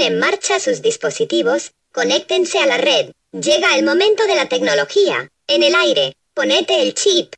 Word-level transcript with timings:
en 0.00 0.18
marcha 0.18 0.60
sus 0.60 0.82
dispositivos, 0.82 1.72
conéctense 1.92 2.58
a 2.58 2.66
la 2.66 2.76
red. 2.76 3.12
Llega 3.32 3.76
el 3.76 3.84
momento 3.84 4.26
de 4.26 4.34
la 4.34 4.48
tecnología. 4.48 5.30
En 5.46 5.62
el 5.62 5.74
aire, 5.74 6.14
ponete 6.34 6.82
el 6.82 6.94
chip. 6.94 7.34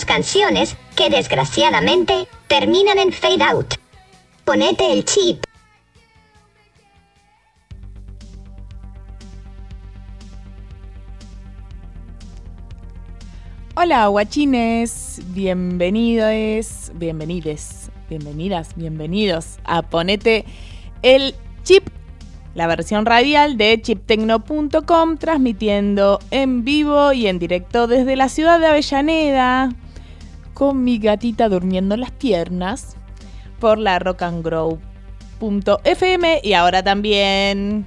Canciones 0.00 0.74
que 0.96 1.10
desgraciadamente 1.10 2.26
terminan 2.46 2.98
en 2.98 3.12
fade 3.12 3.44
out. 3.44 3.74
Ponete 4.44 4.90
el 4.90 5.04
chip. 5.04 5.44
Hola 13.74 14.06
guachines, 14.06 15.20
bienvenidos, 15.28 16.90
bienvenides, 16.94 17.90
bienvenidas, 18.08 18.74
bienvenidos 18.76 19.58
a 19.64 19.82
Ponete 19.82 20.46
el 21.02 21.34
chip 21.64 21.88
la 22.54 22.66
versión 22.66 23.06
radial 23.06 23.56
de 23.56 23.80
chiptecno.com 23.80 25.16
transmitiendo 25.16 26.18
en 26.30 26.64
vivo 26.64 27.12
y 27.12 27.26
en 27.26 27.38
directo 27.38 27.86
desde 27.86 28.16
la 28.16 28.28
ciudad 28.28 28.60
de 28.60 28.66
Avellaneda 28.66 29.70
con 30.54 30.84
mi 30.84 30.98
gatita 30.98 31.48
durmiendo 31.48 31.94
en 31.94 32.00
las 32.00 32.10
piernas 32.10 32.96
por 33.60 33.78
la 33.78 33.98
rockandgrow.fm 33.98 36.40
y 36.42 36.52
ahora 36.52 36.82
también 36.82 37.86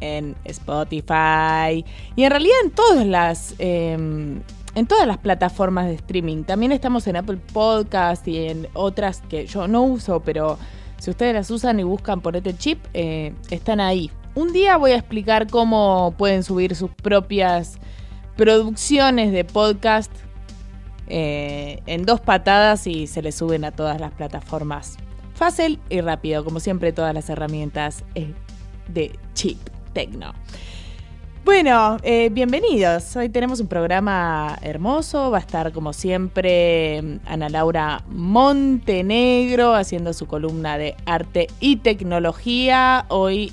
en 0.00 0.36
Spotify 0.44 1.84
y 2.16 2.24
en 2.24 2.30
realidad 2.30 2.56
en 2.64 2.70
todas 2.70 3.06
las 3.06 3.54
em, 3.58 4.40
en 4.74 4.86
todas 4.86 5.06
las 5.06 5.18
plataformas 5.18 5.86
de 5.86 5.94
streaming. 5.94 6.44
También 6.44 6.72
estamos 6.72 7.06
en 7.06 7.16
Apple 7.16 7.38
Podcast 7.52 8.26
y 8.28 8.46
en 8.46 8.68
otras 8.72 9.22
que 9.28 9.46
yo 9.46 9.68
no 9.68 9.82
uso, 9.82 10.20
pero 10.20 10.58
Si 10.98 11.08
ustedes 11.08 11.32
las 11.32 11.50
usan 11.50 11.80
y 11.80 11.82
buscan 11.82 12.20
Ponete 12.20 12.54
Chip, 12.54 12.78
eh, 12.92 13.32
están 13.48 13.80
ahí. 13.80 14.10
Un 14.34 14.52
día 14.52 14.76
voy 14.76 14.90
a 14.90 14.96
explicar 14.96 15.46
cómo 15.46 16.12
pueden 16.18 16.42
subir 16.42 16.76
sus 16.76 16.90
propias 16.90 17.78
producciones 18.36 19.32
de 19.32 19.44
podcast 19.44 20.12
eh, 21.12 21.82
en 21.86 22.04
dos 22.04 22.20
patadas 22.20 22.86
y 22.86 23.08
se 23.08 23.20
les 23.20 23.34
suben 23.34 23.64
a 23.64 23.72
todas 23.72 24.00
las 24.00 24.12
plataformas. 24.12 24.96
Fácil 25.34 25.80
y 25.88 26.00
rápido, 26.00 26.44
como 26.44 26.60
siempre, 26.60 26.92
todas 26.92 27.12
las 27.12 27.28
herramientas 27.28 28.04
eh, 28.14 28.32
de 28.86 29.18
Chip 29.34 29.58
Tecno. 29.92 30.32
Bueno, 31.44 31.96
eh, 32.04 32.28
bienvenidos. 32.30 33.16
Hoy 33.16 33.28
tenemos 33.28 33.58
un 33.58 33.66
programa 33.66 34.56
hermoso. 34.62 35.32
Va 35.32 35.38
a 35.38 35.40
estar, 35.40 35.72
como 35.72 35.92
siempre, 35.92 37.18
Ana 37.26 37.48
Laura 37.48 38.04
Montenegro 38.08 39.74
haciendo 39.74 40.12
su 40.12 40.26
columna 40.26 40.78
de 40.78 40.94
arte 41.06 41.48
y 41.58 41.76
tecnología. 41.76 43.06
Hoy 43.08 43.50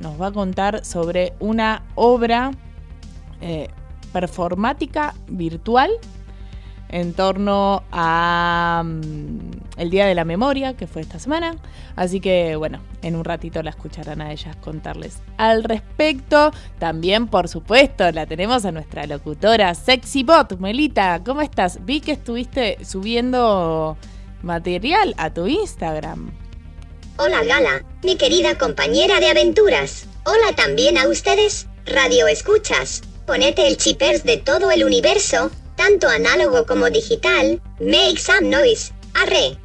nos 0.00 0.18
va 0.18 0.28
a 0.28 0.32
contar 0.32 0.82
sobre 0.82 1.34
una 1.40 1.82
obra 1.94 2.52
performática 4.14 5.14
virtual 5.28 5.90
en 6.94 7.12
torno 7.12 7.82
a 7.90 8.84
mm, 8.84 9.78
el 9.78 9.90
Día 9.90 10.06
de 10.06 10.14
la 10.14 10.24
Memoria, 10.24 10.76
que 10.76 10.86
fue 10.86 11.02
esta 11.02 11.18
semana. 11.18 11.56
Así 11.96 12.20
que 12.20 12.54
bueno, 12.54 12.80
en 13.02 13.16
un 13.16 13.24
ratito 13.24 13.60
la 13.64 13.70
escucharán 13.70 14.20
a 14.20 14.30
ellas 14.30 14.54
contarles 14.56 15.18
al 15.36 15.64
respecto. 15.64 16.52
También, 16.78 17.26
por 17.26 17.48
supuesto, 17.48 18.08
la 18.12 18.26
tenemos 18.26 18.64
a 18.64 18.70
nuestra 18.70 19.08
locutora 19.08 19.74
Sexy 19.74 20.22
Bot. 20.22 20.56
Melita, 20.60 21.20
¿cómo 21.24 21.40
estás? 21.40 21.84
Vi 21.84 22.00
que 22.00 22.12
estuviste 22.12 22.78
subiendo 22.84 23.96
material 24.42 25.16
a 25.18 25.34
tu 25.34 25.48
Instagram. 25.48 26.30
Hola 27.16 27.42
Gala, 27.42 27.84
mi 28.04 28.16
querida 28.16 28.56
compañera 28.56 29.18
de 29.18 29.30
aventuras. 29.30 30.06
Hola 30.24 30.54
también 30.54 30.96
a 30.96 31.08
ustedes, 31.08 31.66
radio 31.86 32.28
escuchas. 32.28 33.02
Ponete 33.26 33.66
el 33.66 33.78
chipers 33.78 34.22
de 34.22 34.36
todo 34.36 34.70
el 34.70 34.84
universo 34.84 35.50
tanto 35.76 36.08
análogo 36.08 36.66
como 36.66 36.90
digital, 36.90 37.60
make 37.80 38.18
some 38.18 38.48
noise, 38.48 38.92
arre. 39.14 39.58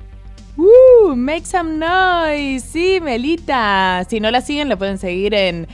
Uh, 0.58 1.16
make 1.16 1.46
some 1.46 1.78
noise, 1.78 2.66
sí, 2.66 3.00
Melita. 3.02 4.06
Si 4.10 4.20
no 4.20 4.30
la 4.30 4.42
siguen, 4.42 4.70
la 4.70 4.78
pueden 4.78 4.98
seguir 4.98 5.34
en 5.34 5.68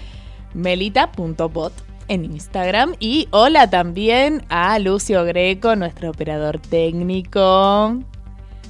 melita.bot 0.54 1.74
en 2.08 2.26
Instagram. 2.26 2.96
Y 3.00 3.28
hola 3.32 3.70
también 3.70 4.46
a 4.50 4.78
Lucio 4.80 5.24
Greco, 5.26 5.76
nuestro 5.76 6.12
operador 6.12 6.60
técnico. 6.60 8.00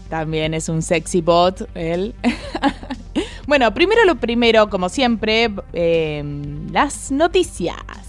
También 0.09 0.53
es 0.53 0.69
un 0.69 0.81
sexy 0.81 1.21
bot, 1.21 1.67
él. 1.75 2.13
bueno, 3.47 3.73
primero 3.73 4.06
lo 4.06 4.15
primero, 4.15 4.69
como 4.69 4.89
siempre, 4.89 5.51
eh, 5.73 6.23
las 6.71 7.12
noticias. 7.12 8.05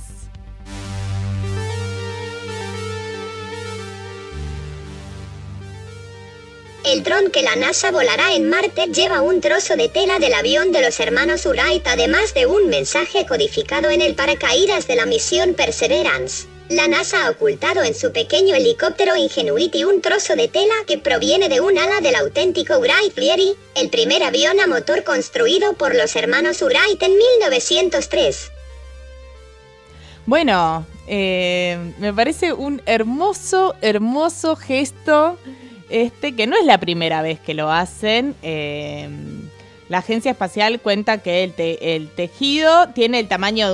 El 6.96 7.02
dron 7.02 7.30
que 7.30 7.42
la 7.42 7.56
NASA 7.56 7.90
volará 7.90 8.34
en 8.34 8.48
Marte 8.48 8.86
lleva 8.86 9.20
un 9.20 9.42
trozo 9.42 9.76
de 9.76 9.90
tela 9.90 10.18
del 10.18 10.32
avión 10.32 10.72
de 10.72 10.80
los 10.80 10.98
hermanos 10.98 11.44
Wright, 11.44 11.86
además 11.86 12.32
de 12.32 12.46
un 12.46 12.68
mensaje 12.70 13.26
codificado 13.26 13.90
en 13.90 14.00
el 14.00 14.14
paracaídas 14.14 14.88
de 14.88 14.96
la 14.96 15.04
misión 15.04 15.52
Perseverance. 15.52 16.46
La 16.70 16.88
NASA 16.88 17.26
ha 17.26 17.30
ocultado 17.30 17.82
en 17.82 17.94
su 17.94 18.12
pequeño 18.12 18.54
helicóptero 18.54 19.14
Ingenuity 19.14 19.84
un 19.84 20.00
trozo 20.00 20.36
de 20.36 20.48
tela 20.48 20.72
que 20.86 20.96
proviene 20.96 21.50
de 21.50 21.60
un 21.60 21.76
ala 21.76 22.00
del 22.00 22.14
auténtico 22.14 22.78
Wright 22.78 23.12
Fliery, 23.12 23.54
el 23.74 23.90
primer 23.90 24.22
avión 24.22 24.58
a 24.58 24.66
motor 24.66 25.04
construido 25.04 25.74
por 25.74 25.94
los 25.94 26.16
hermanos 26.16 26.62
Wright 26.62 27.02
en 27.02 27.14
1903. 27.14 28.52
Bueno, 30.24 30.86
eh, 31.06 31.92
me 31.98 32.14
parece 32.14 32.54
un 32.54 32.80
hermoso, 32.86 33.74
hermoso 33.82 34.56
gesto 34.56 35.36
este, 35.90 36.34
que 36.34 36.46
no 36.46 36.56
es 36.56 36.64
la 36.64 36.78
primera 36.78 37.22
vez 37.22 37.40
que 37.40 37.54
lo 37.54 37.70
hacen. 37.70 38.34
Eh, 38.42 39.08
la 39.88 39.98
agencia 39.98 40.32
espacial 40.32 40.80
cuenta 40.80 41.18
que 41.18 41.44
el, 41.44 42.08
tejido 42.08 42.88
tiene 42.88 43.20
el 43.20 43.28
tamaño 43.28 43.68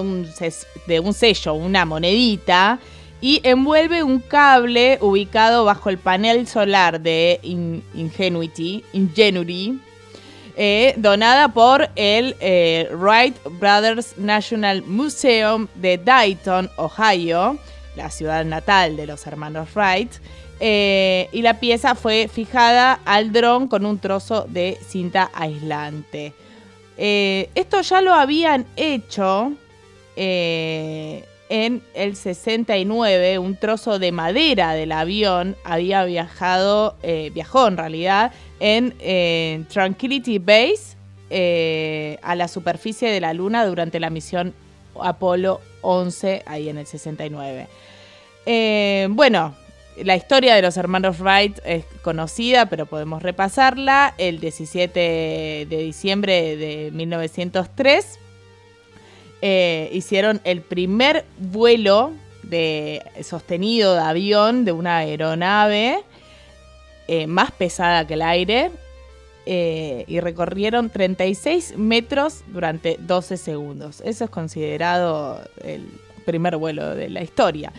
de 0.87 1.01
un, 1.01 1.15
sello, 1.15 1.55
una 1.55 1.85
monedita, 1.85 2.79
y 3.21 3.41
envuelve 3.45 4.03
un 4.03 4.19
cable 4.19 4.99
ubicado 5.01 5.65
bajo 5.65 5.89
el 5.91 5.97
panel 5.97 6.47
solar 6.49 7.01
de 7.01 7.39
Ingenuity, 7.95 8.85
Ingenuity 8.93 9.81
eh, 10.55 10.93
donada 10.99 11.49
por 11.49 11.89
el 11.97 12.37
eh, 12.41 12.89
Wright 12.93 13.35
Brothers 13.59 14.19
National 14.19 14.83
Museum 14.83 15.67
de 15.77 15.97
Dayton, 15.97 16.71
Ohio, 16.77 17.59
la 17.97 18.11
ciudad 18.11 18.45
natal 18.45 18.97
de 18.97 19.07
los 19.07 19.27
hermanos 19.27 19.71
Wright. 19.75 20.13
Eh, 20.65 21.29
y 21.33 21.43
la 21.43 21.59
pieza 21.59 21.97
fue 21.97 22.29
fijada 22.29 23.01
al 23.05 23.33
dron 23.33 23.67
con 23.67 23.85
un 23.85 23.99
trozo 23.99 24.47
de 24.49 24.79
cinta 24.87 25.29
aislante. 25.35 26.35
Eh, 26.97 27.51
esto 27.57 27.81
ya 27.81 28.01
lo 28.01 28.15
habían 28.15 28.65
hecho 28.77 29.55
eh, 30.15 31.25
en 31.49 31.83
el 31.95 32.15
69, 32.15 33.41
un 33.41 33.57
trozo 33.57 33.99
de 33.99 34.13
madera 34.13 34.75
del 34.75 34.93
avión 34.93 35.57
había 35.65 36.05
viajado, 36.05 36.97
viajó 37.35 37.67
en 37.67 37.77
realidad, 37.77 38.33
en 38.61 39.67
Tranquility 39.67 40.39
Base 40.39 40.97
a 42.23 42.37
la 42.37 42.47
superficie 42.47 43.11
de 43.11 43.21
la 43.21 43.35
Luna 43.35 43.67
durante 43.67 43.99
la 43.99 44.11
misión 44.11 44.55
Apolo 45.01 45.61
11, 45.81 46.45
ahí 46.47 46.69
en 46.69 46.79
el 46.79 46.87
69. 46.87 47.67
bueno, 49.11 49.57
la 49.97 50.17
historia 50.17 50.55
de 50.55 50.63
los 50.63 50.77
hermanos 50.77 51.19
Wright 51.21 51.59
es 51.65 51.85
conocida, 52.03 52.67
pero 52.67 52.87
podemos 52.87 53.23
repasarla. 53.23 54.15
El 54.19 54.41
17 54.41 55.67
de 55.69 55.77
diciembre 55.79 56.57
de 56.57 56.91
1903 56.93 58.19
eh, 59.43 59.91
hicieron 59.93 60.41
el 60.45 60.63
primer 60.63 61.25
vuelo 61.39 62.13
de, 62.43 63.03
sostenido 63.23 63.95
de 63.95 64.01
avión 64.01 64.65
de 64.65 64.73
una 64.73 64.99
aeronave 64.99 66.03
eh, 67.09 67.27
más 67.27 67.51
pesada 67.51 68.07
que 68.07 68.15
el 68.15 68.23
aire 68.23 68.71
eh, 69.45 70.05
y 70.07 70.21
recorrieron 70.21 70.91
36 70.91 71.77
metros 71.77 72.45
durante 72.47 72.97
12 73.01 73.37
segundos. 73.37 74.01
Eso 74.05 74.25
es 74.25 74.31
considerado 74.31 75.41
el 75.65 75.87
primer 76.25 76.57
vuelo 76.57 76.95
de 76.95 77.11
la 77.11 77.23
historia. 77.23 77.73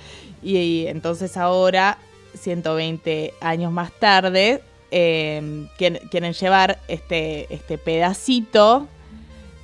Y, 0.43 0.87
entonces 0.87 1.37
ahora, 1.37 1.97
120 2.39 3.33
años 3.41 3.71
más 3.71 3.91
tarde, 3.93 4.61
em, 4.91 5.67
quieren, 5.77 6.33
llevar 6.33 6.79
este, 6.87 7.53
este 7.53 7.77
pedacito 7.77 8.87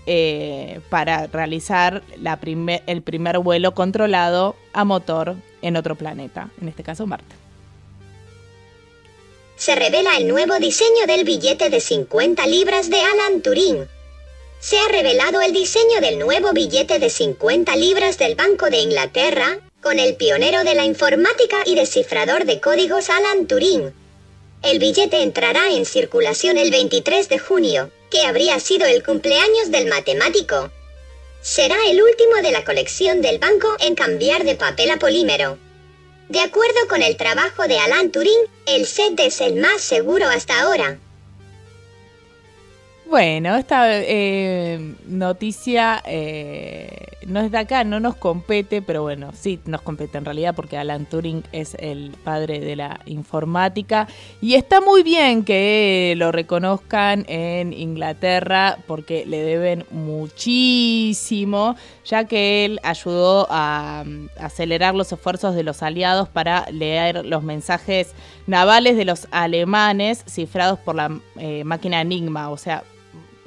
eh, 0.05 0.79
para 0.89 1.27
realizar 1.27 2.01
la 2.19 2.39
el 2.87 3.01
primer 3.03 3.37
vuelo 3.39 3.73
controlado 3.75 4.55
a 4.73 4.83
motor 4.83 5.35
en 5.61 5.75
otro 5.75 5.95
planeta, 5.95 6.49
en 6.61 6.69
este 6.69 6.83
caso 6.83 7.05
Marte. 7.05 7.35
Se 9.55 9.75
revela 9.75 10.15
el 10.17 10.27
nuevo 10.27 10.57
diseño 10.57 11.05
del 11.05 11.25
billete 11.25 11.69
de 11.69 11.81
50 11.81 12.47
libras 12.47 12.89
de 12.89 13.01
Alan 13.01 13.41
Turing. 13.41 13.87
Se 14.59 14.79
ha 14.79 14.87
revelado 14.87 15.41
el 15.41 15.51
diseño 15.51 15.99
del 16.01 16.17
nuevo 16.17 16.53
billete 16.53 16.97
de 16.97 17.09
50 17.09 17.75
libras 17.75 18.17
del 18.17 18.35
Banco 18.35 18.69
de 18.69 18.79
Inglaterra, 18.79 19.59
con 19.81 19.97
el 19.97 20.15
pionero 20.15 20.63
de 20.63 20.75
la 20.75 20.85
informática 20.85 21.57
y 21.65 21.75
descifrador 21.75 22.45
de 22.45 22.59
códigos 22.59 23.09
Alan 23.09 23.47
Turing. 23.47 23.93
El 24.61 24.79
billete 24.79 25.21
entrará 25.21 25.71
en 25.71 25.85
circulación 25.85 26.57
el 26.57 26.69
23 26.69 27.29
de 27.29 27.39
junio, 27.39 27.91
que 28.11 28.23
habría 28.23 28.59
sido 28.59 28.85
el 28.85 29.03
cumpleaños 29.03 29.71
del 29.71 29.87
matemático. 29.87 30.69
Será 31.41 31.77
el 31.87 32.01
último 32.01 32.35
de 32.43 32.51
la 32.51 32.65
colección 32.65 33.21
del 33.21 33.39
banco 33.39 33.69
en 33.79 33.95
cambiar 33.95 34.43
de 34.43 34.55
papel 34.55 34.91
a 34.91 34.97
polímero. 34.97 35.57
De 36.27 36.41
acuerdo 36.41 36.87
con 36.89 37.01
el 37.01 37.15
trabajo 37.15 37.67
de 37.67 37.79
Alan 37.79 38.11
Turing, 38.11 38.45
el 38.67 38.85
set 38.85 39.17
es 39.19 39.39
el 39.39 39.55
más 39.55 39.81
seguro 39.81 40.27
hasta 40.27 40.61
ahora. 40.61 40.99
Bueno, 43.05 43.55
esta 43.55 43.87
eh, 43.91 44.77
noticia 45.07 46.03
eh, 46.05 47.08
no 47.27 47.41
es 47.41 47.51
de 47.51 47.57
acá, 47.57 47.83
no 47.83 47.99
nos 47.99 48.15
compete, 48.15 48.81
pero 48.81 49.01
bueno, 49.01 49.31
sí 49.33 49.59
nos 49.65 49.81
compete 49.81 50.17
en 50.17 50.25
realidad 50.25 50.55
porque 50.55 50.77
Alan 50.77 51.05
Turing 51.05 51.43
es 51.51 51.75
el 51.79 52.11
padre 52.23 52.59
de 52.59 52.75
la 52.75 52.99
informática. 53.05 54.07
Y 54.41 54.55
está 54.55 54.81
muy 54.81 55.03
bien 55.03 55.43
que 55.43 56.13
lo 56.17 56.31
reconozcan 56.31 57.25
en 57.27 57.73
Inglaterra 57.73 58.79
porque 58.87 59.25
le 59.25 59.41
deben 59.41 59.85
muchísimo, 59.91 61.75
ya 62.05 62.25
que 62.25 62.65
él 62.65 62.79
ayudó 62.83 63.47
a, 63.49 64.03
acelerar 64.39 64.95
los 64.95 65.11
esfuerzos 65.11 65.55
de 65.55 65.63
los 65.63 65.83
aliados 65.83 66.29
para 66.29 66.65
leer 66.71 67.25
los 67.25 67.43
mensajes 67.43 68.13
navales 68.47 68.97
de 68.97 69.05
los 69.05 69.27
alemanes 69.31 70.23
cifrados 70.27 70.79
por 70.79 70.95
la 70.95 71.19
eh, 71.37 71.63
máquina 71.63 72.01
Enigma, 72.01 72.49
o 72.49 72.57
sea, 72.57 72.83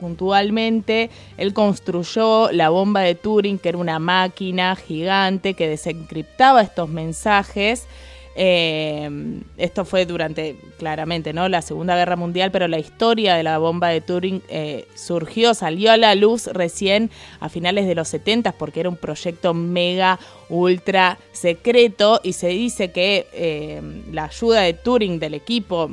puntualmente, 0.03 1.11
él 1.37 1.55
construyó 1.55 2.51
la 2.51 2.71
bomba 2.71 3.03
de 3.03 3.15
Turing, 3.15 3.61
que 3.61 3.69
era 3.69 3.79
una 3.79 4.01
máquina 4.01 4.75
gigante 4.75 5.55
que 5.55 5.69
desencriptaba 5.69 6.61
estos 6.61 6.89
mensajes 6.89 7.87
eh, 8.35 9.11
esto 9.59 9.85
fue 9.85 10.07
durante, 10.07 10.57
claramente, 10.79 11.33
¿no? 11.33 11.49
la 11.49 11.61
Segunda 11.61 11.97
Guerra 11.97 12.17
Mundial, 12.17 12.51
pero 12.51 12.67
la 12.67 12.79
historia 12.79 13.35
de 13.35 13.43
la 13.43 13.59
bomba 13.59 13.89
de 13.89 14.01
Turing 14.01 14.43
eh, 14.49 14.87
surgió, 14.95 15.53
salió 15.55 15.93
a 15.93 15.97
la 15.97 16.15
luz 16.15 16.47
recién 16.47 17.11
a 17.41 17.49
finales 17.49 17.87
de 17.87 17.95
los 17.95 18.09
70 18.09 18.53
porque 18.53 18.81
era 18.81 18.89
un 18.89 18.97
proyecto 18.97 19.53
mega, 19.53 20.19
ultra 20.49 21.19
secreto 21.33 22.21
y 22.23 22.33
se 22.33 22.49
dice 22.49 22.91
que 22.91 23.27
eh, 23.33 23.83
la 24.11 24.25
ayuda 24.25 24.63
de 24.63 24.75
Turing 24.75 25.19
del 25.19 25.35
equipo 25.35 25.91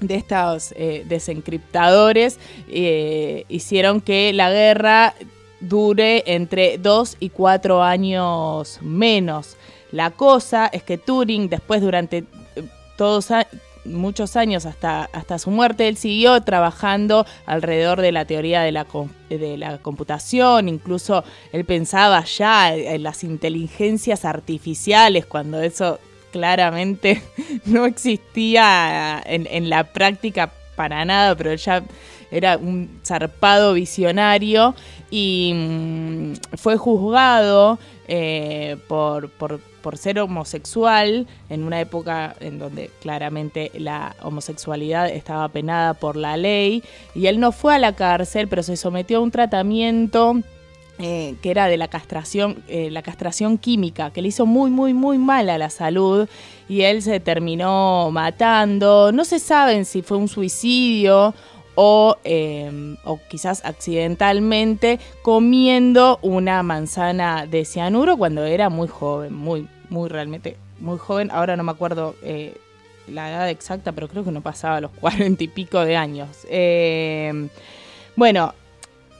de 0.00 0.14
estos 0.16 0.74
desencriptadores 1.06 2.38
hicieron 2.68 4.00
que 4.00 4.32
la 4.32 4.50
guerra 4.50 5.14
dure 5.60 6.22
entre 6.26 6.78
dos 6.78 7.16
y 7.20 7.30
cuatro 7.30 7.82
años 7.82 8.78
menos. 8.82 9.56
La 9.92 10.10
cosa 10.10 10.66
es 10.66 10.82
que 10.82 10.98
Turing, 10.98 11.48
después 11.48 11.80
durante 11.80 12.18
eh, 12.18 12.24
todos 12.96 13.28
muchos 13.84 14.36
años 14.36 14.66
hasta, 14.66 15.04
hasta 15.12 15.38
su 15.38 15.50
muerte, 15.50 15.86
él 15.88 15.96
siguió 15.96 16.40
trabajando 16.42 17.24
alrededor 17.46 18.00
de 18.00 18.12
la 18.12 18.24
teoría 18.24 18.62
de 18.62 18.72
la, 18.72 18.86
de 19.28 19.56
la 19.56 19.78
computación, 19.78 20.68
incluso 20.68 21.22
él 21.52 21.64
pensaba 21.64 22.24
ya 22.24 22.74
en 22.74 23.02
las 23.04 23.22
inteligencias 23.22 24.24
artificiales, 24.24 25.24
cuando 25.24 25.60
eso 25.60 26.00
claramente 26.36 27.22
no 27.64 27.86
existía 27.86 29.22
en, 29.24 29.70
la 29.70 29.84
práctica 29.84 30.52
para 30.76 31.04
nada, 31.04 31.34
pero 31.34 31.54
ya 31.54 31.82
era 32.30 32.58
un 32.58 33.00
zarpado 33.02 33.72
visionario 33.72 34.74
y 35.10 35.52
mm, 35.54 36.32
fue 36.58 36.76
juzgado 36.76 37.78
eh, 38.08 38.76
por, 38.86 39.30
por, 39.30 39.60
por, 39.80 39.96
ser 39.96 40.18
homosexual 40.18 41.26
en 41.48 41.62
una 41.62 41.80
época 41.80 42.36
en 42.40 42.58
donde 42.58 42.90
claramente 43.00 43.70
la 43.74 44.14
homosexualidad 44.22 45.08
estaba 45.08 45.48
penada 45.48 45.94
por 45.94 46.16
la 46.16 46.36
ley 46.36 46.82
y 47.14 47.28
él 47.28 47.40
no 47.40 47.50
fue 47.50 47.76
a 47.76 47.78
la 47.78 47.94
cárcel 47.94 48.46
pero 48.48 48.62
se 48.62 48.76
sometió 48.76 49.18
a 49.18 49.22
un 49.22 49.30
tratamiento 49.30 50.42
eh, 50.98 51.34
que 51.42 51.50
era 51.50 51.66
de 51.66 51.76
la 51.76 51.88
castración, 51.88 52.62
eh, 52.68 52.90
la 52.90 53.02
castración 53.02 53.58
química, 53.58 54.10
que 54.12 54.22
le 54.22 54.28
hizo 54.28 54.46
muy, 54.46 54.70
muy, 54.70 54.94
muy 54.94 55.18
mal 55.18 55.50
a 55.50 55.58
la 55.58 55.68
salud 55.68 56.26
y 56.70 56.82
él 56.82 57.02
se 57.02 57.20
terminó 57.20 58.10
matando. 58.10 59.12
No 59.12 59.26
se 59.26 59.38
sabe 59.38 59.84
si 59.84 60.00
fue 60.00 60.16
un 60.16 60.28
suicidio 60.28 61.34
o, 61.74 62.16
em, 62.24 62.96
o 63.04 63.20
quizás 63.28 63.62
accidentalmente 63.66 64.98
comiendo 65.20 66.18
una 66.22 66.62
manzana 66.62 67.44
de 67.44 67.66
cianuro 67.66 68.16
cuando 68.16 68.44
era 68.44 68.70
muy 68.70 68.88
joven, 68.88 69.34
muy, 69.34 69.68
muy 69.90 70.08
realmente 70.08 70.56
muy 70.80 70.96
joven. 70.96 71.30
Ahora 71.30 71.56
no 71.56 71.62
me 71.62 71.72
acuerdo 71.72 72.14
eh, 72.22 72.56
la 73.06 73.30
edad 73.30 73.50
exacta, 73.50 73.92
pero 73.92 74.08
creo 74.08 74.24
que 74.24 74.32
no 74.32 74.40
pasaba 74.40 74.80
los 74.80 74.90
cuarenta 74.98 75.44
y 75.44 75.48
pico 75.48 75.84
de 75.84 75.94
años. 75.94 76.46
Bueno, 78.16 78.54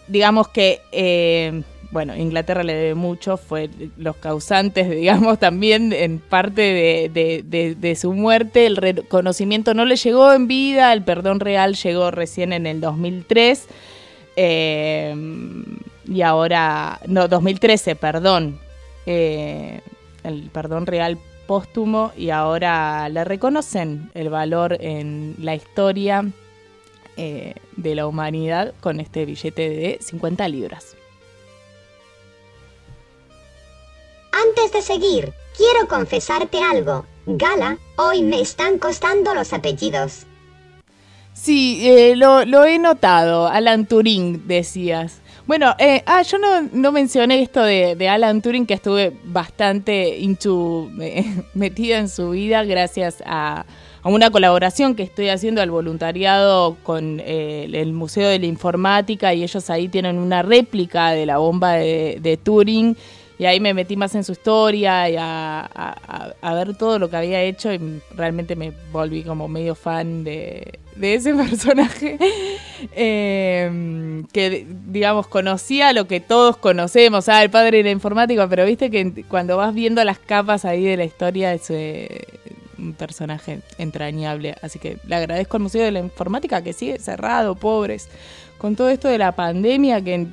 digamos 0.08 0.48
que 0.48 0.80
em, 0.92 1.64
bueno, 1.90 2.16
Inglaterra 2.16 2.62
le 2.62 2.75
debe 2.75 2.94
mucho, 2.94 3.36
fue 3.36 3.70
los 3.96 4.16
causantes, 4.16 4.90
digamos, 4.90 5.38
también 5.38 5.92
en 5.92 6.18
parte 6.18 6.60
de, 7.10 7.96
su 7.98 8.12
muerte. 8.12 8.66
El 8.66 8.76
reconocimiento 8.76 9.75
no 9.75 9.84
le 9.84 9.96
llegó 9.96 10.32
en 10.32 10.46
vida, 10.46 10.92
el 10.92 11.02
perdón 11.04 11.40
real 11.40 11.75
llegó 11.75 12.10
recién 12.10 12.52
en 12.52 12.66
el 12.66 12.80
2003. 12.80 13.66
Eh, 14.36 15.14
y 16.06 16.22
ahora, 16.22 17.00
no, 17.06 17.28
2013, 17.28 17.96
perdón. 17.96 18.58
Eh, 19.06 19.80
el 20.25 20.50
perdón 20.52 20.86
real 20.86 21.18
póstumo 21.46 22.12
y 22.16 22.30
ahora 22.30 23.08
le 23.08 23.25
reconocen 23.25 24.10
el 24.14 24.28
valor 24.28 24.76
en 24.80 25.36
la 25.38 25.54
historia 25.54 26.25
eh, 27.16 27.54
de 27.76 27.94
la 27.94 28.06
humanidad 28.06 28.75
con 28.80 29.00
este 29.00 29.25
billete 29.25 29.68
de 29.68 29.99
50 30.00 30.49
libras. 30.49 30.96
Antes 34.32 34.73
de 34.73 34.82
seguir, 34.82 35.32
quiero 35.56 35.88
confesarte 35.88 36.62
algo. 36.62 37.06
Gala, 37.26 37.78
hoy 37.96 38.23
me 38.23 38.40
están 38.40 38.78
costando 38.78 39.35
los 39.35 39.52
apellidos. 39.52 40.26
Sí, 41.32 41.80
eh, 41.82 42.16
lo, 42.16 42.64
he 42.64 42.78
notado. 42.78 43.46
Alan 43.46 43.87
Turing, 43.87 44.46
decías. 44.46 45.20
Bueno, 45.46 45.75
eh, 45.78 46.02
ah, 46.06 46.23
yo 46.23 46.38
no, 46.38 46.92
mencioné 46.92 47.42
esto 47.42 47.62
de, 47.62 48.08
Alan 48.08 48.42
Turing, 48.42 48.66
que 48.66 48.75
estuve 48.75 49.16
bastante 49.25 50.18
into, 50.18 50.90
metida 51.54 51.99
en 51.99 52.08
su 52.08 52.30
vida 52.30 52.64
gracias 52.64 53.23
a, 53.25 53.64
una 54.08 54.30
colaboración 54.30 54.94
que 54.94 55.02
estoy 55.02 55.28
haciendo 55.28 55.62
al 55.62 55.70
voluntariado 55.70 56.76
con 56.82 57.20
eh, 57.20 57.68
el 57.72 57.92
Museo 57.92 58.28
de 58.28 58.38
la 58.38 58.46
Informática 58.46 59.34
y 59.34 59.42
ellos 59.42 59.70
ahí 59.70 59.88
tienen 59.88 60.18
una 60.18 60.42
réplica 60.42 61.10
de 61.10 61.26
la 61.26 61.38
bomba 61.38 61.75
de, 61.75 62.18
de 62.20 62.36
Turing 62.36 62.96
y 63.38 63.44
ahí 63.44 63.60
me 63.60 63.75
metí 63.75 63.96
más 63.96 64.14
en 64.14 64.25
su 64.25 64.32
historia 64.32 65.10
y 65.10 65.16
a, 65.18 66.54
ver 66.54 66.76
todo 66.76 66.98
lo 66.98 67.10
que 67.10 67.16
había 67.16 67.42
hecho 67.42 67.72
y 67.72 68.00
realmente 68.14 68.56
me 68.56 68.72
volví 68.92 69.22
como 69.25 69.46
medio 69.46 69.75
fan 69.75 70.25
de, 70.25 70.78
ese 71.00 71.34
personaje. 71.34 72.18
Em, 72.94 74.25
que 74.28 74.66
digamos 74.86 75.26
conocía 75.26 75.92
lo 75.92 76.06
que 76.06 76.20
todos 76.20 76.56
conocemos, 76.56 77.28
ah, 77.28 77.42
el 77.42 77.50
padre 77.50 77.80
era 77.80 77.90
informático, 77.90 78.46
pero 78.48 78.64
viste 78.64 78.90
que 78.90 79.25
cuando 79.28 79.58
vas 79.58 79.75
viendo 79.75 80.02
las 80.04 80.18
capas 80.18 80.64
ahí 80.64 80.84
de 80.84 80.96
la 80.96 81.04
historia 81.04 81.52
es 81.52 81.70
eh, 81.70 82.25
un 82.78 82.95
personaje 82.95 83.61
entrañable, 83.78 84.56
así 84.62 84.78
que 84.78 84.99
le 85.06 85.16
agradezco 85.16 85.56
al 85.56 85.62
Museo 85.64 85.85
de 85.85 85.92
la 85.92 86.00
Informática 86.00 86.62
que 86.62 86.73
sigue 86.73 86.99
cerrado, 86.99 87.54
pobres, 87.54 88.09
con 88.59 88.76
todo 88.76 88.88
esto 88.88 89.09
de 89.09 89.18
la 89.18 89.33
pandemia 89.33 90.02
que 90.02 90.26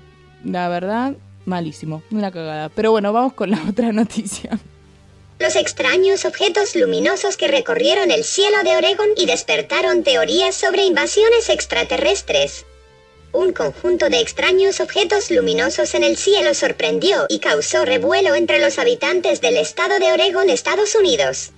la 0.43 0.69
verdad 0.69 1.13
Malísimo, 1.45 2.01
una 2.11 2.31
cagada. 2.31 2.69
Pero 2.69 2.91
bueno, 2.91 3.11
vamos 3.11 3.33
con 3.33 3.51
la 3.51 3.61
otra 3.69 3.91
noticia. 3.91 4.57
Los 5.39 5.55
extraños 5.55 6.25
objetos 6.25 6.75
luminosos 6.75 7.35
que 7.35 7.47
recorrieron 7.47 8.11
el 8.11 8.23
cielo 8.23 8.63
de 8.63 8.77
Oregon 8.77 9.09
y 9.17 9.25
despertaron 9.25 10.03
teorías 10.03 10.55
sobre 10.55 10.85
invasiones 10.85 11.49
extraterrestres. 11.49 12.65
Un 13.33 13.51
conjunto 13.51 14.09
de 14.09 14.21
extraños 14.21 14.79
objetos 14.79 15.31
luminosos 15.31 15.95
en 15.95 16.03
el 16.03 16.17
cielo 16.17 16.53
sorprendió 16.53 17.25
y 17.29 17.39
causó 17.39 17.83
revuelo 17.83 18.35
entre 18.35 18.59
los 18.59 18.77
habitantes 18.77 19.41
del 19.41 19.57
estado 19.57 19.97
de 19.99 20.13
Oregon, 20.13 20.49
Estados 20.49 20.95
Unidos. 20.95 21.51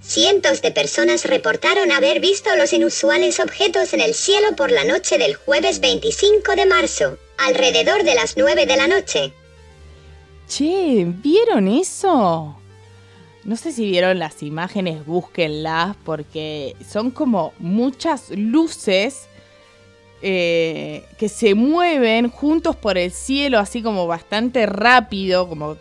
Cientos 0.00 0.62
de 0.62 0.70
personas 0.70 1.24
reportaron 1.24 1.92
haber 1.92 2.20
visto 2.20 2.50
los 2.56 2.72
inusuales 2.72 3.38
objetos 3.38 3.92
en 3.92 4.00
el 4.00 4.14
cielo 4.14 4.56
por 4.56 4.72
la 4.72 4.84
noche 4.84 5.18
del 5.18 5.34
jueves 5.34 5.80
25 5.80 6.56
de 6.56 6.66
marzo 6.66 7.18
alrededor 7.38 8.02
de 8.04 8.14
las 8.14 8.36
9 8.36 8.66
de 8.66 8.76
la 8.76 8.86
noche. 8.86 9.32
Che, 10.48 11.04
¿vieron 11.06 11.68
eso? 11.68 12.56
No 13.44 13.56
sé 13.56 13.72
si 13.72 13.90
vieron 13.90 14.18
las 14.18 14.42
imágenes, 14.42 15.06
búsquenlas, 15.06 15.96
porque 16.04 16.76
son 16.86 17.10
como 17.10 17.52
muchas 17.58 18.30
luces 18.30 19.28
eh, 20.22 21.04
que 21.18 21.28
se 21.28 21.54
mueven 21.54 22.30
juntos 22.30 22.76
por 22.76 22.98
el 22.98 23.10
cielo, 23.12 23.58
así 23.58 23.82
como 23.82 24.06
bastante 24.06 24.66
rápido, 24.66 25.48
como 25.48 25.76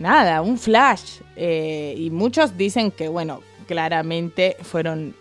nada, 0.00 0.42
un 0.42 0.58
flash. 0.58 1.20
Eh, 1.36 1.94
y 1.96 2.10
muchos 2.10 2.56
dicen 2.56 2.90
que, 2.90 3.08
bueno, 3.08 3.40
claramente 3.66 4.56
fueron 4.62 5.14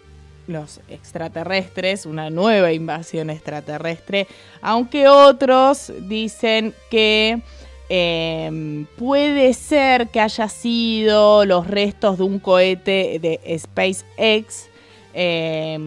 los 0.47 0.79
extraterrestres, 0.89 2.07
una 2.07 2.31
nueva 2.31 2.71
invasión 2.71 3.29
extraterrestre, 3.29 4.25
aunque 4.61 5.07
otros 5.07 5.93
dicen 6.07 6.73
que 6.89 7.41
em, 7.87 8.85
puede 8.97 9.53
ser 9.53 10.07
que 10.07 10.19
haya 10.19 10.49
sido 10.49 11.45
los 11.45 11.67
restos 11.67 12.17
de 12.17 12.23
un 12.23 12.39
cohete 12.39 13.19
de 13.21 13.59
SpaceX, 13.59 14.69
eh, 15.13 15.77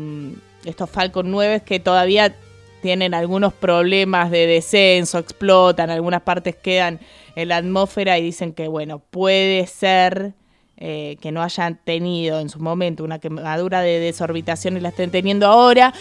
estos 0.65 0.89
Falcon 0.89 1.29
9 1.31 1.63
que 1.65 1.81
todavía 1.81 2.37
tienen 2.83 3.15
algunos 3.15 3.53
problemas 3.53 4.31
de 4.31 4.47
descenso, 4.47 5.19
explotan, 5.19 5.91
algunas 5.91 6.23
partes 6.23 6.57
quedan 6.57 7.01
en 7.37 7.49
la 7.49 7.57
atmósfera 7.57 8.19
y 8.19 8.23
dicen 8.23 8.53
que, 8.53 8.69
bueno, 8.69 8.99
puede 8.99 9.67
ser 9.67 10.35
eh, 10.77 11.17
que 11.21 11.33
no 11.33 11.43
hayan 11.43 11.79
tenido 11.85 12.41
en 12.41 12.49
su 12.49 12.59
momento 12.59 13.05
una 13.05 13.19
quemadura 13.19 13.83
de 13.83 14.01
desorbitación 14.01 14.77
y 14.77 14.81
la 14.81 14.89
estén 14.89 15.11
teniendo 15.11 15.47
ahora, 15.47 15.95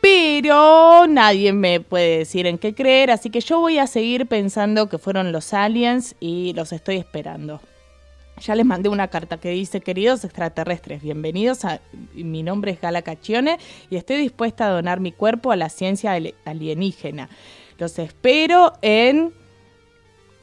pero 0.00 1.06
nadie 1.08 1.52
me 1.52 1.80
puede 1.80 2.18
decir 2.18 2.46
en 2.46 2.58
qué 2.58 2.74
creer, 2.74 3.10
así 3.10 3.30
que 3.30 3.40
yo 3.40 3.58
voy 3.58 3.78
a 3.78 3.86
seguir 3.86 4.26
pensando 4.26 4.88
que 4.88 4.98
fueron 4.98 5.32
los 5.32 5.52
aliens 5.54 6.14
y 6.20 6.52
los 6.54 6.72
estoy 6.72 6.96
esperando. 6.96 7.60
Ya 8.40 8.54
les 8.54 8.64
mandé 8.64 8.88
una 8.88 9.08
carta 9.08 9.38
que 9.38 9.50
dice, 9.50 9.80
queridos 9.80 10.24
extraterrestres, 10.24 11.02
bienvenidos 11.02 11.64
a... 11.64 11.80
Mi 12.14 12.42
nombre 12.42 12.70
es 12.70 12.80
Gala 12.80 13.02
Cachione 13.02 13.58
y 13.90 13.96
estoy 13.96 14.18
dispuesta 14.18 14.68
a 14.68 14.70
donar 14.70 15.00
mi 15.00 15.10
cuerpo 15.10 15.50
a 15.50 15.56
la 15.56 15.68
ciencia 15.68 16.16
alienígena. 16.44 17.28
Los 17.78 17.98
espero 17.98 18.74
en 18.80 19.32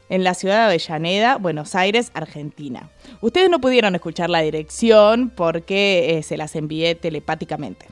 en 0.09 0.23
la 0.23 0.33
ciudad 0.33 0.57
de 0.57 0.63
Avellaneda, 0.65 1.37
Buenos 1.37 1.75
Aires, 1.75 2.11
Argentina. 2.13 2.89
Ustedes 3.21 3.49
no 3.49 3.59
pudieron 3.59 3.95
escuchar 3.95 4.29
la 4.29 4.41
dirección 4.41 5.29
porque 5.29 6.17
eh, 6.17 6.23
se 6.23 6.37
las 6.37 6.55
envié 6.55 6.95
telepáticamente. 6.95 7.87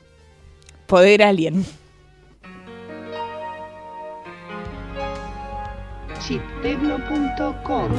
Poder 0.88 1.24
alien. 1.24 1.66
chiptecno.com 6.24 7.92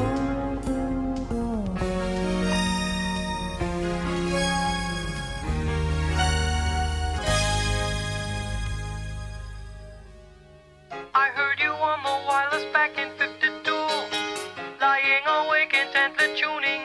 I 11.17 11.29
heard 11.29 11.61
you 11.61 11.71
second 15.65 15.89
and 15.97 16.13
the 16.17 16.37
tuning. 16.37 16.84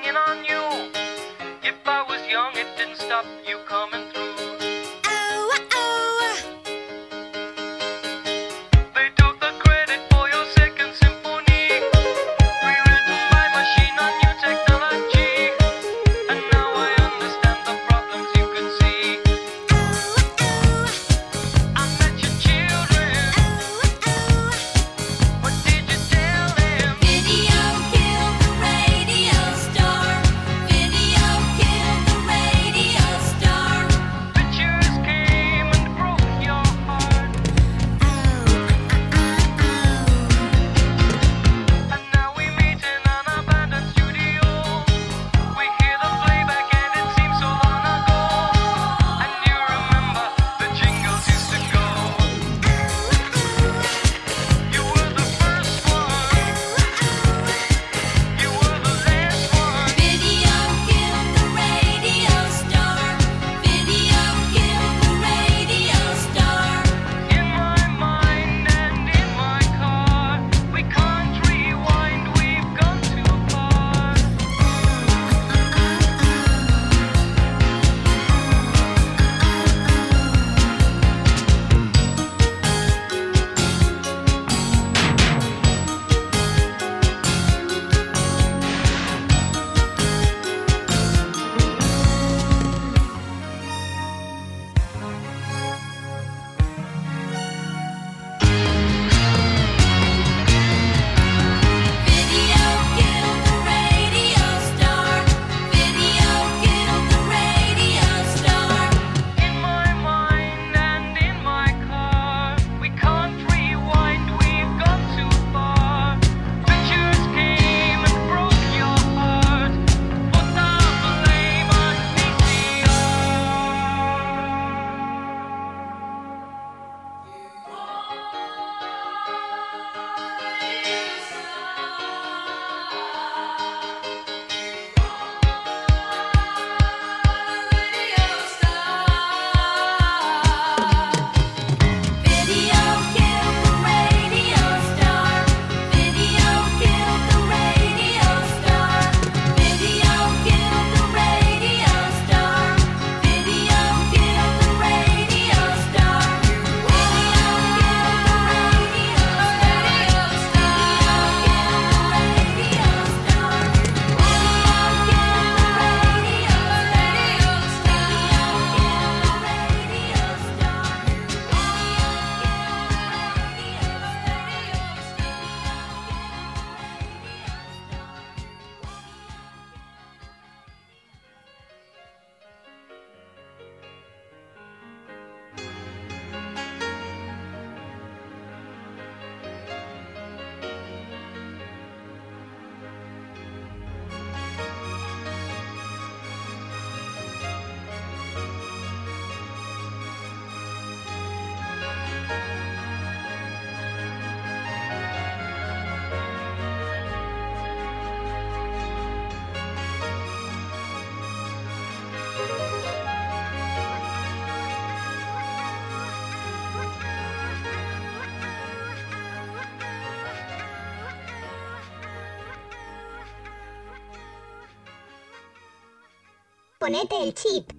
ponete 226.80 227.22
el 227.22 227.34
chip. 227.34 227.70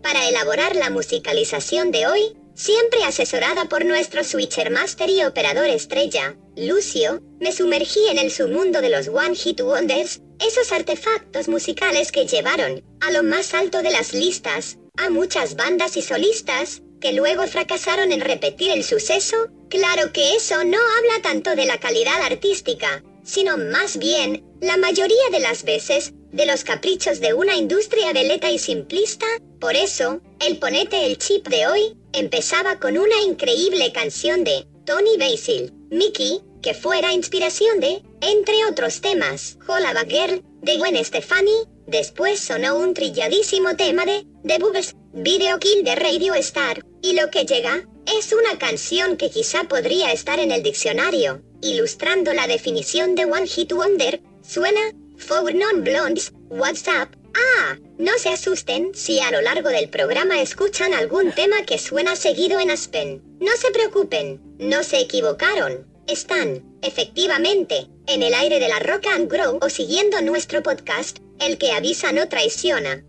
Para 0.00 0.28
elaborar 0.28 0.76
la 0.76 0.90
musicalización 0.90 1.90
de 1.90 2.06
hoy, 2.06 2.36
siempre 2.54 3.02
asesorada 3.02 3.64
por 3.64 3.84
nuestro 3.84 4.22
switcher 4.22 4.70
master 4.70 5.10
y 5.10 5.24
operador 5.24 5.66
estrella, 5.66 6.36
Lucio, 6.56 7.20
me 7.40 7.50
sumergí 7.50 7.98
en 8.08 8.18
el 8.18 8.30
submundo 8.30 8.80
de 8.80 8.90
los 8.90 9.08
One 9.08 9.34
Hit 9.34 9.60
Wonders, 9.60 10.20
esos 10.38 10.70
artefactos 10.70 11.48
musicales 11.48 12.12
que 12.12 12.28
llevaron, 12.28 12.84
a 13.00 13.10
lo 13.10 13.24
más 13.24 13.54
alto 13.54 13.82
de 13.82 13.90
las 13.90 14.14
listas, 14.14 14.78
a 14.96 15.10
muchas 15.10 15.56
bandas 15.56 15.96
y 15.96 16.02
solistas, 16.02 16.82
que 17.00 17.12
luego 17.12 17.44
fracasaron 17.48 18.12
en 18.12 18.20
repetir 18.20 18.70
el 18.70 18.84
suceso, 18.84 19.48
claro 19.68 20.12
que 20.12 20.36
eso 20.36 20.62
no 20.62 20.78
habla 20.78 21.22
tanto 21.22 21.56
de 21.56 21.66
la 21.66 21.80
calidad 21.80 22.22
artística, 22.22 23.02
sino 23.24 23.58
más 23.58 23.98
bien, 23.98 24.45
la 24.60 24.76
mayoría 24.76 25.30
de 25.30 25.40
las 25.40 25.64
veces, 25.64 26.12
de 26.32 26.46
los 26.46 26.64
caprichos 26.64 27.20
de 27.20 27.34
una 27.34 27.56
industria 27.56 28.12
veleta 28.12 28.50
y 28.50 28.58
simplista. 28.58 29.26
Por 29.60 29.74
eso, 29.74 30.20
el 30.40 30.58
Ponete 30.58 31.06
el 31.06 31.18
Chip 31.18 31.48
de 31.48 31.66
hoy 31.66 31.96
empezaba 32.12 32.78
con 32.78 32.96
una 32.98 33.20
increíble 33.22 33.92
canción 33.92 34.44
de 34.44 34.66
Tony 34.84 35.16
Basil, 35.18 35.72
Mickey, 35.90 36.40
que 36.62 36.74
fuera 36.74 37.12
inspiración 37.12 37.80
de, 37.80 38.02
entre 38.20 38.64
otros 38.70 39.00
temas, 39.00 39.58
Hola 39.68 40.04
Girl, 40.08 40.42
de 40.62 40.78
Gwen 40.78 41.04
Stefani, 41.04 41.64
después 41.86 42.40
sonó 42.40 42.76
un 42.76 42.94
trilladísimo 42.94 43.76
tema 43.76 44.04
de 44.04 44.26
The 44.44 44.58
Buggles, 44.58 44.94
Video 45.12 45.58
Kill 45.58 45.84
de 45.84 45.94
Radio 45.94 46.34
Star, 46.34 46.84
y 47.02 47.12
lo 47.12 47.30
que 47.30 47.44
llega, 47.44 47.86
es 48.18 48.32
una 48.32 48.58
canción 48.58 49.16
que 49.16 49.30
quizá 49.30 49.64
podría 49.64 50.12
estar 50.12 50.38
en 50.38 50.50
el 50.50 50.62
diccionario, 50.62 51.42
ilustrando 51.62 52.32
la 52.32 52.46
definición 52.46 53.14
de 53.14 53.24
One 53.24 53.46
Hit 53.46 53.72
Wonder, 53.72 54.20
suena, 54.46 54.80
For 55.16 55.54
Non 55.54 55.82
Blondes, 55.82 56.32
WhatsApp, 56.48 57.14
ah, 57.34 57.76
no 57.98 58.12
se 58.18 58.28
asusten 58.28 58.94
si 58.94 59.18
a 59.20 59.30
lo 59.30 59.40
largo 59.40 59.70
del 59.70 59.88
programa 59.88 60.40
escuchan 60.40 60.94
algún 60.94 61.32
tema 61.32 61.62
que 61.66 61.78
suena 61.78 62.16
seguido 62.16 62.60
en 62.60 62.70
Aspen, 62.70 63.22
no 63.40 63.52
se 63.58 63.70
preocupen, 63.70 64.40
no 64.58 64.82
se 64.82 65.00
equivocaron, 65.00 65.86
están, 66.06 66.62
efectivamente, 66.82 67.88
en 68.06 68.22
el 68.22 68.34
aire 68.34 68.60
de 68.60 68.68
la 68.68 68.78
Rock 68.78 69.06
and 69.14 69.30
Grow 69.30 69.58
o 69.60 69.68
siguiendo 69.68 70.20
nuestro 70.22 70.62
podcast, 70.62 71.18
el 71.40 71.58
que 71.58 71.72
avisa 71.72 72.12
no 72.12 72.28
traiciona. 72.28 73.02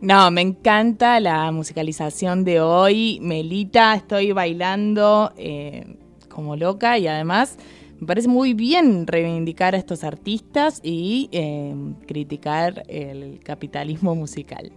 No, 0.00 0.30
me 0.32 0.40
encanta 0.40 1.20
la 1.20 1.50
musicalización 1.52 2.44
de 2.44 2.60
hoy. 2.60 3.20
Melita, 3.22 3.94
estoy 3.94 4.32
bailando 4.32 5.32
eh, 5.36 5.96
como 6.28 6.56
loca 6.56 6.98
y 6.98 7.06
además 7.06 7.56
me 8.02 8.06
parece 8.06 8.26
muy 8.26 8.52
bien 8.52 9.06
reivindicar 9.06 9.76
a 9.76 9.78
estos 9.78 10.02
artistas 10.02 10.80
y 10.82 11.28
eh, 11.30 11.72
criticar 12.08 12.82
el 12.88 13.38
capitalismo 13.44 14.14
musical. 14.16 14.72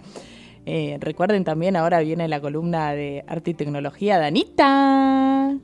Eh, 0.67 0.99
recuerden 1.01 1.43
también, 1.43 1.75
ahora 1.75 2.01
viene 2.01 2.27
la 2.27 2.39
columna 2.39 2.93
de 2.93 3.23
arte 3.27 3.49
y 3.49 3.53
tecnología 3.55 4.19
de. 4.19 5.57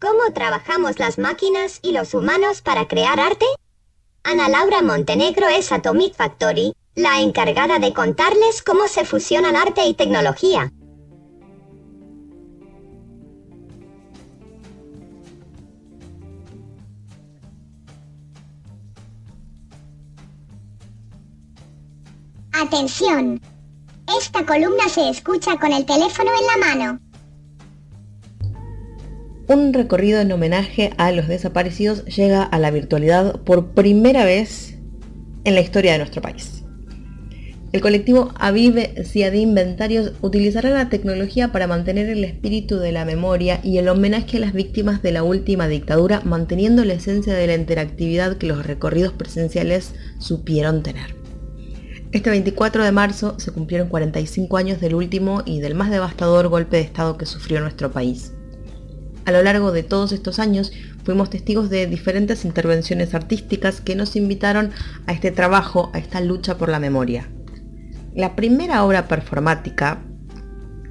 ¿Cómo 0.00 0.32
trabajamos 0.34 0.98
las 0.98 1.18
máquinas 1.18 1.78
y 1.82 1.92
los 1.92 2.14
humanos 2.14 2.62
para 2.62 2.88
crear 2.88 3.20
arte? 3.20 3.46
Ana 4.24 4.48
Laura 4.48 4.82
Montenegro 4.82 5.46
es 5.48 5.70
Atomic 5.70 6.14
Factory, 6.16 6.74
la 6.96 7.20
encargada 7.20 7.78
de 7.78 7.92
contarles 7.94 8.62
cómo 8.62 8.88
se 8.88 9.04
fusionan 9.04 9.54
arte 9.54 9.86
y 9.86 9.94
tecnología. 9.94 10.72
Atención. 22.56 23.40
Esta 24.20 24.46
columna 24.46 24.88
se 24.88 25.08
escucha 25.08 25.56
con 25.58 25.72
el 25.72 25.84
teléfono 25.84 26.30
en 26.38 26.46
la 26.46 26.66
mano. 26.66 27.00
Un 29.48 29.72
recorrido 29.72 30.20
en 30.20 30.30
homenaje 30.30 30.92
a 30.96 31.10
los 31.10 31.26
desaparecidos 31.26 32.04
llega 32.04 32.44
a 32.44 32.58
la 32.60 32.70
virtualidad 32.70 33.40
por 33.40 33.72
primera 33.72 34.24
vez 34.24 34.78
en 35.42 35.56
la 35.56 35.62
historia 35.62 35.92
de 35.92 35.98
nuestro 35.98 36.22
país. 36.22 36.62
El 37.72 37.80
colectivo 37.80 38.30
Avive 38.36 39.04
CIA 39.04 39.32
de 39.32 39.38
Inventarios 39.38 40.12
utilizará 40.20 40.70
la 40.70 40.88
tecnología 40.88 41.50
para 41.50 41.66
mantener 41.66 42.08
el 42.08 42.22
espíritu 42.22 42.78
de 42.78 42.92
la 42.92 43.04
memoria 43.04 43.58
y 43.64 43.78
el 43.78 43.88
homenaje 43.88 44.36
a 44.36 44.40
las 44.40 44.52
víctimas 44.52 45.02
de 45.02 45.10
la 45.10 45.24
última 45.24 45.66
dictadura, 45.66 46.20
manteniendo 46.24 46.84
la 46.84 46.94
esencia 46.94 47.34
de 47.34 47.48
la 47.48 47.56
interactividad 47.56 48.36
que 48.36 48.46
los 48.46 48.64
recorridos 48.64 49.12
presenciales 49.12 49.92
supieron 50.20 50.84
tener. 50.84 51.23
Este 52.14 52.30
24 52.30 52.84
de 52.84 52.92
marzo 52.92 53.34
se 53.40 53.50
cumplieron 53.50 53.88
45 53.88 54.56
años 54.56 54.80
del 54.80 54.94
último 54.94 55.42
y 55.44 55.58
del 55.58 55.74
más 55.74 55.90
devastador 55.90 56.46
golpe 56.46 56.76
de 56.76 56.82
Estado 56.84 57.18
que 57.18 57.26
sufrió 57.26 57.60
nuestro 57.60 57.90
país. 57.90 58.32
A 59.24 59.32
lo 59.32 59.42
largo 59.42 59.72
de 59.72 59.82
todos 59.82 60.12
estos 60.12 60.38
años 60.38 60.70
fuimos 61.02 61.28
testigos 61.28 61.70
de 61.70 61.88
diferentes 61.88 62.44
intervenciones 62.44 63.16
artísticas 63.16 63.80
que 63.80 63.96
nos 63.96 64.14
invitaron 64.14 64.70
a 65.08 65.12
este 65.12 65.32
trabajo, 65.32 65.90
a 65.92 65.98
esta 65.98 66.20
lucha 66.20 66.56
por 66.56 66.68
la 66.68 66.78
memoria. 66.78 67.28
La 68.14 68.36
primera 68.36 68.84
obra 68.84 69.08
performática 69.08 70.04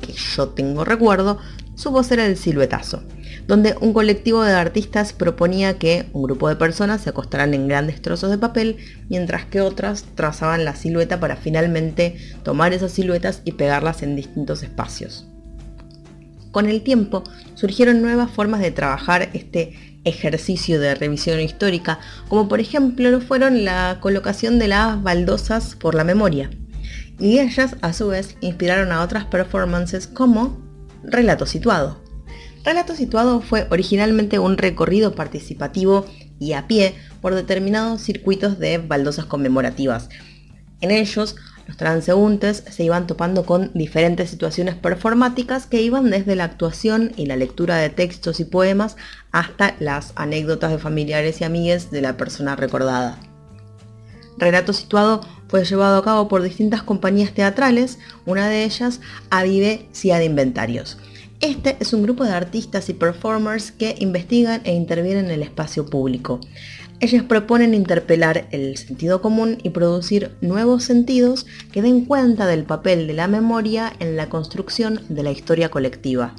que 0.02 0.12
yo 0.12 0.50
tengo 0.50 0.84
recuerdo 0.84 1.38
supo 1.76 2.04
ser 2.04 2.20
el 2.20 2.36
siluetazo, 2.36 3.02
donde 3.48 3.76
un 3.82 3.94
colectivo 3.94 4.44
de 4.44 4.54
artistas 4.54 5.14
proponía 5.14 5.78
que 5.78 6.06
un 6.14 6.24
grupo 6.24 6.50
de 6.50 6.56
personas 6.56 7.02
se 7.02 7.10
acostaran 7.10 7.54
en 7.54 7.68
grandes 7.68 8.02
trozos 8.02 8.32
de 8.32 8.38
papel, 8.38 8.78
mientras 9.10 9.46
que 9.46 9.62
otras 9.62 10.06
trazaban 10.16 10.66
la 10.66 10.76
silueta 10.76 11.20
para 11.20 11.36
finalmente 11.36 12.18
tomar 12.44 12.74
esas 12.74 12.92
siluetas 12.92 13.42
y 13.46 13.54
pegarlas 13.54 14.04
en 14.04 14.16
distintos 14.16 14.64
espacios. 14.64 15.28
Con 16.52 16.68
el 16.68 16.84
tiempo 16.84 17.24
surgieron 17.56 18.02
nuevas 18.02 18.30
formas 18.30 18.62
de 18.62 18.70
trabajar 18.72 19.30
este 19.34 20.00
ejercicio 20.04 20.80
de 20.80 20.94
revisión 20.94 21.40
histórica, 21.40 22.00
como 22.28 22.48
por 22.48 22.60
ejemplo 22.60 23.10
lo 23.10 23.22
fueron 23.22 23.66
la 23.66 23.98
colocación 24.02 24.60
de 24.60 24.68
las 24.68 25.02
baldosas 25.02 25.76
por 25.76 25.96
la 25.96 26.04
memoria. 26.04 26.52
Y 27.20 27.40
ellas 27.40 27.76
a 27.82 27.94
su 27.94 28.08
vez 28.10 28.36
inspiraron 28.42 28.92
a 28.92 29.02
otras 29.02 29.26
performances 29.26 30.08
como 30.08 30.62
Relato 31.04 31.46
Situado. 31.46 32.03
Relato 32.63 32.95
Situado 32.95 33.41
fue 33.41 33.67
originalmente 33.71 34.39
un 34.39 34.58
recorrido 34.58 35.15
participativo 35.15 36.06
y 36.39 36.54
a 36.54 36.67
pie 36.67 36.95
por 37.21 37.36
determinados 37.36 38.02
circuitos 38.02 38.58
de 38.58 38.78
baldosas 38.78 39.26
conmemorativas. 39.26 40.08
En 40.80 40.91
ellos, 40.91 41.36
los 41.67 41.78
transeúntes 41.78 42.63
se 42.69 42.84
iban 42.84 43.08
topando 43.08 43.45
con 43.45 43.71
diferentes 43.73 44.30
situaciones 44.30 44.76
performáticas 44.76 45.65
que 45.65 45.82
iban 45.82 46.10
desde 46.10 46.36
la 46.36 46.45
actuación 46.45 47.12
y 47.15 47.26
la 47.26 47.36
lectura 47.36 47.78
de 47.78 47.89
textos 47.89 48.39
y 48.39 48.45
poemas 48.45 48.95
hasta 49.32 49.76
las 49.80 50.13
anécdotas 50.15 50.71
de 50.71 50.80
familiares 50.80 51.41
y 51.41 51.43
amigues 51.43 51.91
de 51.91 52.02
la 52.02 52.17
persona 52.17 52.56
recordada. 52.56 53.19
Relato 54.38 54.73
Situado 54.73 55.21
fue 55.47 55.63
llevado 55.63 55.97
a 55.97 56.04
cabo 56.04 56.28
por 56.28 56.41
distintas 56.41 56.82
compañías 56.82 57.34
teatrales, 57.34 57.99
una 58.26 58.47
de 58.47 58.63
ellas 58.63 58.99
Avive 59.30 59.88
de 60.02 60.26
Inventarios. 60.26 60.97
Este 61.44 61.76
es 61.82 61.92
un 61.92 62.04
grupo 62.04 62.24
de 62.24 62.32
artistas 62.32 62.88
y 62.88 62.94
performers 62.94 63.74
que 63.74 63.98
investigan 64.00 64.62
e 64.64 64.72
intervienen 64.72 65.26
en 65.26 65.32
el 65.32 65.44
espacio 65.44 65.86
público. 65.86 66.40
Ellos 67.02 67.24
proponen 67.24 67.74
interpelar 67.74 68.48
el 68.52 68.78
sentido 68.78 69.22
común 69.22 69.58
y 69.62 69.72
producir 69.72 70.32
nuevos 70.40 70.86
sentidos 70.86 71.46
que 71.74 71.82
den 71.82 72.06
cuenta 72.06 72.48
del 72.48 72.64
papel 72.64 73.08
de 73.08 73.14
la 73.14 73.28
memoria 73.28 73.92
en 74.00 74.16
la 74.16 74.30
construcción 74.30 75.02
de 75.10 75.22
la 75.22 75.32
historia 75.32 75.68
colectiva. 75.68 76.34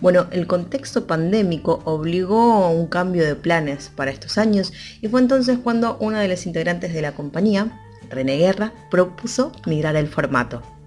Bueno, 0.00 0.26
el 0.32 0.48
contexto 0.48 1.06
pandémico 1.06 1.80
obligó 1.84 2.64
a 2.64 2.70
un 2.70 2.88
cambio 2.88 3.24
de 3.24 3.36
planes 3.36 3.92
para 3.94 4.10
estos 4.10 4.38
años 4.38 4.72
y 5.00 5.06
fue 5.06 5.20
entonces 5.20 5.60
cuando 5.62 5.96
una 6.00 6.20
de 6.20 6.26
las 6.26 6.46
integrantes 6.46 6.92
de 6.92 7.02
la 7.02 7.12
compañía, 7.12 7.80
René 8.08 8.38
Guerra, 8.38 8.72
propuso 8.90 9.52
migrar 9.66 9.94
el 9.94 10.08
formato. 10.08 10.79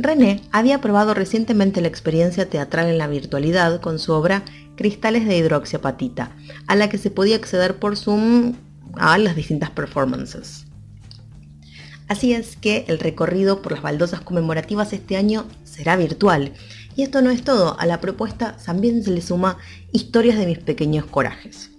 René 0.00 0.42
había 0.52 0.80
probado 0.80 1.12
recientemente 1.12 1.80
la 1.80 1.88
experiencia 1.88 2.48
teatral 2.48 2.86
en 2.86 2.98
la 2.98 3.08
virtualidad 3.08 3.80
con 3.80 3.98
su 3.98 4.12
obra 4.12 4.44
Cristales 4.76 5.26
de 5.26 5.36
hidroxiapatita, 5.36 6.30
a 6.68 6.76
la 6.76 6.88
que 6.88 6.98
se 6.98 7.10
podía 7.10 7.34
acceder 7.34 7.80
por 7.80 7.96
Zoom 7.96 8.54
a 8.94 9.18
las 9.18 9.34
distintas 9.34 9.70
performances. 9.70 10.66
Así 12.06 12.32
es 12.32 12.56
que 12.56 12.84
el 12.86 13.00
recorrido 13.00 13.60
por 13.60 13.72
las 13.72 13.82
baldosas 13.82 14.20
conmemorativas 14.20 14.92
este 14.92 15.16
año 15.16 15.46
será 15.64 15.96
virtual. 15.96 16.52
Y 16.94 17.02
esto 17.02 17.20
no 17.20 17.30
es 17.30 17.42
todo, 17.42 17.78
a 17.80 17.84
la 17.84 18.00
propuesta 18.00 18.56
también 18.64 19.02
se 19.02 19.10
le 19.10 19.20
suma 19.20 19.58
historias 19.90 20.38
de 20.38 20.46
mis 20.46 20.58
pequeños 20.60 21.06
corajes. 21.06 21.72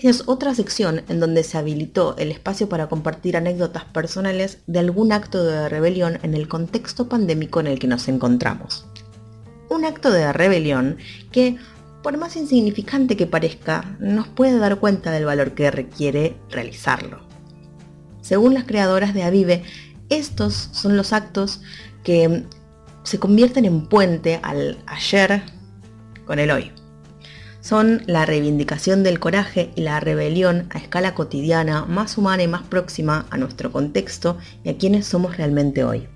Es 0.00 0.22
otra 0.26 0.54
sección 0.54 1.02
en 1.08 1.18
donde 1.18 1.42
se 1.42 1.58
habilitó 1.58 2.16
el 2.18 2.30
espacio 2.30 2.68
para 2.68 2.88
compartir 2.88 3.36
anécdotas 3.36 3.84
personales 3.84 4.58
de 4.68 4.78
algún 4.78 5.10
acto 5.10 5.42
de 5.42 5.68
rebelión 5.68 6.20
en 6.22 6.34
el 6.34 6.46
contexto 6.46 7.08
pandémico 7.08 7.58
en 7.58 7.66
el 7.66 7.80
que 7.80 7.88
nos 7.88 8.06
encontramos. 8.06 8.86
Un 9.68 9.84
acto 9.84 10.12
de 10.12 10.32
rebelión 10.32 10.98
que, 11.32 11.56
por 12.04 12.16
más 12.16 12.36
insignificante 12.36 13.16
que 13.16 13.26
parezca, 13.26 13.96
nos 13.98 14.28
puede 14.28 14.58
dar 14.58 14.78
cuenta 14.78 15.10
del 15.10 15.24
valor 15.24 15.54
que 15.54 15.68
requiere 15.72 16.36
realizarlo. 16.48 17.18
Según 18.20 18.54
las 18.54 18.64
creadoras 18.64 19.14
de 19.14 19.24
Avive, 19.24 19.64
estos 20.10 20.68
son 20.70 20.96
los 20.96 21.12
actos 21.12 21.60
que 22.04 22.44
se 23.02 23.18
convierten 23.18 23.64
en 23.64 23.88
puente 23.88 24.38
al 24.44 24.78
ayer 24.86 25.42
con 26.24 26.38
el 26.38 26.52
hoy 26.52 26.77
son 27.68 28.02
la 28.06 28.24
reivindicación 28.24 29.02
del 29.02 29.20
coraje 29.20 29.72
y 29.76 29.82
la 29.82 30.00
rebelión 30.00 30.68
a 30.70 30.78
escala 30.78 31.14
cotidiana, 31.14 31.84
más 31.84 32.16
humana 32.16 32.42
y 32.42 32.48
más 32.48 32.62
próxima 32.62 33.26
a 33.28 33.36
nuestro 33.36 33.70
contexto 33.70 34.38
y 34.64 34.70
a 34.70 34.78
quienes 34.78 35.04
somos 35.06 35.36
realmente 35.36 35.84
hoy. 35.84 36.08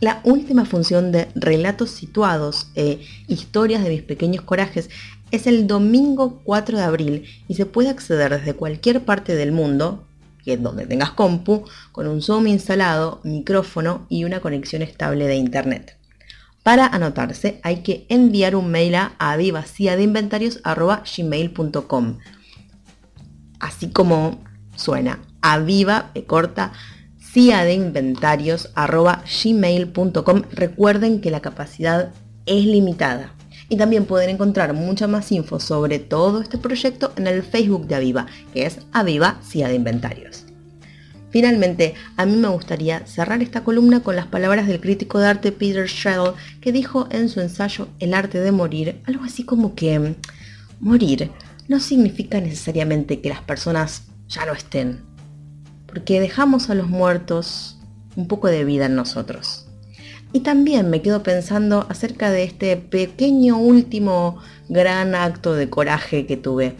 La 0.00 0.20
última 0.24 0.64
función 0.64 1.12
de 1.12 1.28
Relatos 1.36 1.90
Situados 1.90 2.66
e 2.74 2.98
Historias 3.28 3.84
de 3.84 3.90
mis 3.90 4.02
pequeños 4.02 4.42
corajes 4.42 4.90
es 5.30 5.46
el 5.46 5.68
domingo 5.68 6.40
4 6.42 6.76
de 6.76 6.82
abril 6.82 7.24
y 7.46 7.54
se 7.54 7.64
puede 7.64 7.90
acceder 7.90 8.36
desde 8.36 8.54
cualquier 8.54 9.04
parte 9.04 9.36
del 9.36 9.52
mundo, 9.52 10.08
que 10.44 10.54
es 10.54 10.62
donde 10.62 10.86
tengas 10.86 11.12
compu, 11.12 11.66
con 11.92 12.08
un 12.08 12.20
Zoom 12.20 12.48
instalado, 12.48 13.20
micrófono 13.22 14.06
y 14.08 14.24
una 14.24 14.40
conexión 14.40 14.82
estable 14.82 15.28
de 15.28 15.36
internet. 15.36 16.01
Para 16.62 16.86
anotarse 16.86 17.58
hay 17.62 17.82
que 17.82 18.06
enviar 18.08 18.54
un 18.54 18.70
mail 18.70 18.94
a 18.94 19.14
avivaciadeinventarios.gmail.com 19.18 22.18
Así 23.58 23.90
como 23.90 24.38
suena, 24.76 25.18
aviva, 25.40 26.12
corta, 26.26 26.72
gmail.com 29.44 30.42
Recuerden 30.50 31.20
que 31.20 31.30
la 31.30 31.40
capacidad 31.40 32.12
es 32.46 32.64
limitada. 32.64 33.34
Y 33.68 33.76
también 33.76 34.04
pueden 34.04 34.30
encontrar 34.30 34.74
mucha 34.74 35.06
más 35.06 35.32
info 35.32 35.58
sobre 35.58 35.98
todo 35.98 36.42
este 36.42 36.58
proyecto 36.58 37.12
en 37.16 37.26
el 37.26 37.42
Facebook 37.42 37.86
de 37.86 37.94
Aviva, 37.94 38.26
que 38.52 38.66
es 38.66 38.78
Aviva 38.92 39.38
CIA 39.42 39.68
de 39.68 39.76
Inventarios. 39.76 40.41
Finalmente, 41.32 41.94
a 42.18 42.26
mí 42.26 42.36
me 42.36 42.48
gustaría 42.48 43.06
cerrar 43.06 43.42
esta 43.42 43.64
columna 43.64 44.02
con 44.02 44.14
las 44.14 44.26
palabras 44.26 44.66
del 44.66 44.80
crítico 44.80 45.18
de 45.18 45.28
arte 45.28 45.50
Peter 45.50 45.86
Shell, 45.86 46.34
que 46.60 46.72
dijo 46.72 47.08
en 47.10 47.30
su 47.30 47.40
ensayo 47.40 47.88
El 47.98 48.12
arte 48.12 48.38
de 48.38 48.52
morir, 48.52 49.00
algo 49.06 49.24
así 49.24 49.42
como 49.42 49.74
que 49.74 50.14
morir 50.78 51.30
no 51.68 51.80
significa 51.80 52.38
necesariamente 52.40 53.22
que 53.22 53.30
las 53.30 53.40
personas 53.40 54.02
ya 54.28 54.44
no 54.44 54.52
estén, 54.52 55.00
porque 55.86 56.20
dejamos 56.20 56.68
a 56.68 56.74
los 56.74 56.88
muertos 56.88 57.78
un 58.14 58.28
poco 58.28 58.48
de 58.48 58.64
vida 58.64 58.86
en 58.86 58.94
nosotros. 58.94 59.66
Y 60.34 60.40
también 60.40 60.90
me 60.90 61.00
quedo 61.00 61.22
pensando 61.22 61.86
acerca 61.88 62.30
de 62.30 62.44
este 62.44 62.76
pequeño 62.76 63.58
último 63.58 64.38
gran 64.68 65.14
acto 65.14 65.54
de 65.54 65.70
coraje 65.70 66.26
que 66.26 66.36
tuve. 66.36 66.74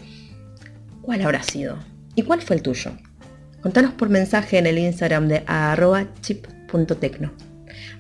¿Cuál 1.01 1.23
habrá 1.23 1.43
sido? 1.43 1.79
¿Y 2.15 2.23
cuál 2.23 2.43
fue 2.43 2.57
el 2.57 2.63
tuyo? 2.63 2.93
Contanos 3.63 3.93
por 3.93 4.09
mensaje 4.09 4.59
en 4.59 4.67
el 4.67 4.77
Instagram 4.77 5.29
de 5.29 5.45
arroba 5.47 6.07
chip.tecno. 6.21 7.31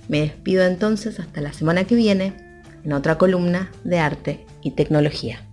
Me 0.08 0.20
despido 0.20 0.64
entonces 0.64 1.20
hasta 1.20 1.40
la 1.40 1.52
semana 1.52 1.84
que 1.84 1.94
viene 1.94 2.32
en 2.84 2.92
otra 2.92 3.16
columna 3.16 3.70
de 3.84 4.00
arte 4.00 4.44
y 4.60 4.72
tecnología. 4.72 5.46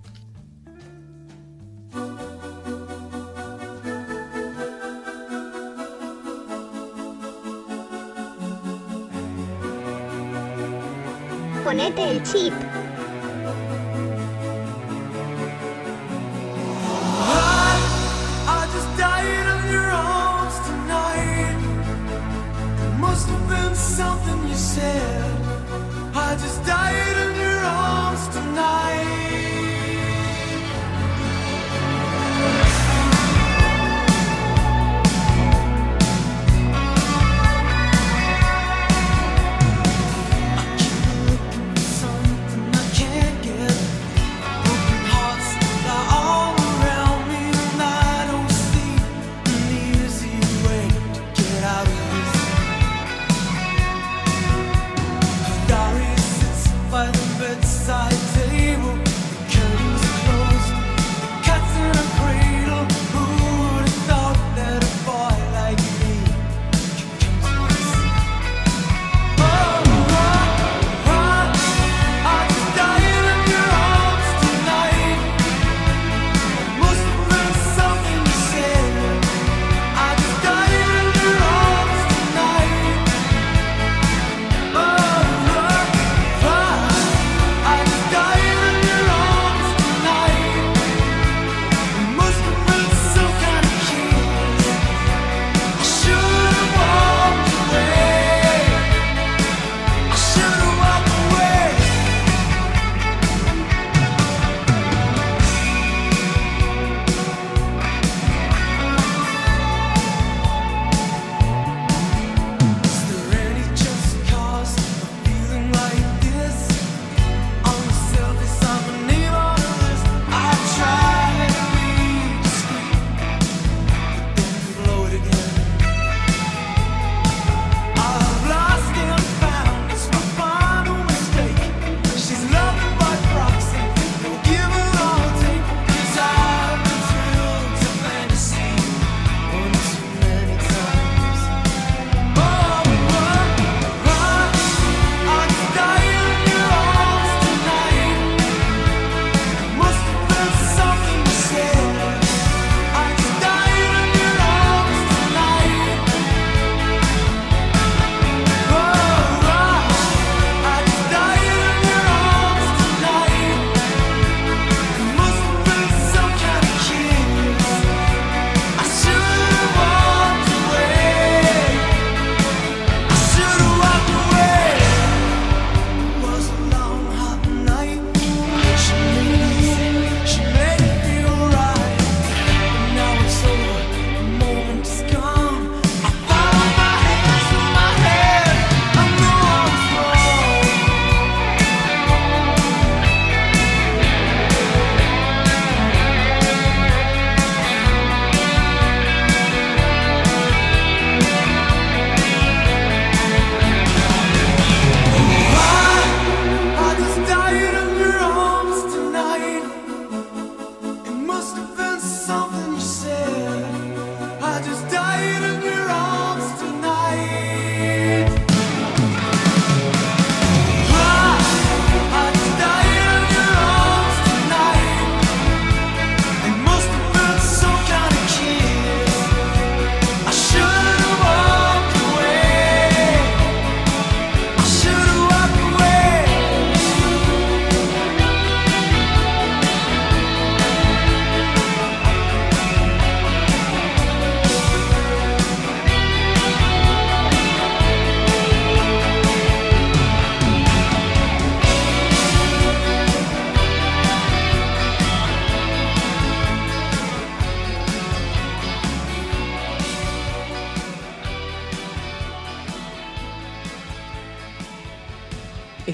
Ponete 11.63 12.09
el 12.09 12.23
chip. 12.23 12.53
Yeah. 24.79 25.18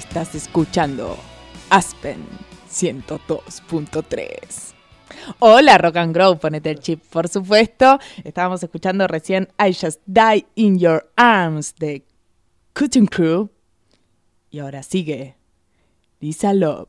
Estás 0.08 0.34
escuchando 0.34 1.16
Aspen 1.68 2.24
102.3. 2.70 4.74
Hola 5.40 5.78
Rock 5.78 5.96
and 5.96 6.14
Grow, 6.14 6.38
ponete 6.38 6.70
el 6.70 6.80
chip, 6.80 7.02
por 7.10 7.28
supuesto. 7.28 7.98
Estábamos 8.24 8.62
escuchando 8.62 9.06
recién 9.06 9.48
I 9.58 9.74
Just 9.74 10.00
Die 10.06 10.46
in 10.54 10.78
Your 10.78 11.12
Arms 11.16 11.74
de 11.74 12.06
Cutting 12.72 13.06
Crew. 13.06 13.50
Y 14.50 14.60
ahora 14.60 14.82
sigue 14.82 15.36
Lisa 16.20 16.54
Love. 16.54 16.88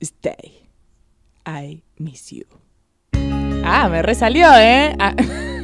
Stay. 0.00 0.68
I 1.46 1.84
miss 1.96 2.30
you. 2.30 2.44
Ah, 3.64 3.88
me 3.88 4.02
resalió, 4.02 4.48
¿eh? 4.56 4.96
Ah. 4.98 5.14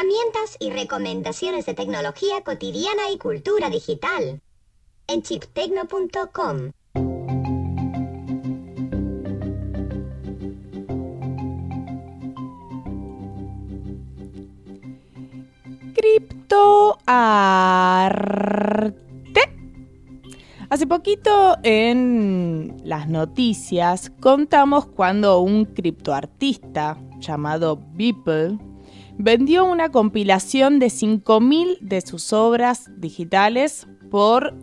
herramientas 0.00 0.56
y 0.60 0.70
recomendaciones 0.70 1.66
de 1.66 1.74
tecnología 1.74 2.42
cotidiana 2.42 3.10
y 3.12 3.18
cultura 3.18 3.68
digital. 3.68 4.40
En 5.06 5.22
chiptecno.com. 5.22 6.70
Criptoarte. 15.94 17.10
Hace 20.70 20.86
poquito 20.86 21.58
en 21.62 22.80
las 22.84 23.06
noticias 23.06 24.10
contamos 24.20 24.86
cuando 24.86 25.40
un 25.40 25.66
criptoartista 25.66 26.96
llamado 27.18 27.78
Beeple 27.92 28.69
vendió 29.22 29.64
una 29.64 29.90
compilación 29.90 30.78
de 30.78 30.86
5.000 30.86 31.78
de 31.80 32.00
sus 32.00 32.32
obras 32.32 32.90
digitales 32.96 33.86
por 34.10 34.56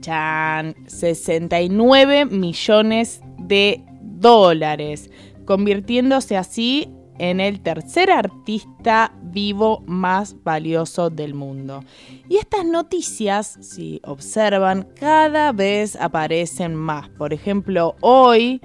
chan, 0.00 0.74
69 0.86 2.26
millones 2.26 3.20
de 3.38 3.84
dólares, 4.00 5.10
convirtiéndose 5.44 6.36
así 6.36 6.92
en 7.18 7.40
el 7.40 7.60
tercer 7.60 8.10
artista 8.10 9.12
vivo 9.22 9.82
más 9.86 10.36
valioso 10.44 11.10
del 11.10 11.34
mundo. 11.34 11.82
Y 12.28 12.36
estas 12.36 12.64
noticias, 12.64 13.58
si 13.60 14.00
observan, 14.04 14.88
cada 14.98 15.52
vez 15.52 15.96
aparecen 15.96 16.74
más. 16.74 17.08
Por 17.08 17.32
ejemplo, 17.32 17.96
hoy, 18.00 18.60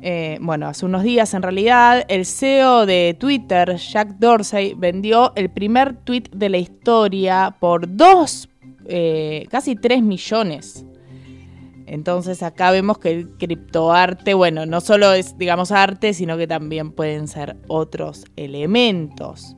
eh, 0.00 0.38
bueno, 0.40 0.68
hace 0.68 0.86
unos 0.86 1.02
días 1.02 1.34
en 1.34 1.42
realidad, 1.42 2.04
el 2.08 2.24
CEO 2.24 2.86
de 2.86 3.16
Twitter, 3.18 3.76
Jack 3.76 4.18
Dorsey, 4.18 4.74
vendió 4.74 5.32
el 5.34 5.50
primer 5.50 5.96
tweet 5.96 6.24
de 6.32 6.48
la 6.48 6.58
historia 6.58 7.56
por 7.58 7.96
dos, 7.96 8.48
eh, 8.86 9.46
casi 9.50 9.74
3 9.74 10.02
millones. 10.02 10.84
Entonces 11.86 12.42
acá 12.42 12.70
vemos 12.70 12.98
que 12.98 13.10
el 13.10 13.30
criptoarte, 13.38 14.34
bueno, 14.34 14.66
no 14.66 14.80
solo 14.80 15.12
es, 15.14 15.36
digamos, 15.38 15.72
arte, 15.72 16.12
sino 16.12 16.36
que 16.36 16.46
también 16.46 16.92
pueden 16.92 17.26
ser 17.26 17.56
otros 17.66 18.24
elementos. 18.36 19.56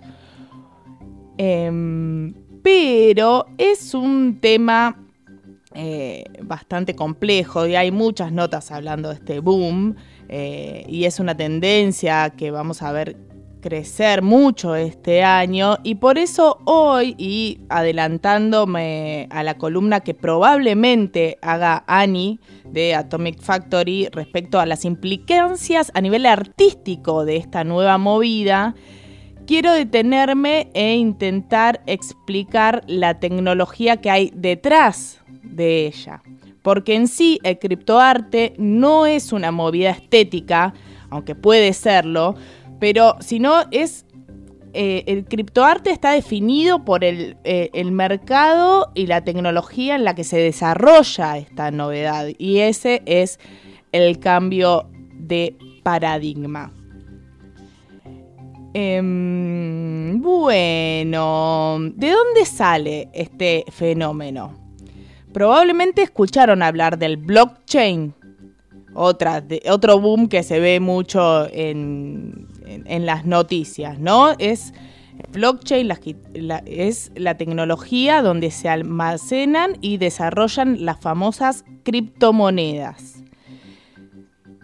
Em, 1.36 2.34
pero 2.62 3.47
es 3.59 3.95
un 3.95 4.38
tema 4.41 4.97
eh, 5.74 6.24
bastante 6.43 6.95
complejo 6.95 7.66
y 7.66 7.74
hay 7.76 7.91
muchas 7.91 8.32
notas 8.32 8.70
hablando 8.70 9.09
de 9.09 9.14
este 9.14 9.41
boom 9.41 9.97
eh, 10.33 10.85
y 10.87 11.07
es 11.07 11.18
una 11.18 11.37
tendencia 11.37 12.31
que 12.31 12.53
vamos 12.53 12.83
a 12.83 12.93
ver 12.93 13.16
crecer 13.61 14.22
mucho 14.22 14.76
este 14.76 15.24
año 15.24 15.78
y 15.83 15.97
por 15.97 16.18
eso 16.18 16.61
hoy 16.66 17.16
y 17.18 17.59
adelantándome 17.68 19.26
a 19.31 19.43
la 19.43 19.59
columna 19.59 20.01
que 20.01 20.14
probablemente 20.14 21.37
haga 21.43 21.83
Annie 21.89 22.39
de 22.64 22.95
Atomic 22.95 23.41
Factory 23.41 24.09
respecto 24.12 24.61
a 24.61 24.66
las 24.66 24.85
implicancias 24.85 25.91
a 25.95 26.01
nivel 26.01 26.24
artístico 26.26 27.24
de 27.24 27.37
esta 27.37 27.64
nueva 27.64 27.99
movida, 27.99 28.76
quiero 29.49 29.72
detenerme 29.72 30.70
e 30.74 30.95
intentar 30.95 31.83
explicar 31.87 32.85
la 32.87 33.18
tecnología 33.18 33.97
que 33.97 34.11
hay 34.11 34.33
detrás 34.33 35.18
de 35.43 35.89
ella. 35.89 36.22
Porque 36.62 36.94
en 36.94 37.08
sí 37.08 37.38
el 37.42 37.58
criptoarte 37.58 38.54
no 38.58 39.06
es 39.06 39.32
una 39.32 39.50
movida 39.50 39.90
estética, 39.90 40.74
aunque 41.08 41.34
puede 41.34 41.72
serlo, 41.72 42.34
pero 42.78 43.16
si 43.20 43.38
no 43.40 43.64
es 43.70 44.04
eh, 44.72 45.02
el 45.06 45.24
criptoarte 45.24 45.90
está 45.90 46.12
definido 46.12 46.84
por 46.84 47.02
el, 47.02 47.36
eh, 47.42 47.70
el 47.72 47.90
mercado 47.90 48.92
y 48.94 49.06
la 49.06 49.24
tecnología 49.24 49.96
en 49.96 50.04
la 50.04 50.14
que 50.14 50.22
se 50.22 50.38
desarrolla 50.38 51.38
esta 51.38 51.72
novedad 51.72 52.28
y 52.38 52.58
ese 52.58 53.02
es 53.04 53.40
el 53.90 54.20
cambio 54.20 54.88
de 55.12 55.56
paradigma. 55.82 56.72
Em, 58.72 60.22
bueno, 60.22 61.78
¿de 61.80 62.11
dónde 62.11 62.44
sale 62.44 63.08
este 63.12 63.64
fenómeno? 63.68 64.59
Probablemente 65.33 66.03
escucharon 66.03 66.62
hablar 66.62 66.99
del 66.99 67.16
blockchain, 67.16 68.14
otra, 68.95 69.41
de- 69.41 69.62
otro 69.70 70.01
boom 70.01 70.28
que 70.28 70.43
se 70.43 70.59
ve 70.59 70.81
mucho 70.81 71.47
en, 71.53 72.49
las 72.87 73.24
noticias, 73.24 73.99
¿no? 73.99 74.33
Es 74.39 74.72
blockchain 75.33 75.89
es 76.66 77.12
la 77.14 77.37
tecnología 77.37 78.22
donde 78.22 78.51
se 78.51 78.68
almacenan 78.68 79.76
y 79.81 79.99
desarrollan 79.99 80.85
las 80.85 80.99
famosas 81.01 81.64
criptomonedas. 81.85 83.22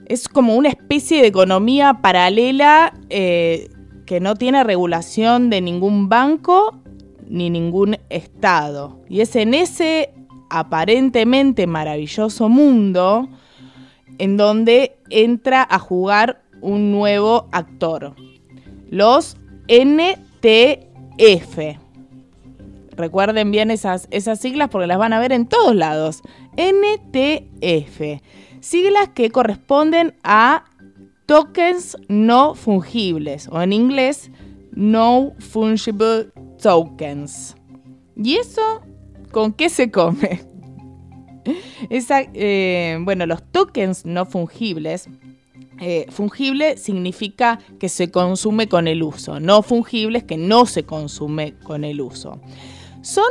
Es 0.07 0.29
como 0.29 0.55
una 0.55 0.69
especie 0.69 1.21
de 1.21 1.29
economía 1.29 1.99
paralela 2.01 2.95
eh, 3.11 3.69
que 4.07 4.21
no 4.21 4.35
tiene 4.37 4.63
regulación 4.65 5.51
de 5.51 5.61
ningún 5.61 6.09
banco 6.09 6.79
ni 7.29 7.51
ningún 7.51 7.99
estado. 8.09 9.01
Y 9.09 9.21
es 9.21 9.35
en 9.37 9.53
ese 9.53 10.11
aparentemente 10.51 11.67
maravilloso 11.67 12.49
mundo 12.49 13.29
en 14.19 14.37
donde 14.37 14.99
entra 15.11 15.67
a 15.69 15.79
jugar 15.79 16.43
un 16.61 16.93
nuevo 16.93 17.49
actor. 17.53 18.15
Los 18.91 19.37
NTF. 19.69 21.59
Recuerden 22.97 23.51
bien 23.51 23.71
esas, 23.71 24.09
esas 24.11 24.41
siglas 24.41 24.71
porque 24.71 24.87
las 24.87 24.99
van 24.99 25.13
a 25.13 25.19
ver 25.19 25.33
en 25.33 25.47
todos 25.47 25.75
lados. 25.75 26.23
NTF. 26.57 28.23
Siglas 28.61 29.11
que 29.15 29.31
corresponden 29.31 30.15
a 30.23 30.65
tokens 31.27 31.97
no 32.09 32.55
fungibles 32.55 33.49
o 33.49 33.61
en 33.61 33.73
inglés 33.73 34.31
no 34.73 35.33
fungible 35.39 36.29
tokens. 36.63 37.57
¿Y 38.17 38.37
eso 38.37 38.83
con 39.33 39.53
qué 39.53 39.69
se 39.69 39.91
come? 39.91 40.41
Esa, 41.91 42.23
eh, 42.35 42.99
bueno, 43.01 43.27
los 43.27 43.43
tokens 43.53 44.05
no 44.05 44.27
fungibles. 44.27 45.09
eh, 45.79 46.07
fungible 46.09 46.79
significa 46.79 47.59
que 47.79 47.89
se 47.89 48.11
consume 48.11 48.67
con 48.67 48.89
el 48.89 49.03
uso. 49.03 49.41
No 49.41 49.63
fungible 49.63 50.19
es 50.19 50.25
que 50.25 50.39
no 50.39 50.65
se 50.67 50.85
consume 50.85 51.55
con 51.59 51.85
el 51.85 52.01
uso. 52.01 52.41
Son 53.03 53.27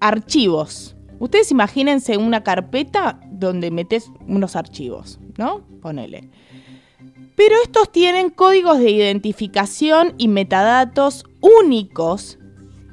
archivos. 0.00 0.94
Ustedes 1.18 1.50
imagínense 1.50 2.18
una 2.18 2.44
carpeta 2.44 3.18
donde 3.30 3.70
metes 3.70 4.10
unos 4.28 4.56
archivos, 4.56 5.18
¿no? 5.38 5.66
Ponele. 5.80 6.28
Pero 7.34 7.54
estos 7.64 7.90
tienen 7.90 8.30
códigos 8.30 8.78
de 8.78 8.90
identificación 8.90 10.14
y 10.18 10.28
metadatos 10.28 11.24
únicos 11.40 12.38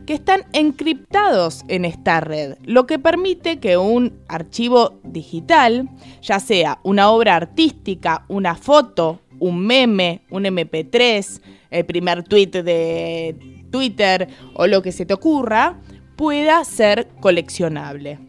que 0.05 0.13
están 0.13 0.43
encriptados 0.53 1.63
en 1.67 1.85
esta 1.85 2.19
red, 2.19 2.57
lo 2.63 2.85
que 2.85 2.99
permite 2.99 3.59
que 3.59 3.77
un 3.77 4.13
archivo 4.27 4.99
digital, 5.03 5.89
ya 6.21 6.39
sea 6.39 6.79
una 6.83 7.09
obra 7.09 7.35
artística, 7.35 8.25
una 8.27 8.55
foto, 8.55 9.21
un 9.39 9.59
meme, 9.65 10.21
un 10.29 10.43
MP3, 10.43 11.41
el 11.71 11.85
primer 11.85 12.23
tweet 12.23 12.63
de 12.63 13.65
Twitter 13.71 14.27
o 14.55 14.67
lo 14.67 14.81
que 14.81 14.91
se 14.91 15.05
te 15.05 15.13
ocurra, 15.13 15.79
pueda 16.15 16.63
ser 16.63 17.09
coleccionable. 17.19 18.19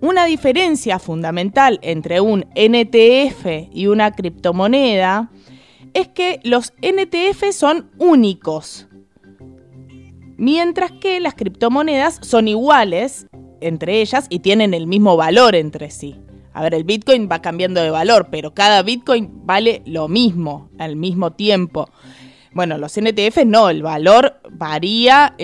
Una 0.00 0.24
diferencia 0.24 0.98
fundamental 0.98 1.78
entre 1.82 2.20
un 2.20 2.46
NTF 2.54 3.68
y 3.72 3.88
una 3.88 4.12
criptomoneda 4.12 5.30
es 5.94 6.08
que 6.08 6.40
los 6.44 6.72
NTF 6.82 7.52
son 7.52 7.90
únicos, 7.98 8.87
mientras 10.38 10.92
que 10.92 11.20
las 11.20 11.34
criptomonedas 11.34 12.18
son 12.22 12.48
iguales 12.48 13.26
entre 13.60 14.00
ellas 14.00 14.26
y 14.30 14.38
tienen 14.38 14.72
el 14.72 14.86
mismo 14.86 15.16
valor 15.16 15.54
entre 15.54 15.90
sí. 15.90 16.16
A 16.54 16.62
ver, 16.62 16.74
el 16.74 16.84
Bitcoin 16.84 17.28
va 17.30 17.42
cambiando 17.42 17.82
de 17.82 17.90
valor, 17.90 18.28
pero 18.30 18.54
cada 18.54 18.82
Bitcoin 18.82 19.44
vale 19.44 19.82
lo 19.84 20.08
mismo 20.08 20.70
al 20.78 20.96
mismo 20.96 21.32
tiempo. 21.32 21.90
Bueno, 22.52 22.78
los 22.78 22.98
NTF 22.98 23.44
no, 23.44 23.68
el 23.68 23.82
valor 23.82 24.40
varía 24.50 25.36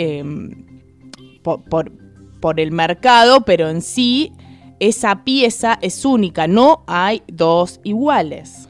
por, 1.43 1.93
por 2.41 2.61
el 2.61 2.73
mercado, 2.73 3.43
pero 3.43 3.69
en 3.69 3.83
sí 3.83 4.33
esa 4.81 5.25
pieza 5.25 5.79
es 5.83 6.05
única, 6.05 6.47
no 6.47 6.85
hay 6.87 7.23
dos 7.29 7.81
iguales. 7.85 8.69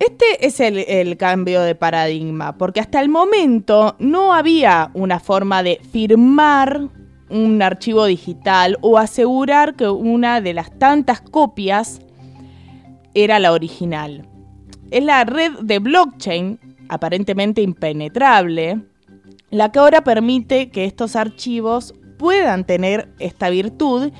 Este 0.00 0.46
es 0.46 0.60
el, 0.60 1.18
cambio 1.18 1.60
de 1.60 1.74
paradigma, 1.74 2.56
porque 2.56 2.80
hasta 2.80 3.02
el 3.02 3.10
momento 3.10 3.96
no 3.98 4.32
había 4.32 4.90
una 4.94 5.20
forma 5.20 5.62
de 5.62 5.78
firmar 5.92 6.88
un 7.28 7.60
archivo 7.60 8.06
digital 8.06 8.78
o 8.80 8.96
asegurar 8.96 9.76
que 9.76 9.90
una 9.90 10.40
de 10.40 10.54
las 10.54 10.78
tantas 10.78 11.20
copias 11.20 12.00
era 13.12 13.38
la 13.38 13.52
original. 13.52 14.26
Es 14.90 15.04
la 15.04 15.24
red 15.24 15.52
de 15.60 15.80
blockchain, 15.80 16.58
aparentemente 16.88 17.60
impenetrable, 17.60 18.80
la 19.50 19.70
que 19.70 19.80
ahora 19.80 20.02
permite 20.02 20.70
que 20.70 20.86
estos 20.86 21.14
archivos 21.14 21.92
puedan 22.18 22.64
tener 22.64 23.12
esta 23.18 23.50
virtud 23.50 24.12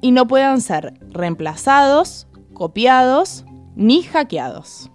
y 0.00 0.10
no 0.10 0.26
puedan 0.26 0.60
ser 0.60 0.94
reemplazados, 1.12 2.26
copiados 2.54 3.44
ni 3.76 4.02
hackeados. 4.02 4.90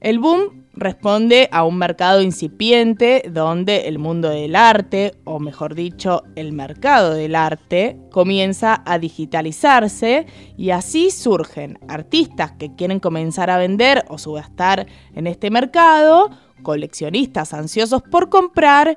El 0.00 0.20
boom 0.20 0.66
responde 0.74 1.48
a 1.50 1.64
un 1.64 1.76
mercado 1.76 2.22
incipiente 2.22 3.24
donde 3.30 3.88
el 3.88 3.98
mundo 3.98 4.28
del 4.30 4.54
arte, 4.54 5.14
o 5.24 5.40
mejor 5.40 5.74
dicho, 5.74 6.22
el 6.36 6.52
mercado 6.52 7.14
del 7.14 7.34
arte, 7.34 7.98
comienza 8.12 8.82
a 8.86 8.98
digitalizarse 8.98 10.26
y 10.56 10.70
así 10.70 11.10
surgen 11.10 11.80
artistas 11.88 12.52
que 12.52 12.74
quieren 12.76 13.00
comenzar 13.00 13.50
a 13.50 13.58
vender 13.58 14.04
o 14.08 14.18
subastar 14.18 14.86
en 15.14 15.26
este 15.26 15.50
mercado, 15.50 16.30
coleccionistas 16.62 17.52
ansiosos 17.52 18.02
por 18.02 18.28
comprar 18.28 18.96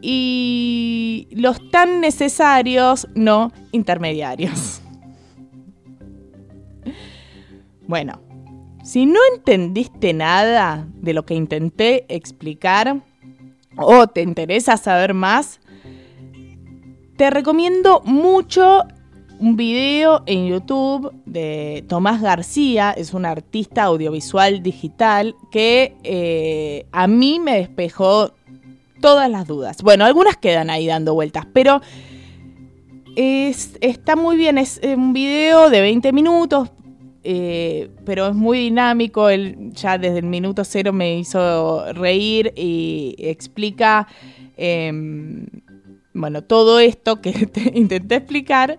y 0.00 1.28
los 1.32 1.70
tan 1.70 2.00
necesarios 2.00 3.06
no 3.14 3.52
intermediarios. 3.72 4.80
Bueno, 7.86 8.20
si 8.90 9.06
no 9.06 9.20
entendiste 9.32 10.12
nada 10.12 10.88
de 10.94 11.12
lo 11.12 11.24
que 11.24 11.34
intenté 11.34 12.06
explicar 12.08 13.00
o 13.76 14.08
te 14.08 14.20
interesa 14.20 14.76
saber 14.76 15.14
más, 15.14 15.60
te 17.16 17.30
recomiendo 17.30 18.02
mucho 18.04 18.82
un 19.38 19.54
video 19.54 20.24
en 20.26 20.48
YouTube 20.48 21.12
de 21.24 21.84
Tomás 21.86 22.20
García, 22.20 22.90
es 22.90 23.14
un 23.14 23.26
artista 23.26 23.84
audiovisual 23.84 24.60
digital 24.60 25.36
que 25.52 25.94
eh, 26.02 26.86
a 26.90 27.06
mí 27.06 27.38
me 27.38 27.58
despejó 27.58 28.32
todas 29.00 29.30
las 29.30 29.46
dudas. 29.46 29.84
Bueno, 29.84 30.04
algunas 30.04 30.36
quedan 30.36 30.68
ahí 30.68 30.88
dando 30.88 31.14
vueltas, 31.14 31.46
pero 31.52 31.80
es, 33.14 33.78
está 33.82 34.16
muy 34.16 34.36
bien, 34.36 34.58
es 34.58 34.80
un 34.82 35.12
video 35.12 35.70
de 35.70 35.80
20 35.80 36.12
minutos, 36.12 36.70
eh, 37.22 37.90
pero 38.04 38.28
es 38.28 38.34
muy 38.34 38.58
dinámico, 38.58 39.28
él 39.28 39.70
ya 39.72 39.98
desde 39.98 40.18
el 40.18 40.26
minuto 40.26 40.64
cero 40.64 40.92
me 40.92 41.18
hizo 41.18 41.92
reír 41.92 42.52
y 42.56 43.14
explica, 43.18 44.06
eh, 44.56 44.92
bueno, 46.12 46.42
todo 46.42 46.78
esto 46.78 47.20
que 47.20 47.32
te 47.46 47.72
intenté 47.78 48.16
explicar, 48.16 48.78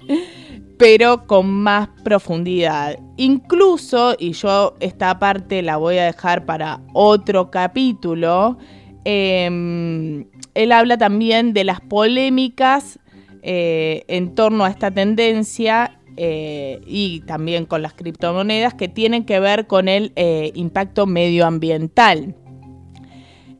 pero 0.77 1.27
con 1.27 1.47
más 1.47 1.89
profundidad. 2.03 2.97
Incluso, 3.17 4.15
y 4.17 4.33
yo 4.33 4.75
esta 4.79 5.19
parte 5.19 5.61
la 5.61 5.77
voy 5.77 5.97
a 5.97 6.05
dejar 6.05 6.45
para 6.45 6.81
otro 6.93 7.51
capítulo, 7.51 8.57
eh, 9.05 10.25
él 10.53 10.71
habla 10.71 10.97
también 10.97 11.53
de 11.53 11.63
las 11.63 11.81
polémicas 11.81 12.99
eh, 13.43 14.03
en 14.07 14.35
torno 14.35 14.65
a 14.65 14.69
esta 14.69 14.91
tendencia 14.91 15.99
eh, 16.23 16.81
y 16.85 17.21
también 17.21 17.65
con 17.65 17.81
las 17.81 17.95
criptomonedas 17.95 18.75
que 18.75 18.87
tienen 18.87 19.25
que 19.25 19.39
ver 19.39 19.65
con 19.65 19.87
el 19.87 20.13
eh, 20.15 20.51
impacto 20.53 21.07
medioambiental. 21.07 22.35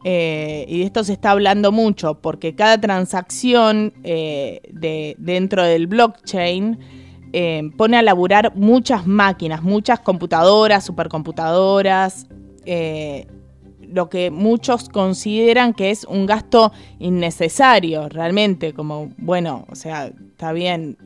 Eh, 0.04 0.66
y 0.68 0.78
de 0.78 0.86
esto 0.86 1.04
se 1.04 1.14
está 1.14 1.32
hablando 1.32 1.72
mucho 1.72 2.22
porque 2.22 2.54
cada 2.54 2.80
transacción 2.80 3.94
de, 4.04 5.16
dentro 5.18 5.64
del 5.64 5.88
blockchain 5.88 6.78
pone 7.78 7.98
a 7.98 8.04
laburar 8.04 8.56
muchas 8.56 9.08
máquinas, 9.08 9.64
muchas 9.64 10.00
computadoras, 10.00 10.86
supercomputadoras, 10.86 12.28
lo 13.88 14.10
que 14.10 14.30
muchos 14.30 14.88
consideran 14.88 15.74
que 15.74 15.90
es 15.90 16.04
un 16.04 16.28
gasto 16.28 16.72
innecesario 17.00 18.08
realmente, 18.08 18.74
como, 18.74 19.10
bueno, 19.18 19.66
o 19.68 19.74
sea, 19.76 20.12
está 20.30 20.52
bien, 20.54 20.98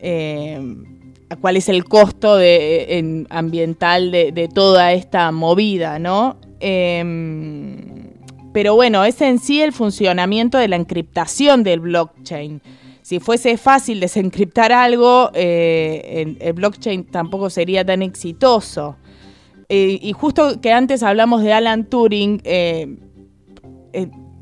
eh, 0.00 0.60
cuál 1.40 1.56
es 1.56 1.68
el 1.68 1.84
costo 1.84 2.38
ambiental 3.28 4.10
de, 4.10 4.48
toda 4.52 4.92
esta 4.92 5.30
movida, 5.32 5.98
¿no? 5.98 6.36
Eh, 6.60 7.04
pero 8.52 8.74
bueno, 8.74 9.04
es 9.04 9.20
en 9.20 9.38
sí 9.38 9.60
el 9.62 9.72
funcionamiento 9.72 10.58
de 10.58 10.68
la 10.68 10.76
encriptación 10.76 11.62
del 11.62 11.80
blockchain. 11.80 12.60
Si 13.02 13.20
fuese 13.20 13.56
fácil 13.56 14.00
desencriptar 14.00 14.72
algo, 14.72 15.30
eh, 15.34 16.22
el, 16.22 16.38
el, 16.40 16.52
blockchain 16.52 17.04
tampoco 17.04 17.50
sería 17.50 17.84
tan 17.84 18.02
exitoso. 18.02 18.96
Eh, 19.68 19.98
y 20.02 20.12
justo 20.12 20.60
que 20.60 20.72
antes 20.72 21.02
hablamos 21.02 21.42
de 21.42 21.52
Alan 21.52 21.84
Turing, 21.84 22.40
eh, 22.44 22.96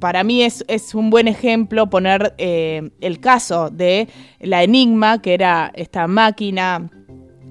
para 0.00 0.24
mí 0.24 0.42
es, 0.42 0.64
un 0.94 1.10
buen 1.10 1.28
ejemplo 1.28 1.90
poner 1.90 2.34
eh, 2.38 2.90
el 3.00 3.20
caso 3.20 3.70
de 3.70 4.08
la 4.40 4.62
Enigma, 4.62 5.20
que 5.20 5.34
era 5.34 5.70
esta 5.74 6.06
máquina 6.06 6.90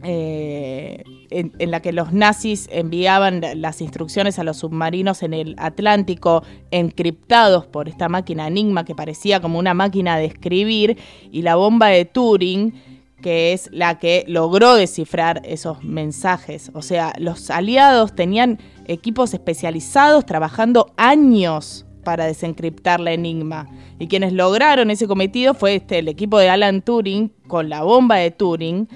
eh, 0.04 1.04
en, 1.30 1.72
la 1.72 1.82
que 1.82 1.91
los 1.91 2.14
nazis 2.14 2.70
enviaban 2.72 3.41
las 3.56 3.82
instrucciones 3.82 4.39
a 4.39 4.43
los 4.43 4.58
submarinos 4.58 5.24
en 5.24 5.34
el 5.34 5.56
Atlántico 5.58 6.43
encriptados 6.72 7.66
por 7.66 7.89
esta 7.89 8.08
máquina 8.08 8.48
Enigma 8.48 8.86
que 8.86 8.95
parecía 8.95 9.41
como 9.41 9.60
una 9.60 9.74
máquina 9.74 10.18
de 10.18 10.26
escribir, 10.26 10.98
y 11.32 11.41
la 11.41 11.56
bomba 11.56 11.88
de 11.88 12.06
Turing 12.06 12.74
que 13.22 13.52
es 13.52 13.68
la 13.74 13.98
que 13.98 14.24
logró 14.28 14.76
descifrar 14.76 15.41
esos 15.43 15.84
mensajes. 15.84 16.70
O 16.76 16.84
sea, 16.84 17.14
los 17.18 17.50
aliados 17.50 18.16
tenían 18.16 18.60
equipos 18.86 19.34
especializados 19.34 20.24
trabajando 20.24 20.93
años 20.98 21.87
para 22.08 22.26
desencriptar 22.26 23.01
la 23.01 23.12
enigma. 23.12 23.68
Y 23.99 24.08
quienes 24.08 24.32
lograron 24.32 24.89
ese 24.89 25.10
cometido 25.10 25.53
fue 25.53 25.76
este, 25.76 25.99
el 25.99 26.08
equipo 26.08 26.39
de 26.39 26.47
Alan 26.47 26.82
Turing 26.82 27.34
con 27.47 27.68
la 27.68 27.84
bomba 27.84 28.16
de 28.16 28.32
Turing, 28.32 28.88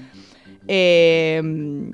eh, 0.65 1.91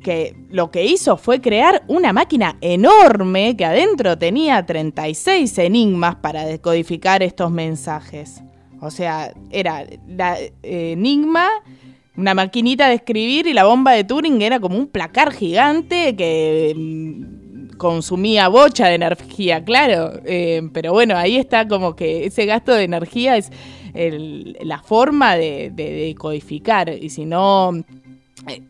que 0.00 0.36
lo 0.50 0.70
que 0.70 0.84
hizo 0.84 1.16
fue 1.16 1.40
crear 1.40 1.82
una 1.88 2.12
máquina 2.12 2.56
enorme 2.60 3.56
que 3.56 3.64
adentro 3.64 4.16
tenía 4.16 4.64
36 4.64 5.58
enigmas 5.58 6.14
para 6.14 6.46
decodificar 6.46 7.24
estos 7.24 7.50
mensajes. 7.50 8.40
O 8.80 8.92
sea, 8.92 9.34
era 9.50 9.84
la 10.06 10.38
eh, 10.38 10.92
enigma, 10.92 11.48
una 12.16 12.32
maquinita 12.32 12.86
de 12.86 12.94
escribir 12.94 13.48
y 13.48 13.54
la 13.54 13.64
bomba 13.64 13.90
de 13.90 14.04
Turing 14.04 14.40
era 14.40 14.60
como 14.60 14.78
un 14.78 14.86
placar 14.86 15.32
gigante 15.32 16.14
que 16.14 17.42
consumía 17.76 18.48
bocha 18.48 18.88
de 18.88 18.94
energía, 18.94 19.64
claro. 19.64 20.20
Eh, 20.24 20.62
pero 20.72 20.92
bueno, 20.92 21.16
ahí 21.16 21.36
está 21.36 21.66
como 21.68 21.96
que 21.96 22.26
ese 22.26 22.46
gasto 22.46 22.72
de 22.72 22.84
energía 22.84 23.36
es 23.36 23.50
la 23.94 24.82
forma 24.82 25.36
de, 25.36 26.14
codificar. 26.18 26.90
Y 26.90 27.10
si 27.10 27.24
no, 27.24 27.72
eh, 28.48 28.62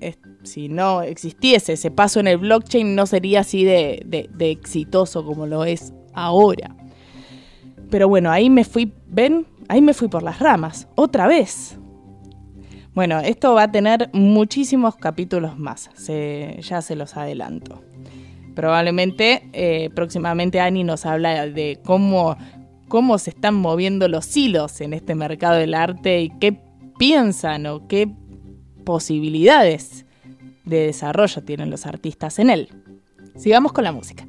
eh, 0.00 0.16
si 0.42 0.68
no 0.68 1.02
existiese 1.02 1.74
ese 1.74 1.90
paso 1.90 2.20
en 2.20 2.28
el 2.28 2.38
blockchain, 2.38 2.94
no 2.94 3.06
sería 3.06 3.40
así 3.40 3.64
de, 3.64 4.28
exitoso 4.38 5.24
como 5.24 5.46
lo 5.46 5.64
es 5.64 5.92
ahora. 6.12 6.74
Pero 7.90 8.08
bueno, 8.08 8.30
ahí 8.30 8.48
me 8.48 8.64
fui, 8.64 8.92
ven, 9.06 9.46
ahí 9.68 9.82
me 9.82 9.94
fui 9.94 10.08
por 10.08 10.22
las 10.22 10.38
ramas, 10.38 10.88
otra 10.94 11.26
vez. 11.26 11.78
Bueno, 12.94 13.20
esto 13.20 13.54
va 13.54 13.64
a 13.64 13.72
tener 13.72 14.10
muchísimos 14.12 14.96
capítulos 14.96 15.58
más, 15.58 15.90
ya 16.06 16.82
se 16.82 16.96
los 16.96 17.16
adelanto. 17.16 17.82
Probablemente 18.54 19.48
eh, 19.52 19.90
próximamente 19.94 20.60
Ani 20.60 20.84
nos 20.84 21.06
habla 21.06 21.46
de 21.46 21.80
cómo, 21.84 22.36
cómo 22.88 23.18
se 23.18 23.30
están 23.30 23.54
moviendo 23.54 24.08
los 24.08 24.36
hilos 24.36 24.80
en 24.80 24.92
este 24.92 25.14
mercado 25.14 25.56
del 25.56 25.74
arte 25.74 26.20
y 26.20 26.30
qué 26.38 26.60
piensan 26.98 27.66
o 27.66 27.88
qué 27.88 28.08
posibilidades 28.84 30.06
de 30.64 30.86
desarrollo 30.86 31.42
tienen 31.42 31.70
los 31.70 31.86
artistas 31.86 32.38
en 32.38 32.50
él. 32.50 32.68
Sigamos 33.36 33.72
con 33.72 33.84
la 33.84 33.92
música. 33.92 34.26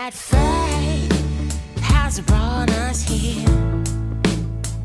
That 0.00 0.14
fate 0.14 1.12
has 1.82 2.20
brought 2.20 2.70
us 2.70 3.02
here, 3.02 3.46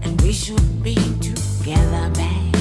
and 0.03 0.19
we 0.21 0.33
should 0.33 0.83
be 0.83 0.95
together, 1.21 2.09
babe. 2.15 2.54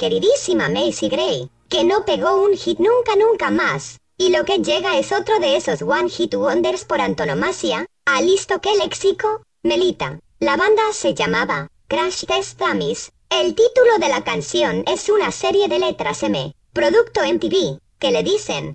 Queridísima 0.00 0.70
Macy 0.70 1.10
Gray, 1.10 1.50
que 1.68 1.84
no 1.84 2.06
pegó 2.06 2.42
un 2.42 2.56
hit 2.56 2.78
nunca 2.78 3.16
nunca 3.16 3.50
más. 3.50 3.98
Y 4.16 4.30
lo 4.30 4.46
que 4.46 4.60
llega 4.60 4.98
es 4.98 5.12
otro 5.12 5.38
de 5.40 5.56
esos 5.56 5.82
One 5.82 6.08
Hit 6.08 6.34
Wonders 6.34 6.86
por 6.86 7.02
antonomasia. 7.02 7.84
¿A 8.06 8.22
listo 8.22 8.62
qué 8.62 8.74
léxico? 8.76 9.42
Melita. 9.62 10.18
La 10.38 10.56
banda 10.56 10.82
se 10.92 11.12
llamaba 11.12 11.68
Crash 11.86 12.24
Test 12.24 12.58
Dummies. 12.58 13.12
El 13.28 13.54
título 13.54 13.98
de 13.98 14.08
la 14.08 14.24
canción 14.24 14.84
es 14.86 15.10
una 15.10 15.30
serie 15.32 15.68
de 15.68 15.78
letras 15.78 16.22
M, 16.22 16.54
producto 16.72 17.20
MTV, 17.20 17.78
que 17.98 18.10
le 18.10 18.22
dicen 18.22 18.74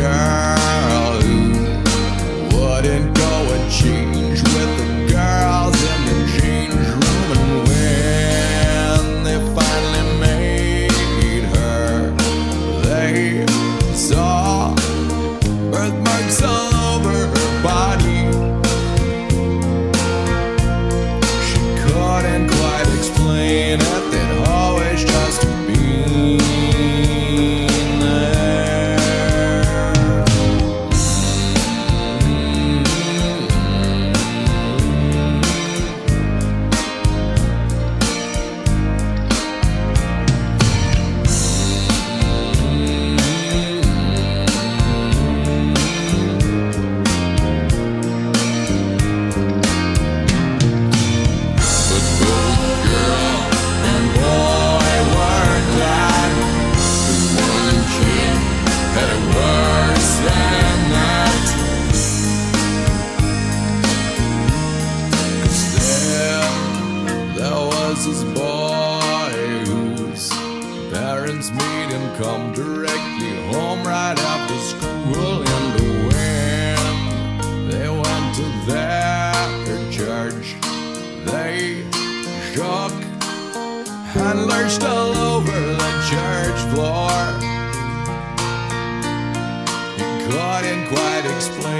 God. 0.00 0.49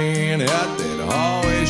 train 0.01 0.41
at 0.41 0.77
that 0.77 0.99
hallway. 0.99 1.60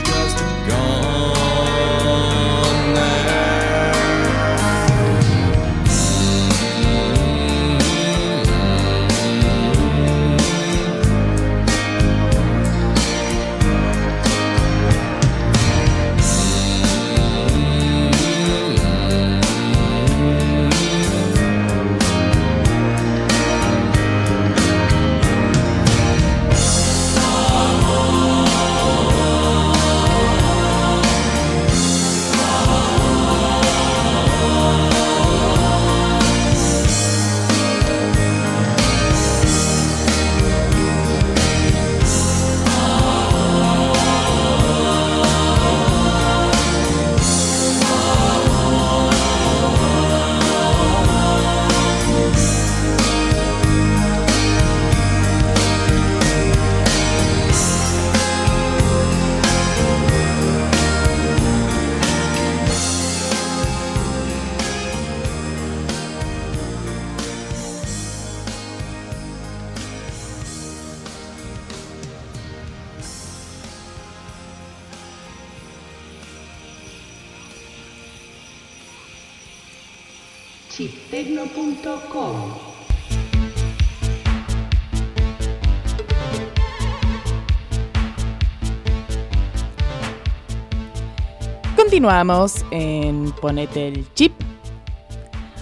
Continuamos 92.02 92.66
en 92.72 93.32
Ponete 93.34 93.89
el 93.89 94.12
chip. 94.16 94.34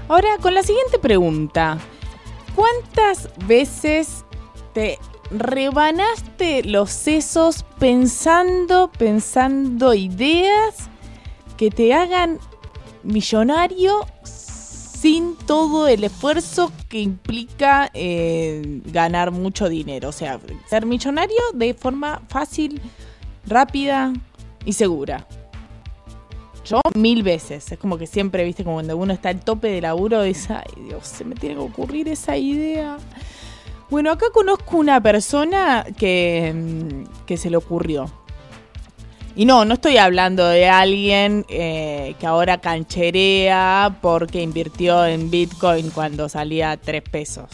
Ahora 0.07 0.37
con 0.41 0.53
la 0.53 0.63
siguiente 0.63 0.97
pregunta. 0.97 1.77
¿Cuántas 2.55 3.29
veces 3.45 4.23
te 4.73 4.97
rebanaste 5.31 6.63
los 6.63 6.91
sesos 6.91 7.65
pensando, 7.77 8.89
pensando 8.97 9.93
ideas 9.93 10.87
que 11.57 11.71
te 11.71 11.93
hagan 11.93 12.39
millonario 13.03 14.07
sin 14.23 15.35
todo 15.35 15.89
el 15.89 16.05
esfuerzo 16.05 16.71
que 16.87 17.01
implica 17.01 17.91
eh, 17.93 18.79
ganar 18.85 19.31
mucho 19.31 19.67
dinero? 19.67 20.07
O 20.07 20.13
sea, 20.13 20.39
ser 20.69 20.85
millonario 20.85 21.41
de 21.53 21.73
forma 21.73 22.21
fácil, 22.29 22.81
rápida 23.45 24.13
y 24.63 24.71
segura. 24.71 25.27
Yo 26.69 26.81
mil 26.93 27.23
veces. 27.23 27.71
Es 27.71 27.79
como 27.79 27.97
que 27.97 28.05
siempre, 28.05 28.43
viste, 28.43 28.63
como 28.63 28.75
cuando 28.75 28.95
uno 28.95 29.11
está 29.11 29.29
al 29.29 29.39
tope 29.39 29.69
de 29.69 29.81
laburo, 29.81 30.21
es, 30.21 30.51
ay 30.51 30.67
Dios, 30.87 31.07
se 31.07 31.25
me 31.25 31.33
tiene 31.33 31.55
que 31.55 31.61
ocurrir 31.61 32.07
esa 32.07 32.37
idea. 32.37 32.97
Bueno, 33.89 34.11
acá 34.11 34.27
conozco 34.31 34.77
una 34.77 35.01
persona 35.01 35.83
que, 35.97 36.53
mm, 36.53 37.25
que 37.25 37.37
se 37.37 37.49
le 37.49 37.57
ocurrió. 37.57 38.11
Y 39.35 39.45
no, 39.45 39.65
no 39.65 39.75
estoy 39.75 39.97
hablando 39.97 40.45
de 40.47 40.67
alguien 40.67 41.43
eh, 41.49 42.13
que 42.19 42.27
ahora 42.27 42.59
cancherea 42.59 43.97
porque 43.99 44.41
invirtió 44.41 45.05
en 45.05 45.31
Bitcoin 45.31 45.89
cuando 45.89 46.29
salía 46.29 46.71
a 46.71 46.77
3 46.77 47.01
pesos. 47.01 47.49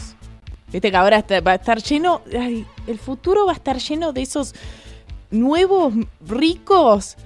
Viste 0.70 0.90
que 0.90 0.96
ahora 0.96 1.24
va 1.46 1.52
a 1.52 1.54
estar 1.54 1.82
lleno, 1.82 2.20
el 2.86 2.98
futuro 2.98 3.46
va 3.46 3.52
a 3.52 3.54
estar 3.54 3.78
lleno 3.78 4.12
de 4.12 4.22
esos 4.22 4.54
nuevos 5.30 5.94
ricos 6.26 7.16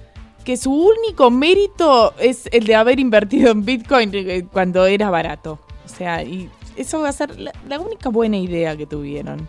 que 0.43 0.57
su 0.57 0.71
único 0.71 1.29
mérito 1.29 2.13
es 2.17 2.47
el 2.51 2.65
de 2.65 2.75
haber 2.75 2.99
invertido 2.99 3.51
en 3.51 3.63
Bitcoin 3.63 4.11
eh, 4.13 4.45
cuando 4.51 4.85
era 4.85 5.09
barato. 5.09 5.59
O 5.85 5.89
sea, 5.89 6.23
y 6.23 6.49
eso 6.75 7.01
va 7.01 7.09
a 7.09 7.13
ser 7.13 7.37
la, 7.39 7.79
única 7.79 8.09
buena 8.09 8.37
idea 8.37 8.75
que 8.75 8.85
tuvieron. 8.85 9.47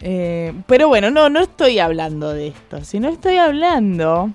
Eh, 0.00 0.52
pero 0.66 0.88
bueno, 0.88 1.10
no, 1.10 1.30
no 1.30 1.40
estoy 1.40 1.78
hablando 1.78 2.30
de 2.30 2.48
esto, 2.48 2.84
sino 2.84 3.08
estoy 3.08 3.36
hablando 3.36 4.30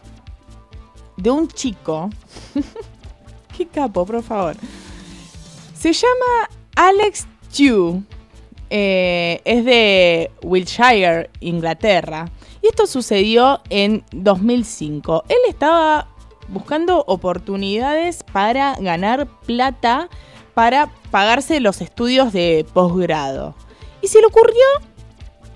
de 1.18 1.32
un 1.32 1.48
chico. 1.48 2.10
Qué 3.58 3.68
capo, 3.68 4.06
por 4.06 4.24
favor. 4.24 4.56
Se 5.78 5.94
llama 5.94 6.50
Alex 6.76 7.28
Chew. 7.52 8.04
Eh, 8.72 9.42
es 9.46 9.66
de 9.66 10.32
Wiltshire, 10.44 11.30
Inglaterra. 11.40 12.30
Y 12.62 12.68
esto 12.68 12.88
sucedió 12.88 13.62
en 13.70 14.04
2005. 14.12 15.24
Él 15.30 15.38
estaba 15.48 16.08
buscando 16.50 17.04
oportunidades 17.08 18.24
para 18.24 18.76
ganar 18.76 19.28
plata 19.46 20.10
para 20.54 20.92
pagarse 21.12 21.60
los 21.60 21.80
estudios 21.80 22.34
de 22.34 22.66
posgrado. 22.74 23.56
Y 24.02 24.08
se 24.08 24.20
le 24.20 24.28
ocurrió 24.28 24.66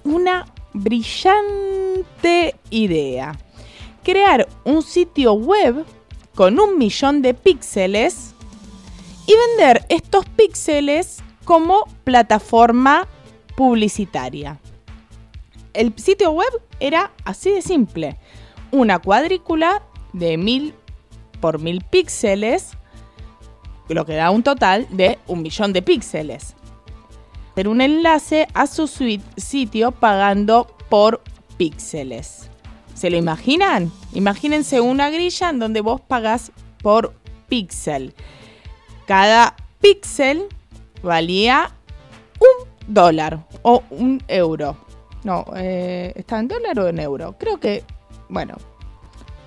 una 0.04 0.46
brillante 0.74 2.56
idea. 2.70 3.38
Crear 4.04 4.48
un 4.64 4.82
sitio 4.82 5.34
web 5.34 5.86
con 6.36 6.60
un 6.60 6.78
millón 6.78 7.22
de 7.22 7.34
píxeles 7.34 8.34
y 9.28 9.34
vender 9.50 9.86
estos 9.90 10.26
píxeles 10.26 11.24
como 11.46 11.86
plataforma 12.04 13.08
publicitaria. 13.56 14.60
El 15.74 15.94
sitio 15.98 16.32
web 16.32 16.62
era 16.84 17.12
así 17.24 17.50
de 17.50 17.62
simple. 17.62 18.18
Una 18.72 19.00
cuadrícula 19.00 19.82
de 20.12 20.38
mil 20.38 20.76
por 21.40 21.60
mil 21.60 21.82
píxeles, 21.82 22.72
lo 23.88 24.06
que 24.06 24.16
da 24.16 24.32
un 24.32 24.44
total 24.44 24.86
de 24.92 25.18
un 25.28 25.42
millón 25.42 25.72
de 25.72 25.82
píxeles. 25.82 26.56
Hacer 27.52 27.68
un 27.70 27.80
enlace 27.80 28.48
a 28.54 28.68
su 28.68 28.88
sitio 28.88 29.92
pagando 29.92 30.76
por 30.90 31.22
píxeles. 31.58 32.50
¿Se 32.96 33.10
lo 33.10 33.18
imaginan? 33.18 33.92
Imagínense 34.14 34.82
una 34.82 35.10
grilla 35.10 35.50
en 35.52 35.60
donde 35.60 35.82
vos 35.82 36.02
pagás 36.02 36.52
por 36.82 37.14
píxel. 37.48 38.14
Cada 39.08 39.56
píxel 39.80 40.48
valía 41.02 41.72
un 42.40 42.68
dólar 42.88 43.46
o 43.62 43.84
un 43.90 44.22
euro. 44.28 44.83
No, 45.24 45.46
eh, 45.56 46.12
¿está 46.16 46.40
en 46.40 46.48
dólar 46.48 46.80
o 46.80 46.88
en 46.88 47.00
euro? 47.00 47.36
Creo 47.40 47.60
que, 47.60 47.84
bueno, 48.30 48.56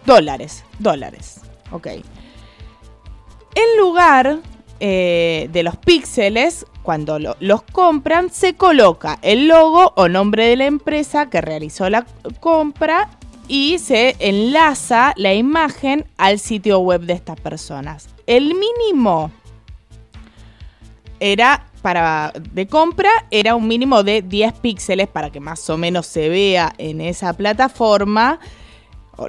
dólares, 0.06 0.64
dólares. 0.78 1.40
Ok. 1.70 1.86
En 1.88 3.78
lugar 3.78 4.38
eh, 4.80 5.48
de 5.52 5.62
los 5.62 5.76
píxeles, 5.76 6.66
cuando 6.82 7.18
lo- 7.18 7.36
los 7.40 7.62
compran, 7.62 8.30
se 8.30 8.54
coloca 8.54 9.18
el 9.22 9.48
logo 9.48 9.92
o 9.96 10.08
nombre 10.08 10.46
de 10.46 10.56
la 10.56 10.66
empresa 10.66 11.28
que 11.30 11.40
realizó 11.40 11.88
la 11.90 12.06
compra 12.40 13.08
y 13.48 13.78
se 13.78 14.16
enlaza 14.18 15.12
la 15.16 15.32
imagen 15.34 16.04
al 16.18 16.38
sitio 16.38 16.78
web 16.80 17.02
de 17.02 17.14
estas 17.14 17.40
personas. 17.40 18.08
El 18.26 18.54
mínimo 18.54 19.30
era 21.20 21.66
de 21.94 22.66
compra 22.66 23.10
era 23.30 23.54
un 23.54 23.68
mínimo 23.68 24.02
de 24.02 24.22
10 24.22 24.54
píxeles 24.54 25.08
para 25.08 25.30
que 25.30 25.40
más 25.40 25.68
o 25.70 25.76
menos 25.76 26.06
se 26.06 26.28
vea 26.28 26.72
en 26.78 27.00
esa 27.00 27.32
plataforma, 27.34 28.40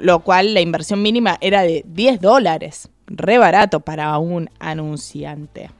lo 0.00 0.20
cual 0.20 0.54
la 0.54 0.60
inversión 0.60 1.00
mínima 1.02 1.38
era 1.40 1.62
de 1.62 1.84
10 1.86 2.20
dólares, 2.20 2.88
re 3.06 3.38
barato 3.38 3.80
para 3.80 4.18
un 4.18 4.50
anunciante. 4.58 5.70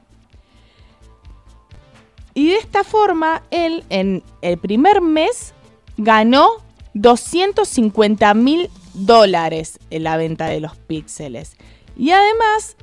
Y 2.33 2.47
de 2.47 2.55
esta 2.55 2.83
forma, 2.83 3.43
él 3.51 3.83
en 3.89 4.23
el 4.41 4.57
primer 4.57 5.01
mes 5.01 5.53
ganó 5.97 6.49
250 6.93 8.33
mil 8.33 8.69
dólares 8.93 9.79
en 9.89 10.03
la 10.03 10.15
venta 10.15 10.47
de 10.47 10.61
los 10.61 10.77
píxeles. 10.77 11.57
Y 11.97 12.11
además, 12.11 12.77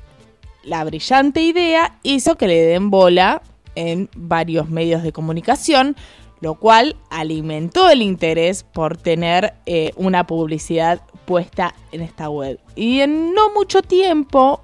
la 0.62 0.84
brillante 0.84 1.40
idea 1.40 1.98
hizo 2.02 2.36
que 2.36 2.48
le 2.48 2.60
den 2.60 2.90
bola 2.90 3.40
en 3.76 4.10
varios 4.16 4.68
medios 4.68 5.02
de 5.02 5.12
comunicación, 5.12 5.96
lo 6.40 6.56
cual 6.56 6.96
alimentó 7.10 7.88
el 7.88 8.02
interés 8.02 8.64
por 8.64 8.96
tener 8.96 9.54
eh, 9.66 9.92
una 9.96 10.26
publicidad 10.26 11.00
puesta 11.24 11.74
en 11.92 12.02
esta 12.02 12.28
web. 12.28 12.58
Y 12.74 13.00
en 13.00 13.32
no 13.32 13.52
mucho 13.52 13.82
tiempo, 13.82 14.60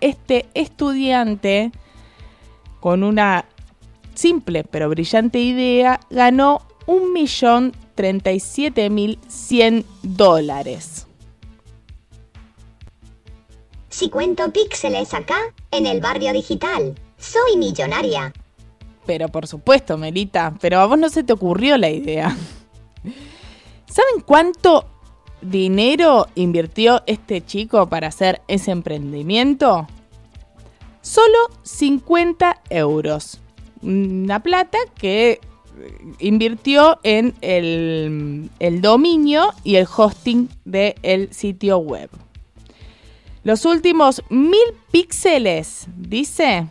este 0.00 0.46
estudiante, 0.54 1.72
con 2.80 3.02
una 3.02 3.46
simple 4.14 4.64
pero 4.64 4.88
brillante 4.88 5.40
idea, 5.40 6.00
ganó 6.10 6.62
1.037.100 6.86 9.84
dólares. 10.02 11.06
Si 13.88 14.08
cuento 14.08 14.52
píxeles 14.52 15.14
acá, 15.14 15.36
en 15.70 15.86
el 15.86 16.00
barrio 16.00 16.32
digital, 16.32 16.96
soy 17.22 17.56
millonaria. 17.56 18.32
Pero 19.06 19.28
por 19.28 19.46
supuesto, 19.46 19.96
Melita, 19.96 20.54
pero 20.60 20.80
a 20.80 20.86
vos 20.86 20.98
no 20.98 21.08
se 21.08 21.24
te 21.24 21.32
ocurrió 21.32 21.76
la 21.78 21.90
idea. 21.90 22.36
¿Saben 23.86 24.22
cuánto 24.24 24.86
dinero 25.40 26.28
invirtió 26.34 27.02
este 27.06 27.44
chico 27.44 27.88
para 27.88 28.08
hacer 28.08 28.42
ese 28.48 28.70
emprendimiento? 28.70 29.86
Solo 31.00 31.38
50 31.62 32.62
euros. 32.70 33.40
Una 33.82 34.40
plata 34.40 34.78
que 34.96 35.40
invirtió 36.20 36.98
en 37.02 37.34
el, 37.40 38.80
dominio 38.80 39.52
y 39.64 39.76
el 39.76 39.86
hosting 39.94 40.48
del 40.64 41.32
sitio 41.32 41.78
web. 41.78 42.08
Los 43.42 43.64
últimos 43.64 44.22
mil 44.28 44.74
píxeles, 44.92 45.86
dice. 45.96 46.68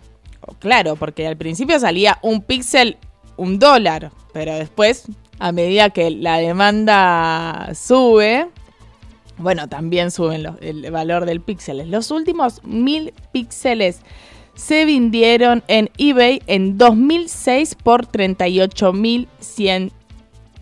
Claro, 0.59 0.95
porque 0.95 1.27
al 1.27 1.37
principio 1.37 1.79
salía 1.79 2.19
un 2.21 2.41
píxel 2.41 2.97
un 3.37 3.57
dólar, 3.59 4.11
pero 4.33 4.53
después, 4.55 5.05
a 5.39 5.51
medida 5.51 5.89
que 5.89 6.11
la 6.11 6.37
demanda 6.37 7.71
sube, 7.73 8.47
bueno, 9.37 9.67
también 9.67 10.11
suben 10.11 10.43
los- 10.43 10.55
el 10.61 10.89
valor 10.91 11.25
del 11.25 11.41
píxeles. 11.41 11.87
Los 11.87 12.11
últimos 12.11 12.63
mil 12.63 13.13
píxeles 13.31 14.01
se 14.53 14.85
vendieron 14.85 15.63
en 15.67 15.89
eBay 15.97 16.41
en 16.45 16.77
2006 16.77 17.75
por 17.75 18.05
38.100 18.05 19.91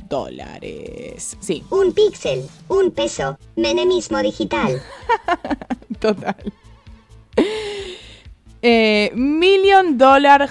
dólares. 0.07 1.37
Sí, 1.39 1.63
Un 1.69 1.91
píxel, 1.93 2.45
un 2.69 2.91
peso, 2.91 3.37
menemismo 3.55 4.19
digital. 4.19 4.81
Total. 5.99 6.35
Eh, 8.61 9.11
million 9.15 9.97
Dollar 9.97 10.49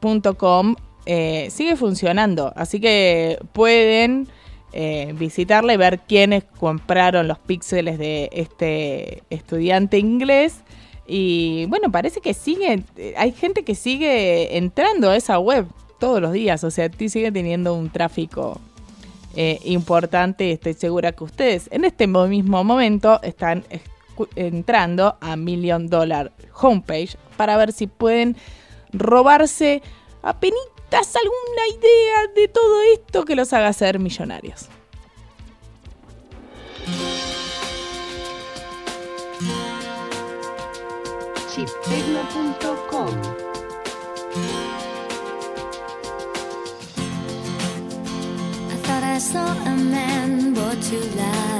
Homepage.com 0.00 0.74
eh, 1.06 1.48
sigue 1.50 1.76
funcionando, 1.76 2.52
así 2.56 2.80
que 2.80 3.38
pueden 3.52 4.28
eh, 4.72 5.14
visitarla 5.16 5.74
y 5.74 5.76
ver 5.76 6.00
quiénes 6.00 6.44
compraron 6.58 7.28
los 7.28 7.38
píxeles 7.38 7.98
de 7.98 8.28
este 8.32 9.22
estudiante 9.30 9.98
inglés. 9.98 10.60
Y 11.06 11.66
bueno, 11.66 11.90
parece 11.90 12.20
que 12.20 12.34
sigue, 12.34 12.82
eh, 12.96 13.14
hay 13.16 13.32
gente 13.32 13.64
que 13.64 13.74
sigue 13.74 14.56
entrando 14.56 15.10
a 15.10 15.16
esa 15.16 15.38
web 15.38 15.66
todos 15.98 16.20
los 16.20 16.32
días, 16.32 16.62
o 16.64 16.70
sea, 16.70 16.88
sigue 17.08 17.32
teniendo 17.32 17.74
un 17.74 17.90
tráfico 17.90 18.60
importante 19.64 20.50
estoy 20.50 20.74
segura 20.74 21.12
que 21.12 21.22
ustedes 21.22 21.68
en 21.70 21.84
este 21.84 22.08
mo- 22.08 22.26
mismo 22.26 22.64
momento 22.64 23.20
están 23.22 23.62
entrando 24.36 25.16
a 25.20 25.36
Million 25.36 25.88
Dollar 25.88 26.32
Homepage 26.60 27.16
para 27.36 27.56
ver 27.56 27.72
si 27.72 27.86
pueden 27.86 28.36
robarse 28.92 29.82
apenitas 30.22 31.16
alguna 31.16 31.68
idea 31.78 32.26
de 32.34 32.48
todo 32.48 32.82
esto 32.94 33.24
que 33.24 33.36
los 33.36 33.52
haga 33.52 33.72
ser 33.72 33.98
millonarios. 33.98 34.68
chiptecno.com 41.54 43.08
I 48.68 48.76
thought 48.82 49.02
I 49.02 49.18
saw 49.18 49.52
a 49.66 49.76
man 49.76 50.54
brought 50.54 50.80
to 50.80 50.98
life. 51.16 51.59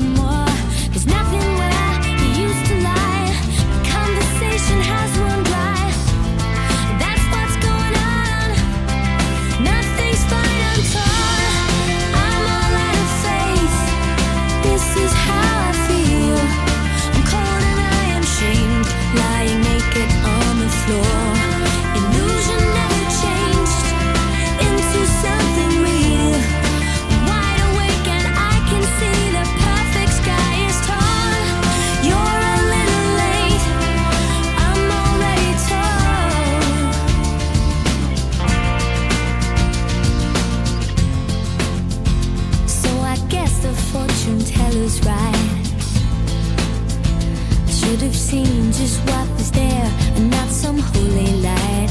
just 48.81 48.99
what 49.05 49.27
is 49.39 49.51
there 49.51 49.91
and 50.15 50.31
not 50.31 50.47
some 50.47 50.79
holy 50.79 51.33
light. 51.41 51.89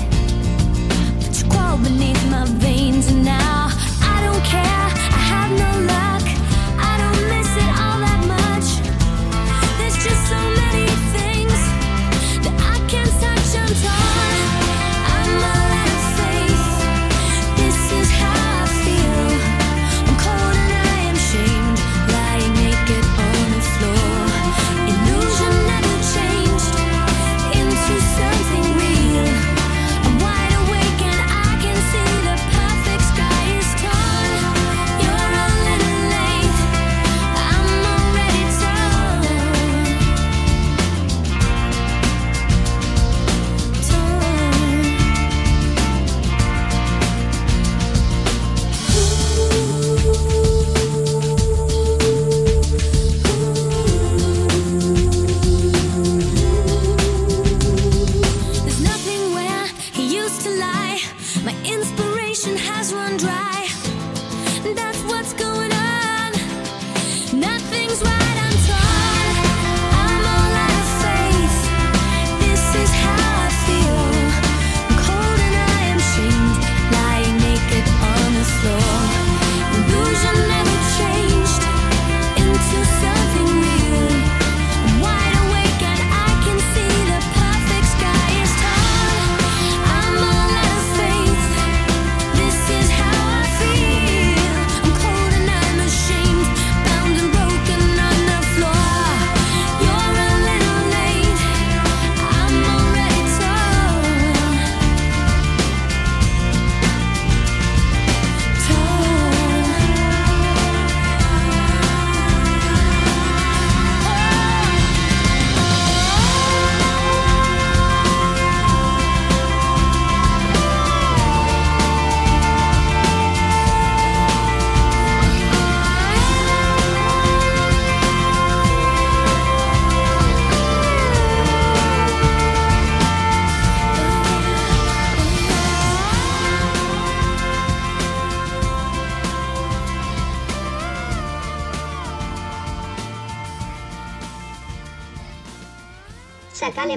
But 1.21 1.39
you 1.39 1.49
crawl 1.49 1.79
beneath 1.79 2.23
my 2.31 2.45
veins 2.47 3.07
and 3.13 3.29
I. 3.29 3.50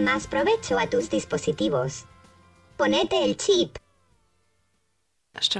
más 0.03 0.27
provecho 0.27 0.77
a 0.77 0.87
tus 0.87 1.09
dispositivos. 1.09 2.05
Ponete 2.77 3.23
el 3.23 3.37
chip. 3.37 3.77
Jeszcze. 5.35 5.59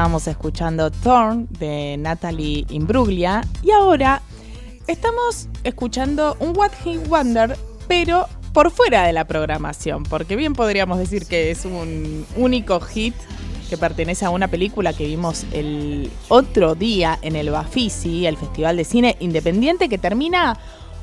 estábamos 0.00 0.28
escuchando 0.28 0.90
Thorn 0.90 1.46
de 1.58 1.98
Natalie 1.98 2.64
Imbruglia 2.70 3.42
y 3.62 3.70
ahora 3.70 4.22
estamos 4.86 5.46
escuchando 5.62 6.38
un 6.40 6.56
What 6.56 6.70
He 6.86 6.96
Wonder, 6.96 7.54
pero 7.86 8.26
por 8.54 8.70
fuera 8.70 9.04
de 9.04 9.12
la 9.12 9.26
programación, 9.26 10.04
porque 10.04 10.36
bien 10.36 10.54
podríamos 10.54 10.98
decir 10.98 11.26
que 11.26 11.50
es 11.50 11.66
un 11.66 12.24
único 12.36 12.80
hit 12.80 13.12
que 13.68 13.76
pertenece 13.76 14.24
a 14.24 14.30
una 14.30 14.48
película 14.48 14.94
que 14.94 15.04
vimos 15.06 15.44
el 15.52 16.10
otro 16.30 16.74
día 16.74 17.18
en 17.20 17.36
el 17.36 17.50
Bafisi, 17.50 18.24
el 18.24 18.38
Festival 18.38 18.78
de 18.78 18.84
Cine 18.84 19.16
Independiente, 19.20 19.90
que 19.90 19.98
termina 19.98 20.58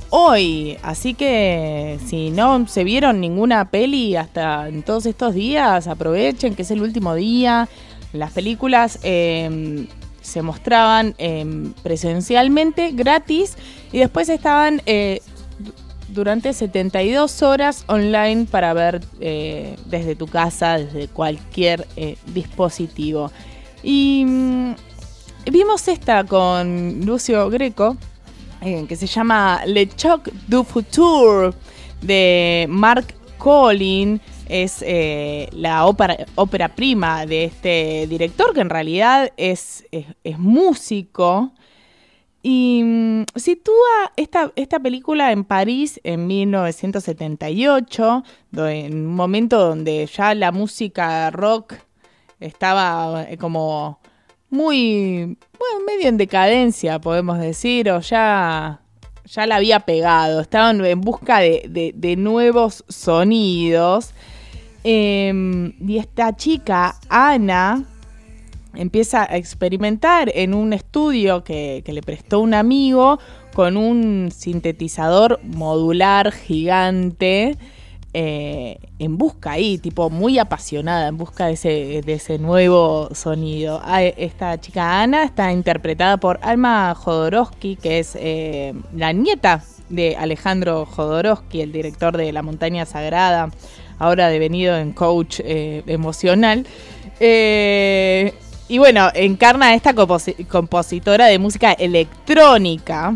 hoy. 0.09 0.79
Así 0.81 1.13
que 1.13 1.99
si 2.07 2.31
no 2.31 2.67
se 2.67 2.83
vieron 2.83 3.21
ninguna 3.21 3.69
peli 3.69 4.15
hasta 4.15 4.67
en 4.67 4.81
todos 4.81 5.05
estos 5.05 5.35
días, 5.35 5.85
aprovechen 5.85 6.55
que 6.55 6.63
es 6.63 6.71
el 6.71 6.81
último 6.81 7.13
día 7.13 7.69
las 8.13 8.31
películas 8.31 8.99
eh, 9.03 9.87
se 10.27 10.41
mostraban 10.41 11.15
eh, 11.17 11.71
presencialmente, 11.83 12.91
gratis, 12.91 13.55
y 13.93 13.99
después 13.99 14.27
estaban 14.27 14.81
eh, 14.85 15.21
durante 16.09 16.51
72 16.51 17.41
horas 17.43 17.85
online 17.87 18.45
para 18.51 18.73
ver 18.73 19.01
eh, 19.21 19.77
desde 19.85 20.15
tu 20.15 20.27
casa, 20.27 20.79
desde 20.79 21.07
cualquier 21.07 21.87
dispositivo. 22.33 23.31
Y 23.83 24.25
mm, 24.27 24.75
vimos 25.49 25.87
esta 25.87 26.25
con 26.25 27.05
Lucio 27.05 27.49
Greco, 27.49 27.95
que 28.61 28.95
se 28.97 29.07
llama 29.07 29.61
Le 29.65 29.87
Choc 29.87 30.29
du 30.47 30.65
Futur, 30.65 31.55
de 32.01 32.65
Mark 32.67 33.13
Collin. 33.37 34.19
Es 34.49 34.83
eh, 34.85 35.49
la 35.51 35.85
ópera, 35.85 36.69
prima 36.75 37.25
de 37.25 37.45
este 37.45 38.07
director, 38.07 38.53
que 38.53 38.61
en 38.61 38.69
realidad 38.69 39.31
es, 39.37 39.85
es, 39.91 40.05
músico. 40.39 41.51
Y 42.43 42.81
mm, 42.83 43.23
sitúa 43.35 44.13
esta, 44.15 44.51
esta 44.55 44.79
película 44.79 45.31
en 45.31 45.43
París 45.43 45.99
en 46.03 46.27
1978, 46.27 48.23
do- 48.51 48.67
en 48.67 48.93
un 49.07 49.15
momento 49.15 49.59
donde 49.59 50.05
ya 50.05 50.33
la 50.35 50.51
música 50.51 51.29
rock 51.31 51.73
estaba 52.39 53.25
eh, 53.29 53.37
como 53.37 53.99
muy, 54.49 55.37
bueno, 55.59 55.85
medio 55.85 56.07
en 56.07 56.17
decadencia, 56.17 56.99
podemos 56.99 57.39
decir, 57.39 57.89
o 57.91 57.99
ya, 57.99 58.79
ya 59.25 59.45
la 59.47 59.57
había 59.57 59.81
pegado. 59.81 60.39
Estaban 60.39 60.85
en 60.85 61.01
busca 61.01 61.39
de- 61.39 61.91
de 61.95 62.15
nuevos 62.15 62.85
sonidos. 62.87 64.13
Em, 64.83 65.73
y 65.85 65.97
esta 65.97 66.35
chica, 66.35 66.95
Ana, 67.09 67.83
empieza 68.75 69.23
a 69.23 69.37
experimentar 69.37 70.31
en 70.33 70.53
un 70.53 70.73
estudio 70.73 71.43
que, 71.43 71.83
le 71.85 72.01
prestó 72.01 72.39
un 72.39 72.53
amigo 72.53 73.19
con 73.53 73.75
un 73.77 74.29
sintetizador 74.31 75.39
modular 75.43 76.31
gigante. 76.31 77.57
eh, 78.13 78.79
en 78.99 79.17
busca 79.17 79.51
ahí, 79.51 79.77
tipo 79.77 80.09
muy 80.09 80.39
apasionada, 80.39 81.07
en 81.09 81.17
busca 81.17 81.47
de 81.47 81.53
ese, 81.53 82.01
de 82.03 82.13
ese 82.13 82.39
nuevo 82.39 83.09
sonido. 83.13 83.79
Ah, 83.83 84.01
Esta 84.01 84.59
chica 84.59 85.01
Ana 85.01 85.23
está 85.23 85.51
interpretada 85.51 86.17
por 86.17 86.39
Alma 86.41 86.95
Jodorowsky, 86.95 87.75
que 87.75 87.99
es 87.99 88.17
eh, 88.19 88.73
la 88.95 89.11
nieta 89.13 89.63
de 89.89 90.15
Alejandro 90.15 90.85
Jodorowsky, 90.85 91.61
el 91.61 91.71
director 91.71 92.17
de 92.17 92.31
La 92.31 92.41
Montaña 92.41 92.85
Sagrada, 92.85 93.51
ahora 93.99 94.29
devenido 94.29 94.77
en 94.77 94.91
coach 94.93 95.39
eh, 95.43 95.83
emocional. 95.87 96.65
Eh, 97.19 98.33
y 98.67 98.77
bueno, 98.77 99.09
encarna 99.13 99.67
a 99.67 99.73
esta 99.75 99.93
composi- 99.93 100.45
compositora 100.47 101.27
de 101.27 101.39
música 101.39 101.71
electrónica, 101.73 103.15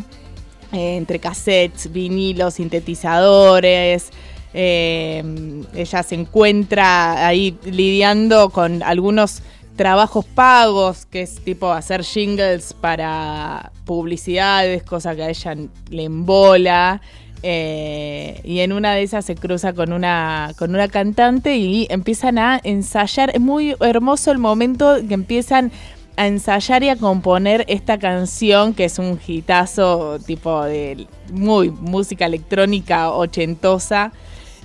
eh, 0.71 0.95
entre 0.97 1.19
cassettes, 1.19 1.91
vinilos, 1.91 2.55
sintetizadores. 2.55 4.09
Ella 4.53 6.03
se 6.03 6.15
encuentra 6.15 7.25
ahí 7.25 7.57
lidiando 7.63 8.49
con 8.49 8.83
algunos 8.83 9.41
trabajos 9.77 10.25
pagos, 10.25 11.05
que 11.05 11.21
es 11.21 11.35
tipo 11.43 11.71
hacer 11.71 12.03
jingles 12.03 12.73
para 12.73 13.71
publicidades, 13.85 14.83
cosa 14.83 15.15
que 15.15 15.23
a 15.23 15.29
ella 15.29 15.55
le 15.89 16.03
embola. 16.03 17.01
Eh, 17.43 18.39
y 18.43 18.59
en 18.59 18.71
una 18.71 18.93
de 18.93 19.03
esas 19.03 19.25
se 19.25 19.35
cruza 19.35 19.73
con 19.73 19.93
una, 19.93 20.53
con 20.57 20.75
una 20.75 20.87
cantante 20.87 21.57
y 21.57 21.87
empiezan 21.89 22.37
a 22.37 22.59
ensayar. 22.63 23.31
Es 23.33 23.41
muy 23.41 23.75
hermoso 23.79 24.31
el 24.31 24.37
momento 24.37 24.97
que 25.07 25.13
empiezan 25.13 25.71
a 26.17 26.27
ensayar 26.27 26.83
y 26.83 26.89
a 26.89 26.97
componer 26.97 27.65
esta 27.67 27.97
canción 27.97 28.73
que 28.73 28.85
es 28.85 28.99
un 28.99 29.19
hitazo 29.25 30.19
tipo 30.19 30.63
de 30.63 31.07
muy 31.31 31.71
música 31.71 32.25
electrónica 32.25 33.11
ochentosa 33.11 34.11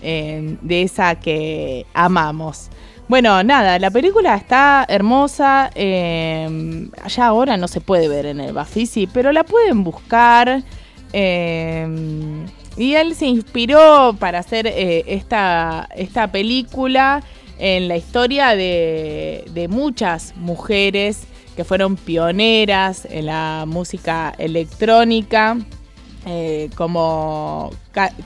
eh, 0.03 0.57
de 0.61 0.83
esa 0.83 1.15
que 1.15 1.87
amamos. 1.95 2.69
Bueno, 3.09 3.43
nada, 3.45 3.79
la 3.79 3.91
película 3.91 4.35
está 4.35 4.85
hermosa. 4.89 5.71
eh, 5.75 6.89
ya 7.09 7.27
ahora 7.27 7.57
no 7.57 7.69
se 7.69 7.81
puede 7.81 8.09
ver 8.09 8.27
en 8.27 8.41
el 8.41 8.53
Bafisi, 8.53 9.07
pero 9.07 9.33
la 9.33 9.45
pueden 9.45 9.85
buscar. 9.85 10.63
eh, 11.13 12.45
y 12.77 12.95
él 12.95 13.15
se 13.15 13.27
inspiró 13.27 14.15
para 14.19 14.41
hacer 14.41 14.67
eh, 14.67 15.05
esta, 15.07 15.89
esta 15.95 16.31
película 16.31 17.23
en 17.59 17.89
la 17.89 17.97
historia 17.97 18.55
de, 18.55 19.45
de 19.53 19.69
muchas 19.69 20.35
mujeres 20.37 21.27
que 21.57 21.65
fueron 21.65 21.97
pioneras 21.97 23.09
en 23.11 23.27
la 23.27 23.65
música 23.67 24.35
electrónica, 24.39 25.57
eh, 26.27 26.71
como 26.77 27.71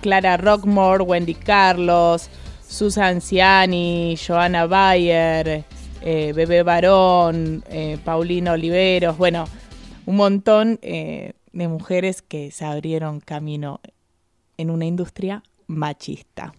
Clara 0.00 0.36
Rockmore, 0.36 1.04
Wendy 1.04 1.34
Carlos, 1.34 2.28
Susan 2.66 3.20
Ciani, 3.20 4.16
Joanna 4.16 4.66
Bayer, 4.66 5.64
eh, 6.02 6.32
Bebé 6.34 6.64
Barón, 6.64 7.62
eh, 7.68 7.98
Paulina 8.04 8.52
Oliveros, 8.52 9.16
bueno, 9.16 9.44
un 10.06 10.16
montón 10.16 10.80
de 10.80 11.34
mujeres 11.52 12.22
que 12.22 12.50
se 12.50 12.64
abrieron 12.64 13.20
camino 13.20 13.80
en 14.60 14.70
una 14.70 14.86
industria 14.86 15.42
machista. 15.66 16.52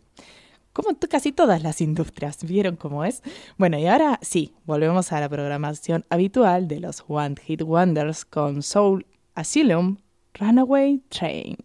Como 0.74 0.98
casi 1.10 1.34
todas 1.34 1.64
las 1.64 1.82
industrias, 1.82 2.44
¿vieron 2.46 2.78
cómo 2.78 3.04
es? 3.04 3.22
Bueno, 3.58 3.78
y 3.78 3.88
ahora 3.88 4.20
sí, 4.22 4.54
volvemos 4.66 5.12
a 5.12 5.20
la 5.20 5.28
programación 5.28 6.06
habitual 6.10 6.70
de 6.70 6.80
los 6.80 7.04
One 7.08 7.36
Hit 7.44 7.62
Wonders 7.62 8.24
con 8.24 8.64
Soul 8.64 9.06
Asylum, 9.36 9.98
Runaway 10.34 11.00
Train. 11.10 11.58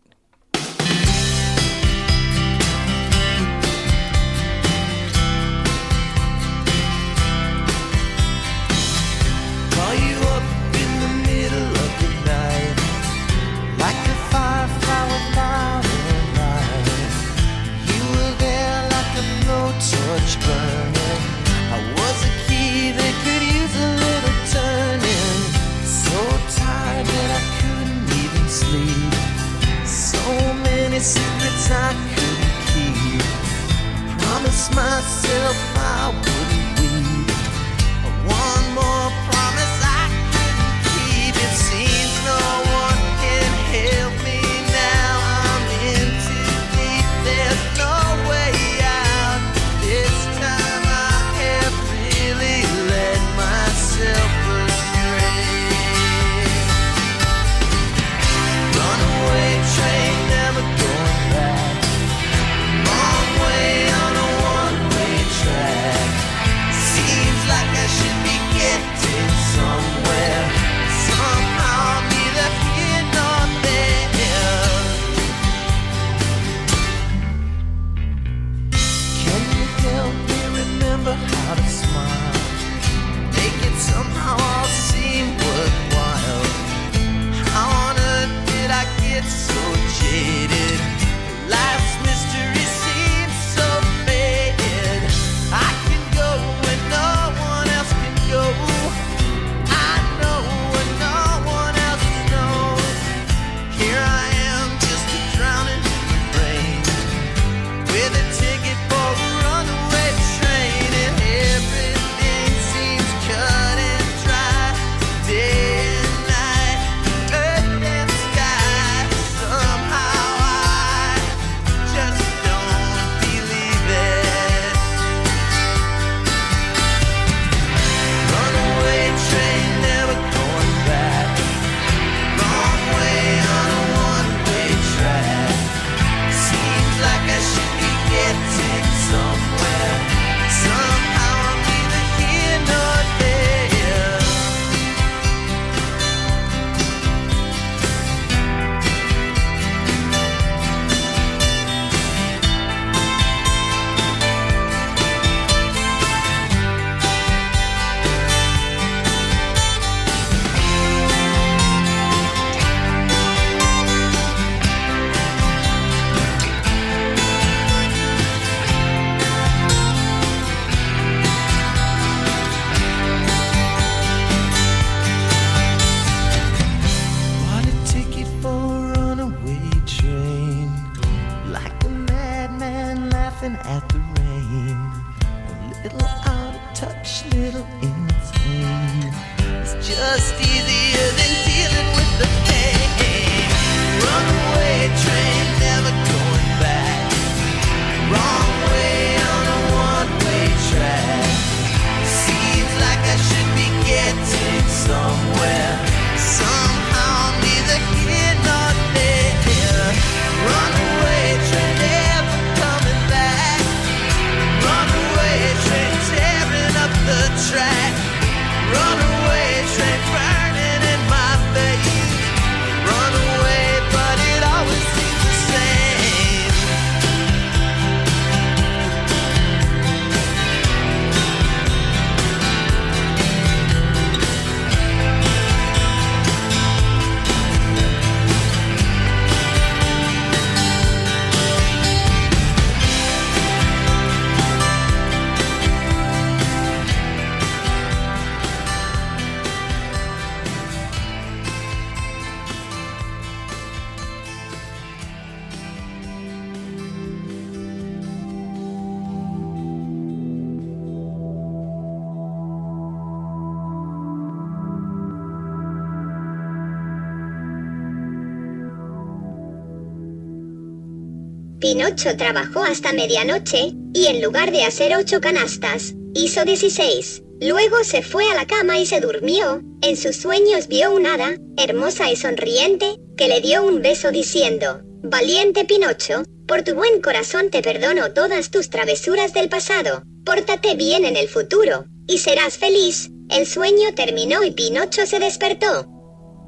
Pinocho 271.66 272.16
trabajó 272.16 272.62
hasta 272.62 272.92
medianoche, 272.92 273.72
y 273.92 274.06
en 274.06 274.22
lugar 274.22 274.52
de 274.52 274.62
hacer 274.62 274.94
ocho 274.94 275.20
canastas, 275.20 275.94
hizo 276.14 276.44
16. 276.44 277.24
Luego 277.40 277.82
se 277.82 278.02
fue 278.02 278.30
a 278.30 278.36
la 278.36 278.46
cama 278.46 278.78
y 278.78 278.86
se 278.86 279.00
durmió. 279.00 279.62
En 279.82 279.96
sus 279.96 280.14
sueños 280.14 280.68
vio 280.68 280.94
un 280.94 281.06
hada, 281.06 281.34
hermosa 281.56 282.08
y 282.08 282.14
sonriente, 282.14 283.00
que 283.16 283.26
le 283.26 283.40
dio 283.40 283.64
un 283.64 283.82
beso 283.82 284.12
diciendo, 284.12 284.82
Valiente 285.02 285.64
Pinocho, 285.64 286.22
por 286.46 286.62
tu 286.62 286.76
buen 286.76 287.02
corazón 287.02 287.50
te 287.50 287.62
perdono 287.62 288.12
todas 288.12 288.52
tus 288.52 288.70
travesuras 288.70 289.34
del 289.34 289.48
pasado. 289.48 290.04
Pórtate 290.24 290.76
bien 290.76 291.04
en 291.04 291.16
el 291.16 291.26
futuro, 291.26 291.86
y 292.06 292.18
serás 292.18 292.58
feliz. 292.58 293.10
El 293.28 293.44
sueño 293.44 293.92
terminó 293.96 294.44
y 294.44 294.52
Pinocho 294.52 295.04
se 295.04 295.18
despertó. 295.18 295.88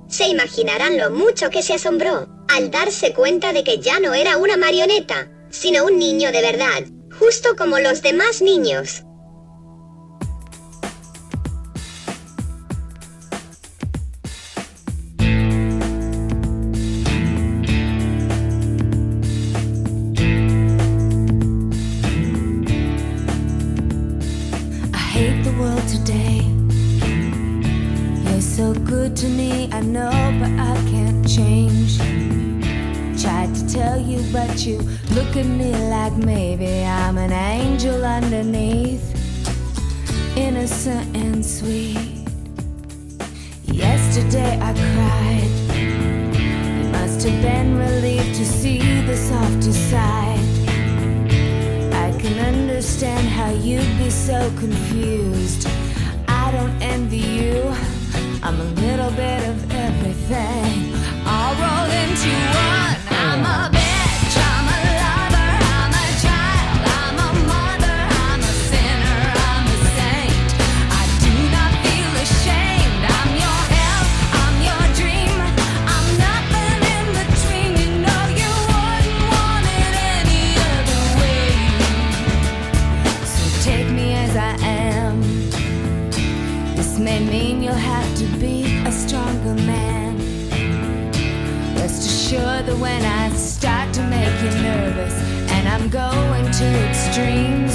Se 0.08 0.28
imaginarán 0.28 0.96
lo 0.96 1.10
mucho 1.10 1.50
que 1.50 1.64
se 1.64 1.74
asombró 1.74 2.37
al 2.48 2.70
darse 2.70 3.12
cuenta 3.12 3.52
de 3.52 3.64
que 3.64 3.78
ya 3.78 4.00
no 4.00 4.14
era 4.14 4.36
una 4.36 4.56
marioneta, 4.56 5.30
sino 5.50 5.84
un 5.84 5.98
niño 5.98 6.32
de 6.32 6.42
verdad, 6.42 6.84
justo 7.18 7.56
como 7.56 7.78
los 7.78 8.02
demás 8.02 8.42
niños. 8.42 9.04
You, 34.66 34.72
you 34.72 35.14
look 35.14 35.36
at 35.36 35.46
me 35.46 35.72
like 35.88 36.14
maybe 36.16 36.84
I'm 36.84 37.18
an 37.18 37.32
angel 37.32 38.04
underneath, 38.04 39.04
innocent 40.36 41.16
and 41.16 41.44
sweet. 41.44 42.26
Yesterday 43.64 44.58
I 44.60 44.72
cried. 44.74 45.50
You 46.38 46.88
must 46.90 47.26
have 47.26 47.42
been 47.42 47.78
relieved 47.78 48.34
to 48.36 48.44
see 48.44 48.78
the 49.02 49.16
softer 49.16 49.72
side. 49.72 50.38
I 51.92 52.16
can 52.18 52.38
understand 52.54 53.28
how 53.28 53.50
you'd 53.50 53.98
be 53.98 54.10
so 54.10 54.50
confused. 54.58 55.68
I 56.26 56.50
don't 56.52 56.82
envy 56.82 57.18
you. 57.18 57.62
I'm 58.42 58.60
a 58.60 58.70
little 58.82 59.10
bit 59.12 59.48
of 59.48 59.72
everything. 59.72 60.94
All 61.26 61.54
rolled 61.54 61.92
into 61.92 62.30
one. 62.54 62.96
I'm 63.10 63.44
a 63.44 63.87
Assured 92.28 92.66
that 92.66 92.76
when 92.76 93.02
I 93.06 93.30
start 93.30 93.94
to 93.94 94.02
make 94.02 94.36
you 94.42 94.50
nervous 94.60 95.14
and 95.50 95.66
I'm 95.66 95.88
going 95.88 96.44
to 96.44 96.66
extremes, 96.86 97.72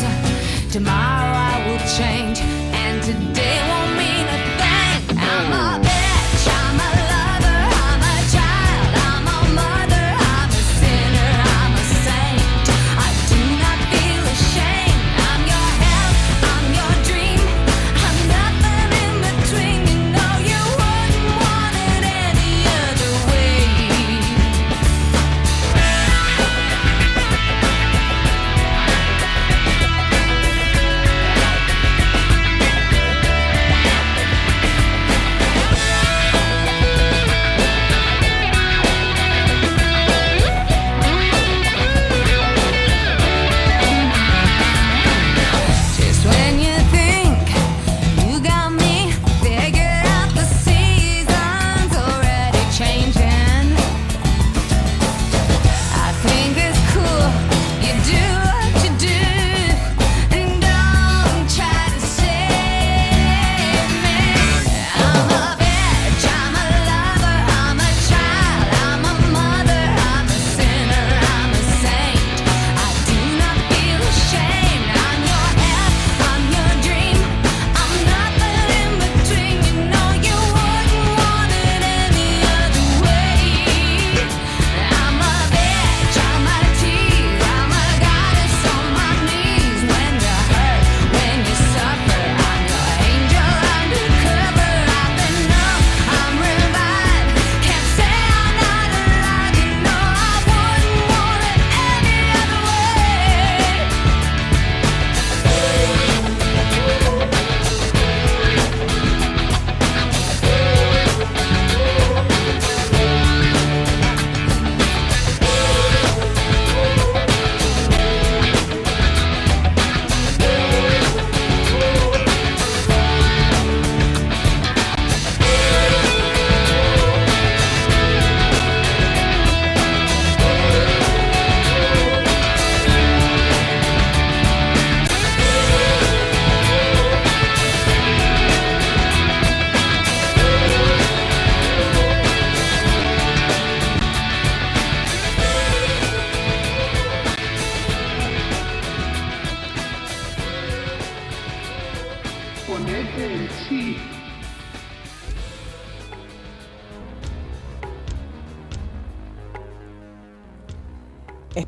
tomorrow 0.72 1.34
I 1.34 1.58
will 1.66 1.82
change 1.98 2.38
and 2.38 3.02
today 3.02 3.58
won't 3.68 3.83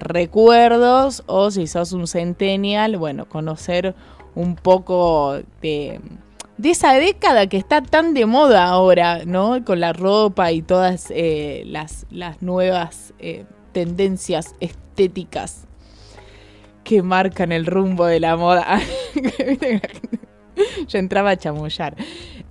recuerdos 0.02 1.24
o 1.28 1.52
si 1.52 1.68
sos 1.68 1.94
un 1.94 2.06
centennial, 2.06 2.98
bueno, 2.98 3.30
conocer 3.30 3.96
un 4.36 4.56
poco 4.56 5.40
de, 5.62 6.00
de 6.58 6.70
esa 6.70 6.94
década 6.94 7.48
que 7.48 7.58
está 7.58 7.82
tan 7.82 8.14
de 8.14 8.26
moda 8.26 8.66
ahora, 8.66 9.26
¿no? 9.26 9.64
Con 9.66 9.80
la 9.80 9.94
ropa 9.94 10.52
y 10.52 10.62
todas 10.62 11.08
eh, 11.10 11.64
las, 11.66 12.06
las 12.12 12.42
nuevas 12.42 13.14
eh, 13.20 13.46
tendencias 13.72 14.56
estéticas 14.60 15.66
que 16.84 17.02
marcan 17.02 17.52
el 17.52 17.66
rumbo 17.66 18.06
de 18.06 18.20
la 18.20 18.36
moda. 18.36 18.80
Yo 20.88 21.00
entraba 21.00 21.32
a 21.32 21.38
chamullar. 21.38 21.96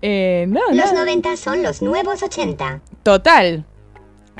Eh, 0.02 0.46
no, 0.48 0.60
Los 0.72 0.92
no. 0.92 1.00
90 1.00 1.36
son 1.36 1.62
los 1.62 1.82
nuevos 1.82 2.22
80. 2.22 2.80
Total, 3.02 3.64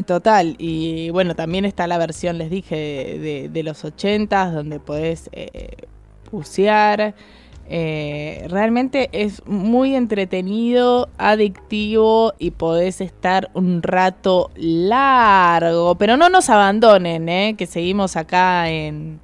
total. 0.07 0.57
Y 0.59 1.11
bueno, 1.11 1.35
también 1.35 1.65
está 1.65 1.87
la 1.87 1.99
versión, 1.99 2.39
les 2.39 2.51
dije, 2.51 3.49
de, 3.53 3.62
los 3.62 3.85
80 3.85 4.51
donde 4.51 4.81
podés 4.81 5.29
eh, 5.33 5.77
bucear. 6.31 7.15
Eh, 7.73 8.47
realmente 8.48 9.09
es 9.12 9.47
muy 9.47 9.94
entretenido, 9.94 11.09
adictivo 11.19 12.35
y 12.39 12.51
podés 12.51 13.01
estar 13.01 13.51
un 13.55 13.82
rato 13.82 14.51
largo. 14.57 15.94
Pero 15.94 16.16
no 16.16 16.28
nos 16.28 16.51
abandonen, 16.51 17.28
¿eh? 17.28 17.55
que 17.57 17.66
seguimos 17.66 18.16
acá 18.16 18.69
en, 18.69 19.20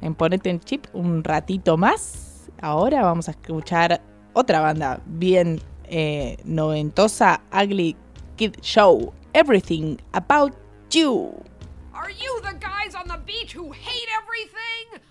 en 0.00 0.14
Ponete 0.14 0.48
en 0.48 0.60
Chip 0.60 0.86
un 0.94 1.22
ratito 1.22 1.76
más. 1.76 2.48
Ahora 2.62 3.02
vamos 3.02 3.28
a 3.28 3.32
escuchar 3.32 4.00
otra 4.32 4.60
banda 4.60 5.00
bien 5.04 5.60
eh, 5.84 6.38
noventosa, 6.44 7.42
Ugly 7.52 7.94
Kid 8.36 8.56
Show. 8.62 9.12
Everything 9.34 9.98
About 10.12 10.54
You. 10.90 11.44
Are 11.92 12.10
you 12.10 12.40
the 12.42 12.54
guys 12.58 12.94
on 12.94 13.06
the 13.06 13.18
beach 13.26 13.52
who 13.52 13.70
hate 13.70 14.08
everything? 14.22 15.05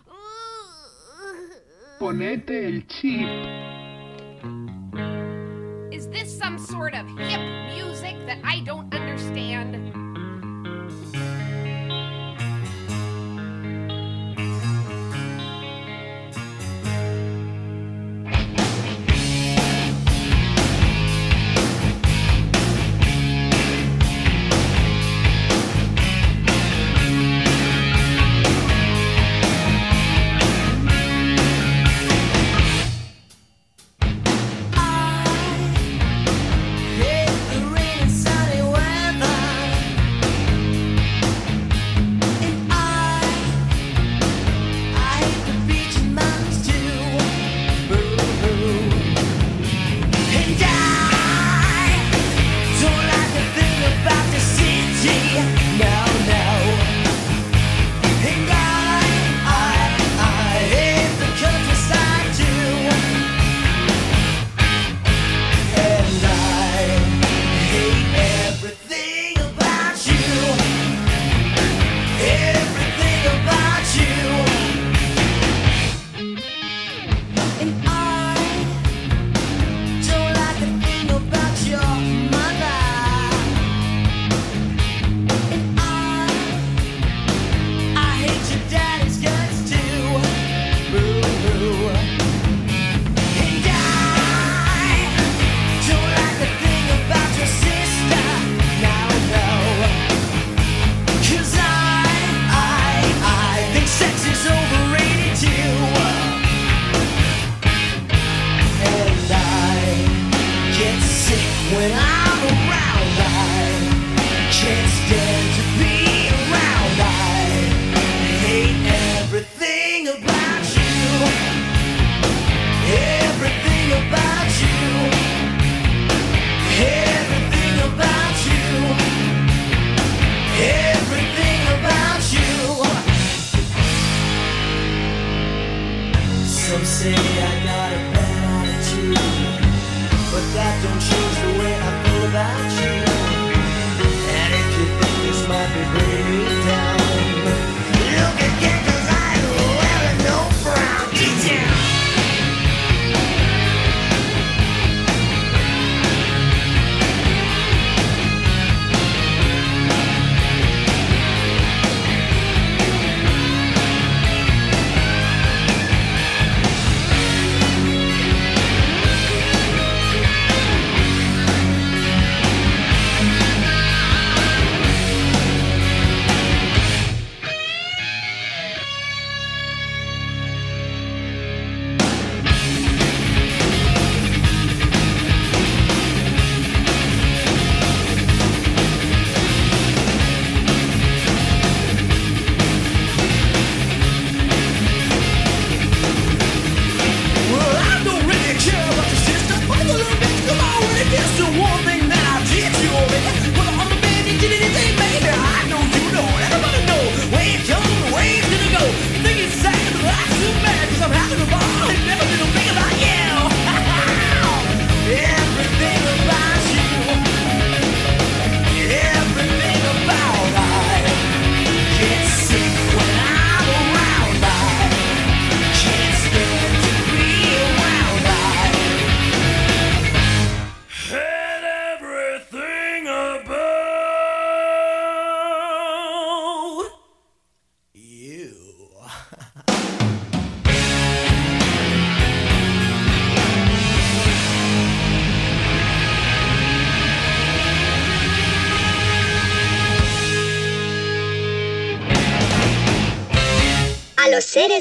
Ponete 1.99 2.65
el 2.65 2.81
chip. 2.88 3.30
Is 5.93 6.09
this 6.09 6.38
some 6.38 6.59
sort 6.59 6.93
of 6.93 7.07
hip 7.17 7.39
music 7.73 8.17
that 8.27 8.39
I 8.43 8.59
don't 8.65 8.93
understand? 8.93 10.05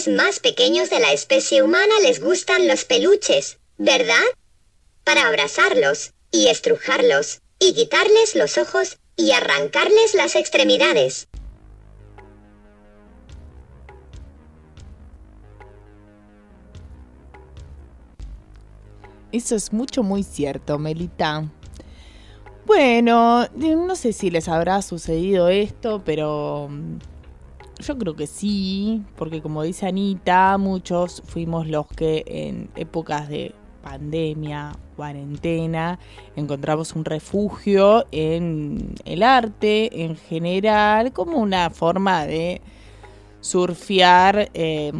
Más 0.09 0.41
pequeños 0.41 0.91
de 0.91 1.01
la 1.01 1.13
especie 1.13 1.63
humana 1.63 1.95
les 2.03 2.21
gustan 2.21 2.67
los 2.69 2.85
peluches, 2.85 3.59
¿verdad? 3.79 4.25
Para 5.05 5.27
abrazarlos, 5.29 6.13
y 6.31 6.49
estrujarlos, 6.49 7.41
y 7.59 7.75
quitarles 7.75 8.35
los 8.35 8.59
ojos, 8.59 8.99
y 9.17 9.33
arrancarles 9.33 10.15
las 10.15 10.35
extremidades. 10.35 11.29
Eso 19.33 19.57
es 19.57 19.73
mucho, 19.73 20.03
muy 20.03 20.23
cierto, 20.23 20.79
Melita. 20.79 21.45
Bueno, 22.67 23.47
no 23.57 23.97
sé 23.97 24.13
si 24.13 24.31
les 24.31 24.49
habrá 24.49 24.81
sucedido 24.81 25.49
esto, 25.49 26.03
pero 26.05 26.71
yo 27.87 27.99
creo 27.99 28.17
que 28.17 28.27
sí, 28.27 29.03
porque 29.17 29.43
como 29.43 29.63
dice 29.63 29.87
Anita, 29.87 30.57
muchos 30.59 31.23
fuimos 31.27 31.69
los 31.69 31.87
que 31.87 32.25
en 32.27 32.71
épocas 32.77 33.29
de 33.29 33.55
pandemia, 33.83 34.73
cuarentena, 34.97 35.99
encontramos 36.37 36.95
un 36.95 37.05
refugio 37.05 38.07
en 38.13 38.95
el 39.05 39.23
arte 39.23 40.05
en 40.05 40.17
general, 40.17 41.13
como 41.13 41.39
una 41.39 41.69
forma 41.71 42.27
de 42.27 42.63
surfear 43.45 44.49
eh, 44.55 44.91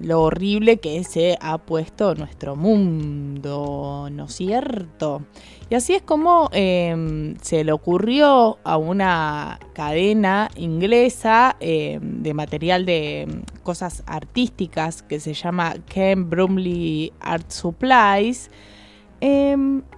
lo 0.00 0.22
horrible 0.22 0.78
que 0.78 1.04
se 1.04 1.38
ha 1.40 1.58
puesto 1.58 2.16
nuestro 2.16 2.56
mundo, 2.56 4.08
¿no 4.10 4.24
es 4.24 4.34
cierto? 4.34 5.22
Y 5.70 5.76
así 5.76 5.94
es 5.94 6.02
como 6.02 6.50
eh, 6.52 7.36
se 7.42 7.62
le 7.62 7.70
ocurrió 7.70 8.58
a 8.64 8.76
una 8.76 9.60
cadena 9.72 10.50
inglesa 10.56 11.54
eh, 11.60 12.00
de 12.02 12.34
material 12.34 12.86
de 12.86 13.28
mm, 13.28 13.62
cosas 13.62 14.02
artísticas 14.06 15.04
que 15.04 15.20
se 15.20 15.32
llama 15.32 15.76
Ken 15.86 16.28
Brumley 16.28 17.12
Art 17.20 17.52
Supplies, 17.52 18.50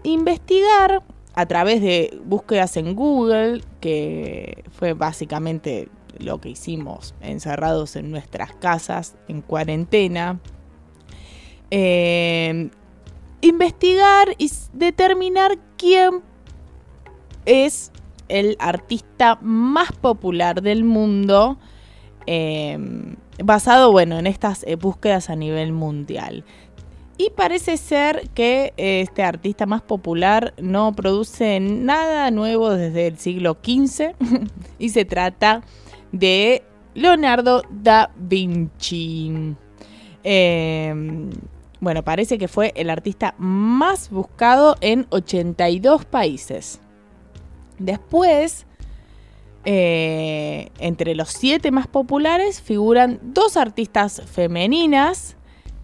investigar 0.02 1.02
a 1.32 1.46
través 1.46 1.80
de 1.80 2.20
búsquedas 2.26 2.76
en 2.76 2.94
Google, 2.94 3.62
que 3.80 4.62
fue 4.72 4.92
básicamente 4.92 5.88
lo 6.18 6.40
que 6.40 6.50
hicimos 6.50 7.14
encerrados 7.20 7.96
en 7.96 8.10
nuestras 8.10 8.54
casas 8.54 9.16
en 9.28 9.42
cuarentena. 9.42 10.40
Eh, 11.70 12.70
investigar 13.40 14.28
y 14.38 14.50
determinar 14.72 15.58
quién 15.76 16.22
es 17.46 17.92
el 18.28 18.56
artista 18.58 19.38
más 19.42 19.92
popular 19.92 20.62
del 20.62 20.84
mundo 20.84 21.58
eh, 22.26 22.78
basado 23.42 23.92
bueno 23.92 24.18
en 24.18 24.26
estas 24.26 24.64
eh, 24.64 24.76
búsquedas 24.76 25.28
a 25.28 25.36
nivel 25.36 25.72
mundial 25.72 26.44
y 27.16 27.30
parece 27.30 27.76
ser 27.76 28.28
que 28.30 28.72
eh, 28.76 29.00
este 29.00 29.22
artista 29.22 29.66
más 29.66 29.82
popular 29.82 30.54
no 30.60 30.92
produce 30.92 31.60
nada 31.60 32.30
nuevo 32.30 32.70
desde 32.70 33.06
el 33.06 33.18
siglo 33.18 33.58
XV 33.62 34.14
y 34.78 34.88
se 34.88 35.04
trata 35.04 35.62
Leonardo 36.94 37.62
da 37.70 38.10
Vinci. 38.16 39.54
Eh, 40.22 40.94
bueno, 41.80 42.02
parece 42.02 42.38
que 42.38 42.48
fue 42.48 42.72
el 42.76 42.88
artista 42.88 43.34
más 43.36 44.08
buscado 44.08 44.76
en 44.80 45.06
82 45.10 46.06
países. 46.06 46.80
Después, 47.78 48.64
eh, 49.66 50.70
entre 50.78 51.14
los 51.14 51.28
siete 51.28 51.70
más 51.70 51.86
populares 51.86 52.62
figuran 52.62 53.18
dos 53.22 53.56
artistas 53.56 54.22
femeninas 54.26 55.36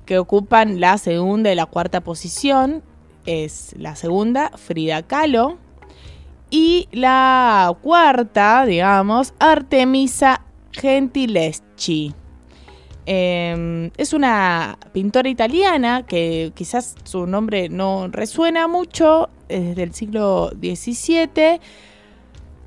que 0.06 0.18
ocupan 0.18 0.80
la 0.80 0.96
segunda 0.98 1.52
y 1.52 1.54
la 1.54 1.66
cuarta 1.66 2.00
posición. 2.00 2.82
Es 3.26 3.74
la 3.76 3.94
segunda, 3.96 4.50
Frida 4.56 5.02
Kahlo. 5.02 5.58
Y 6.50 6.88
la 6.92 7.74
cuarta, 7.82 8.66
digamos, 8.66 9.34
Artemisa 9.38 10.42
Gentileschi. 10.72 12.14
Eh, 13.06 13.90
es 13.96 14.12
una 14.12 14.78
pintora 14.92 15.28
italiana 15.28 16.04
que 16.06 16.52
quizás 16.54 16.94
su 17.04 17.26
nombre 17.26 17.68
no 17.68 18.08
resuena 18.08 18.68
mucho, 18.68 19.30
es 19.48 19.64
desde 19.64 19.82
el 19.82 19.94
siglo 19.94 20.50
XVII, 20.60 21.60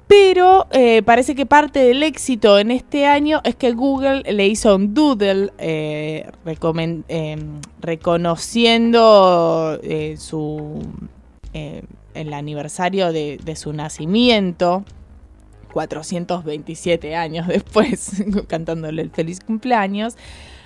pero 0.07 0.67
eh, 0.71 1.01
parece 1.03 1.33
que 1.33 1.45
parte 1.45 1.79
del 1.79 2.03
éxito 2.03 2.59
en 2.59 2.71
este 2.71 3.07
año 3.07 3.41
es 3.43 3.55
que 3.55 3.71
Google 3.71 4.21
le 4.31 4.47
hizo 4.47 4.75
un 4.75 4.93
doodle 4.93 5.51
eh, 5.57 6.29
eh, 6.45 7.37
reconociendo 7.79 9.79
eh, 9.81 10.15
su 10.17 10.81
eh, 11.53 11.83
el 12.13 12.33
aniversario 12.33 13.11
de, 13.11 13.55
su 13.55 13.73
nacimiento. 13.73 14.83
427 15.73 17.15
años 17.15 17.47
después, 17.49 18.23
cantándole 18.47 19.01
el 19.01 19.09
feliz 19.09 19.39
cumpleaños, 19.39 20.15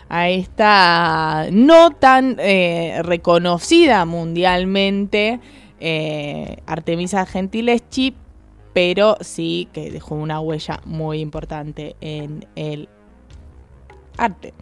a 0.10 0.30
esta 0.30 1.48
no 1.52 1.92
tan 1.92 2.36
eh, 2.40 3.00
reconocida 3.04 4.06
mundialmente 4.06 5.40
eh, 5.80 6.58
Artemisa 6.66 7.26
Gentileschi, 7.26 8.16
pero 8.74 9.18
sí 9.22 9.70
que 9.74 9.92
dejó 9.92 10.16
una 10.16 10.40
huella 10.40 10.82
muy 10.86 11.20
importante 11.20 11.96
en 12.02 12.46
el 12.56 12.90
arte. 14.18 14.54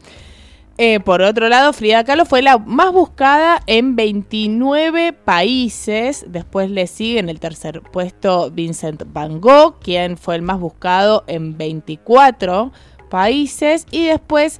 Eh, 0.77 0.99
por 0.99 1.21
otro 1.21 1.47
lado, 1.47 1.71
Frida 1.71 2.03
Kahlo 2.03 2.25
fue 2.25 2.41
la 2.41 2.57
más 2.57 2.91
buscada 2.91 3.61
en 3.65 3.95
29 3.95 5.13
países. 5.13 6.25
Después 6.27 6.69
le 6.69 6.87
sigue 6.87 7.19
en 7.19 7.29
el 7.29 7.39
tercer 7.39 7.81
puesto 7.81 8.51
Vincent 8.51 9.03
Van 9.13 9.39
Gogh, 9.39 9.79
quien 9.79 10.17
fue 10.17 10.35
el 10.35 10.41
más 10.41 10.59
buscado 10.59 11.23
en 11.27 11.57
24 11.57 12.73
países. 13.09 13.87
Y 13.89 14.07
después 14.07 14.59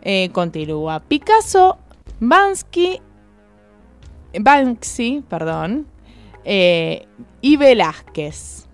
eh, 0.00 0.30
continúa 0.32 1.00
Picasso, 1.00 1.76
Bansky, 2.18 3.02
Banksy, 4.40 5.22
perdón, 5.28 5.86
eh, 6.44 7.06
y 7.42 7.58
Velázquez. 7.58 8.66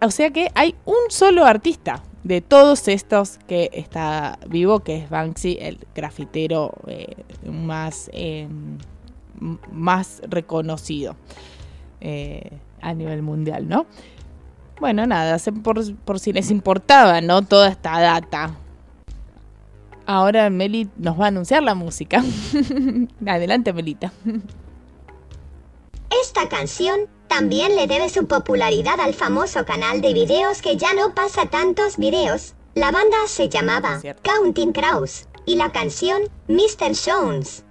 O 0.00 0.10
sea 0.12 0.30
que 0.30 0.52
hay 0.54 0.76
un 0.84 1.10
solo 1.10 1.44
artista 1.44 2.00
de 2.24 2.40
todos 2.40 2.86
estos 2.88 3.38
que 3.46 3.70
está 3.72 4.38
vivo, 4.48 4.80
que 4.80 4.96
es 4.98 5.10
Banksy, 5.10 5.56
el 5.60 5.78
grafitero 5.94 6.72
eh, 6.86 7.14
más, 7.50 8.10
eh, 8.12 8.46
m- 9.40 9.58
más 9.72 10.20
reconocido 10.28 11.16
eh, 12.00 12.50
a 12.82 12.92
nivel 12.94 13.22
mundial, 13.22 13.68
¿no? 13.68 13.86
Bueno, 14.80 15.06
nada, 15.06 15.36
por, 15.62 15.94
por 15.96 16.18
si 16.20 16.32
les 16.32 16.50
importaba, 16.50 17.20
¿no? 17.20 17.42
Toda 17.42 17.68
esta 17.68 18.00
data. 18.00 18.54
Ahora 20.06 20.48
Meli 20.50 20.88
nos 20.96 21.18
va 21.20 21.26
a 21.26 21.28
anunciar 21.28 21.62
la 21.62 21.74
música. 21.74 22.22
Adelante, 23.26 23.72
Melita. 23.72 24.12
Esta 26.22 26.48
canción 26.48 27.00
también 27.30 27.76
le 27.76 27.86
debe 27.86 28.08
su 28.08 28.26
popularidad 28.26 28.98
al 29.00 29.14
famoso 29.14 29.64
canal 29.64 30.00
de 30.00 30.12
videos 30.12 30.60
que 30.60 30.76
ya 30.76 30.92
no 30.94 31.14
pasa 31.14 31.46
tantos 31.46 31.96
videos. 31.96 32.54
La 32.74 32.90
banda 32.90 33.16
se 33.28 33.48
llamaba. 33.48 34.00
Counting 34.22 34.72
Crows 34.72 35.28
y 35.46 35.54
la 35.54 35.70
canción 35.70 36.22
Mr. 36.48 36.92
Jones. 36.92 37.64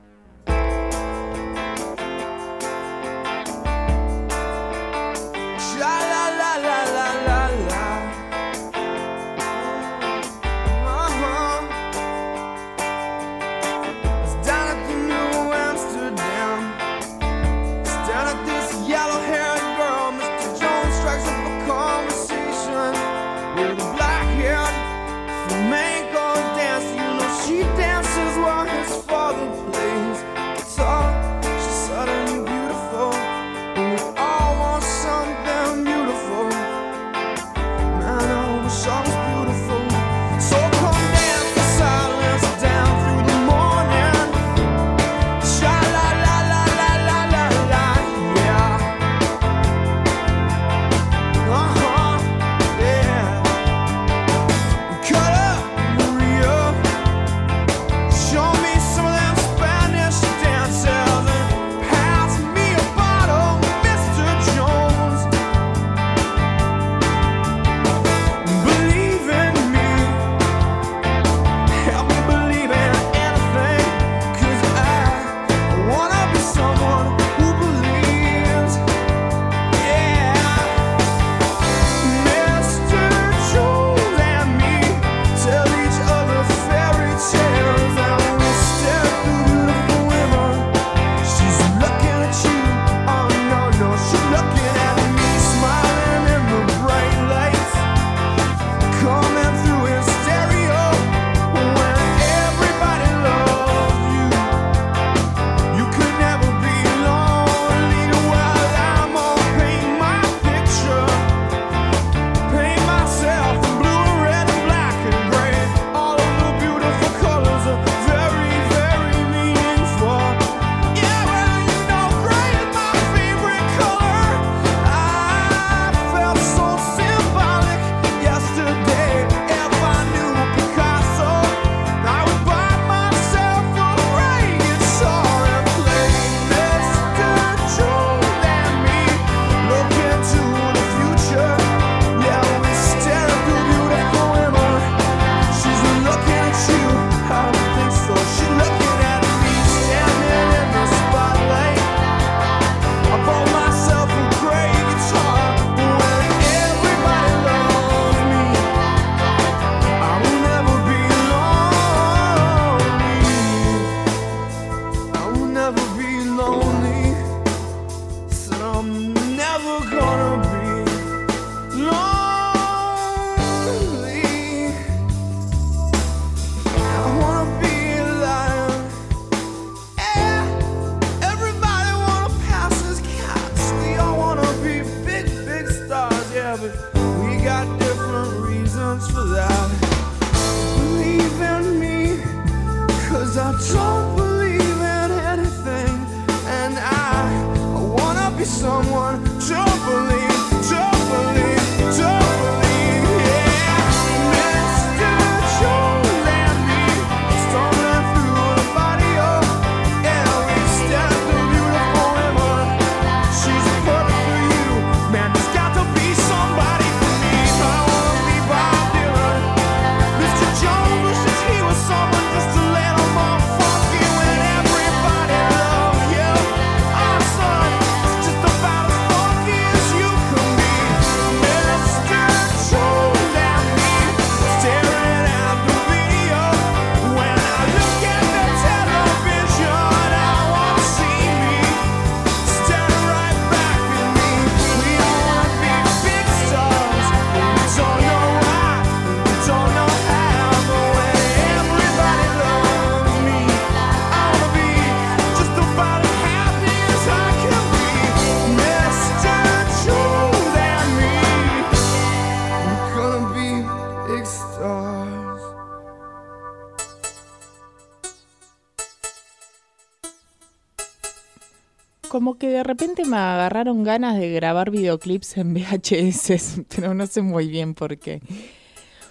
Repente 272.69 273.03
me 273.03 273.17
agarraron 273.17 273.83
ganas 273.83 274.19
de 274.19 274.31
grabar 274.31 274.69
videoclips 274.69 275.37
en 275.37 275.53
VHS, 275.53 276.61
pero 276.75 276.93
no 276.93 277.07
sé 277.07 277.21
muy 277.21 277.47
bien 277.47 277.73
por 277.73 277.97
qué. 277.97 278.21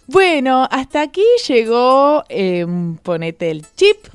Bueno, 0.07 0.67
hasta 0.71 1.03
aquí 1.03 1.25
llegó 1.49 2.25
eh, 2.29 2.65
Ponete 3.03 3.51
el 3.51 3.67
Chip, 3.75 4.07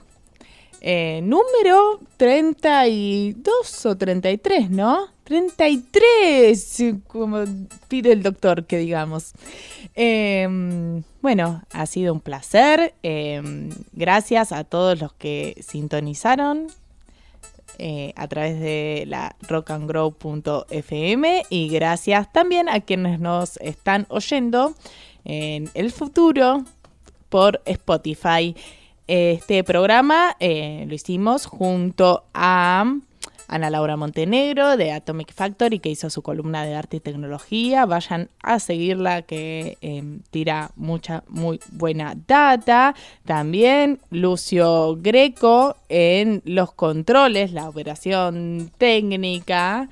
eh, 0.82 1.22
número 1.24 2.00
32 2.18 3.86
o 3.86 3.98
33, 3.98 4.72
¿no? 4.72 5.08
33, 5.26 6.84
como 7.08 7.44
pide 7.88 8.14
el 8.14 8.24
doctor 8.24 8.66
que 8.66 8.78
digamos. 8.78 9.34
Eh, 9.96 10.48
bueno, 11.22 11.64
ha 11.72 11.86
sido 11.86 12.14
un 12.14 12.22
placer. 12.22 12.96
eh, 13.04 13.42
gracias 13.92 14.52
a 14.52 14.64
todos 14.64 15.00
los 15.00 15.14
que 15.14 15.56
sintonizaron 15.62 16.68
eh, 17.80 18.14
a 18.16 18.28
través 18.28 18.60
de 18.60 19.06
la 19.08 19.36
rockandgrow.fm 19.42 21.44
y 21.50 21.70
gracias 21.70 22.32
también 22.32 22.70
a 22.70 22.82
quienes 22.82 23.20
nos 23.20 23.58
están 23.58 24.06
oyendo 24.10 24.76
en 25.26 25.70
el 25.74 25.92
futuro 25.92 26.64
por 27.30 27.62
Spotify. 27.66 28.56
Este 29.08 29.64
programa 29.64 30.36
eh, 30.40 30.86
lo 30.88 30.96
hicimos 30.96 31.46
junto 31.46 32.24
a 32.34 32.86
Ana 33.48 33.70
Laura 33.70 33.98
Montenegro 33.98 34.78
de 34.78 34.92
Atomic 34.92 35.34
Factory 35.34 35.80
que 35.80 35.90
hizo 35.90 36.10
su 36.10 36.22
columna 36.22 36.66
de 36.66 36.76
arte 36.76 36.98
y 36.98 37.00
tecnología. 37.00 37.86
Vayan 37.86 38.30
a 38.42 38.60
seguirla 38.60 39.24
que 39.24 39.78
eh, 39.82 40.04
tira 40.32 40.72
mucha, 40.76 41.24
muy 41.28 41.60
buena 41.72 42.16
data. 42.28 42.96
También 43.26 44.00
Lucio 44.10 44.98
Greco 45.00 45.76
en 45.90 46.42
los 46.46 46.74
controles, 46.74 47.52
la 47.52 47.70
operación 47.70 48.72
técnica. 48.78 49.90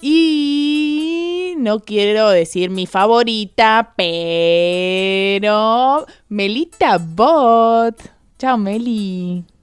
Y 0.00 1.54
no 1.56 1.80
quiero 1.80 2.28
decir 2.28 2.70
mi 2.70 2.86
favorita, 2.86 3.94
pero 3.96 6.06
Melita 6.28 6.98
Bot. 6.98 7.96
Chao, 8.38 8.58
Meli. 8.58 9.53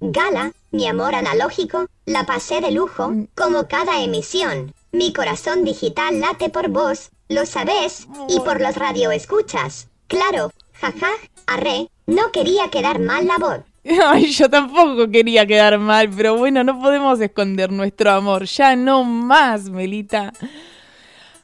Gala, 0.00 0.52
mi 0.70 0.86
amor 0.86 1.16
analógico, 1.16 1.86
la 2.06 2.24
pasé 2.24 2.60
de 2.60 2.70
lujo, 2.70 3.12
como 3.34 3.66
cada 3.66 4.00
emisión. 4.00 4.72
Mi 4.92 5.12
corazón 5.12 5.64
digital 5.64 6.20
late 6.20 6.50
por 6.50 6.68
vos, 6.68 7.10
lo 7.28 7.44
sabés, 7.46 8.06
y 8.28 8.38
por 8.40 8.60
los 8.60 8.76
radioescuchas. 8.76 9.88
Claro, 10.06 10.52
jaja, 10.74 11.10
arre, 11.46 11.88
no 12.06 12.30
quería 12.30 12.68
quedar 12.68 13.00
mal 13.00 13.26
la 13.26 13.38
voz. 13.38 13.60
Ay, 14.06 14.30
yo 14.30 14.48
tampoco 14.48 15.10
quería 15.10 15.46
quedar 15.46 15.78
mal, 15.80 16.08
pero 16.10 16.36
bueno, 16.36 16.62
no 16.62 16.80
podemos 16.80 17.20
esconder 17.20 17.72
nuestro 17.72 18.12
amor. 18.12 18.44
Ya 18.44 18.76
no 18.76 19.02
más, 19.02 19.68
Melita. 19.68 20.32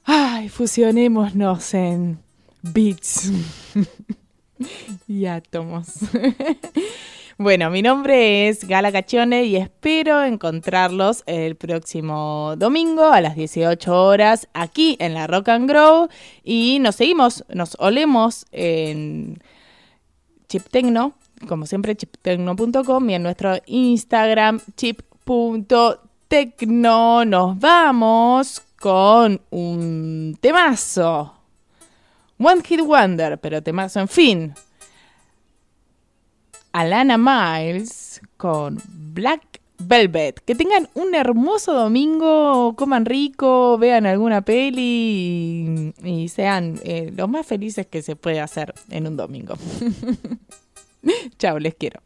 Ay, 0.05 0.49
fusionémonos 0.49 1.75
en 1.75 2.21
bits 2.63 3.33
y 5.09 5.27
átomos. 5.27 5.89
Bueno, 7.37 7.69
mi 7.69 7.83
nombre 7.83 8.47
es 8.47 8.63
Gala 8.69 8.93
Cachone 8.93 9.43
y 9.43 9.57
espero 9.57 10.23
encontrarlos 10.23 11.25
el 11.27 11.57
próximo 11.57 12.55
domingo 12.57 13.07
a 13.07 13.21
las 13.21 13.35
18 13.35 13.93
horas 13.93 14.47
aquí 14.55 14.97
en 15.01 15.15
la 15.15 15.27
Rock 15.27 15.49
and 15.49 15.69
Grow 15.69 16.09
y 16.45 16.79
nos 16.79 16.95
seguimos, 16.95 17.45
nos 17.49 17.77
olemos 17.81 18.47
en 18.53 19.43
Chip 20.49 20.69
Tecno, 20.71 21.15
como 21.49 21.67
siempre 21.67 21.97
chiptecno.com 21.97 23.11
y 23.11 23.15
en 23.15 23.25
nuestro 23.25 23.57
Instagram 23.67 24.61
chip.tecno. 24.77 26.05
Nos 27.25 27.59
vamos 27.59 28.63
con 28.79 29.41
un 29.51 30.39
temazo. 30.41 31.35
One 32.39 32.63
Hit 32.63 32.81
Wonder, 32.81 33.39
pero 33.39 33.61
temazo 33.61 33.99
en 33.99 34.09
fin. 34.09 34.55
Alana 36.75 37.17
Miles 37.17 38.21
con 38.37 38.83
Black 38.89 39.61
Velvet. 39.79 40.41
Que 40.41 40.57
tengan 40.57 40.89
un 40.95 41.15
hermoso 41.15 41.73
domingo, 41.73 42.75
coman 42.77 43.07
rico, 43.07 43.79
vean 43.79 44.07
alguna 44.07 44.43
peli 44.43 45.95
y, 46.03 46.29
sean 46.29 46.81
eh, 46.83 47.13
los 47.17 47.29
más 47.29 47.47
felices 47.47 47.87
que 47.87 48.03
se 48.03 48.17
puede 48.17 48.41
hacer 48.41 48.75
en 48.91 49.07
un 49.07 49.17
domingo. 49.17 49.55
Chao, 51.39 51.61
les 51.61 51.77
quiero. 51.77 52.01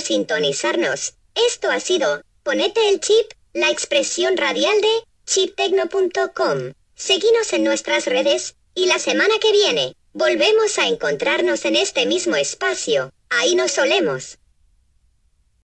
Sintonizarnos. 0.00 1.14
Esto 1.34 1.70
ha 1.70 1.80
sido 1.80 2.22
Ponete 2.42 2.88
el 2.88 3.00
chip, 3.00 3.32
la 3.52 3.70
expresión 3.70 4.36
radial 4.36 4.80
de 4.80 5.04
chiptecno.com. 5.26 6.72
Seguinos 6.94 7.52
en 7.52 7.64
nuestras 7.64 8.06
redes 8.06 8.56
y 8.74 8.86
la 8.86 8.98
semana 8.98 9.34
que 9.40 9.52
viene 9.52 9.94
volvemos 10.14 10.78
a 10.78 10.88
encontrarnos 10.88 11.64
en 11.66 11.76
este 11.76 12.06
mismo 12.06 12.36
espacio. 12.36 13.12
Ahí 13.28 13.54
nos 13.54 13.72
solemos. 13.72 14.38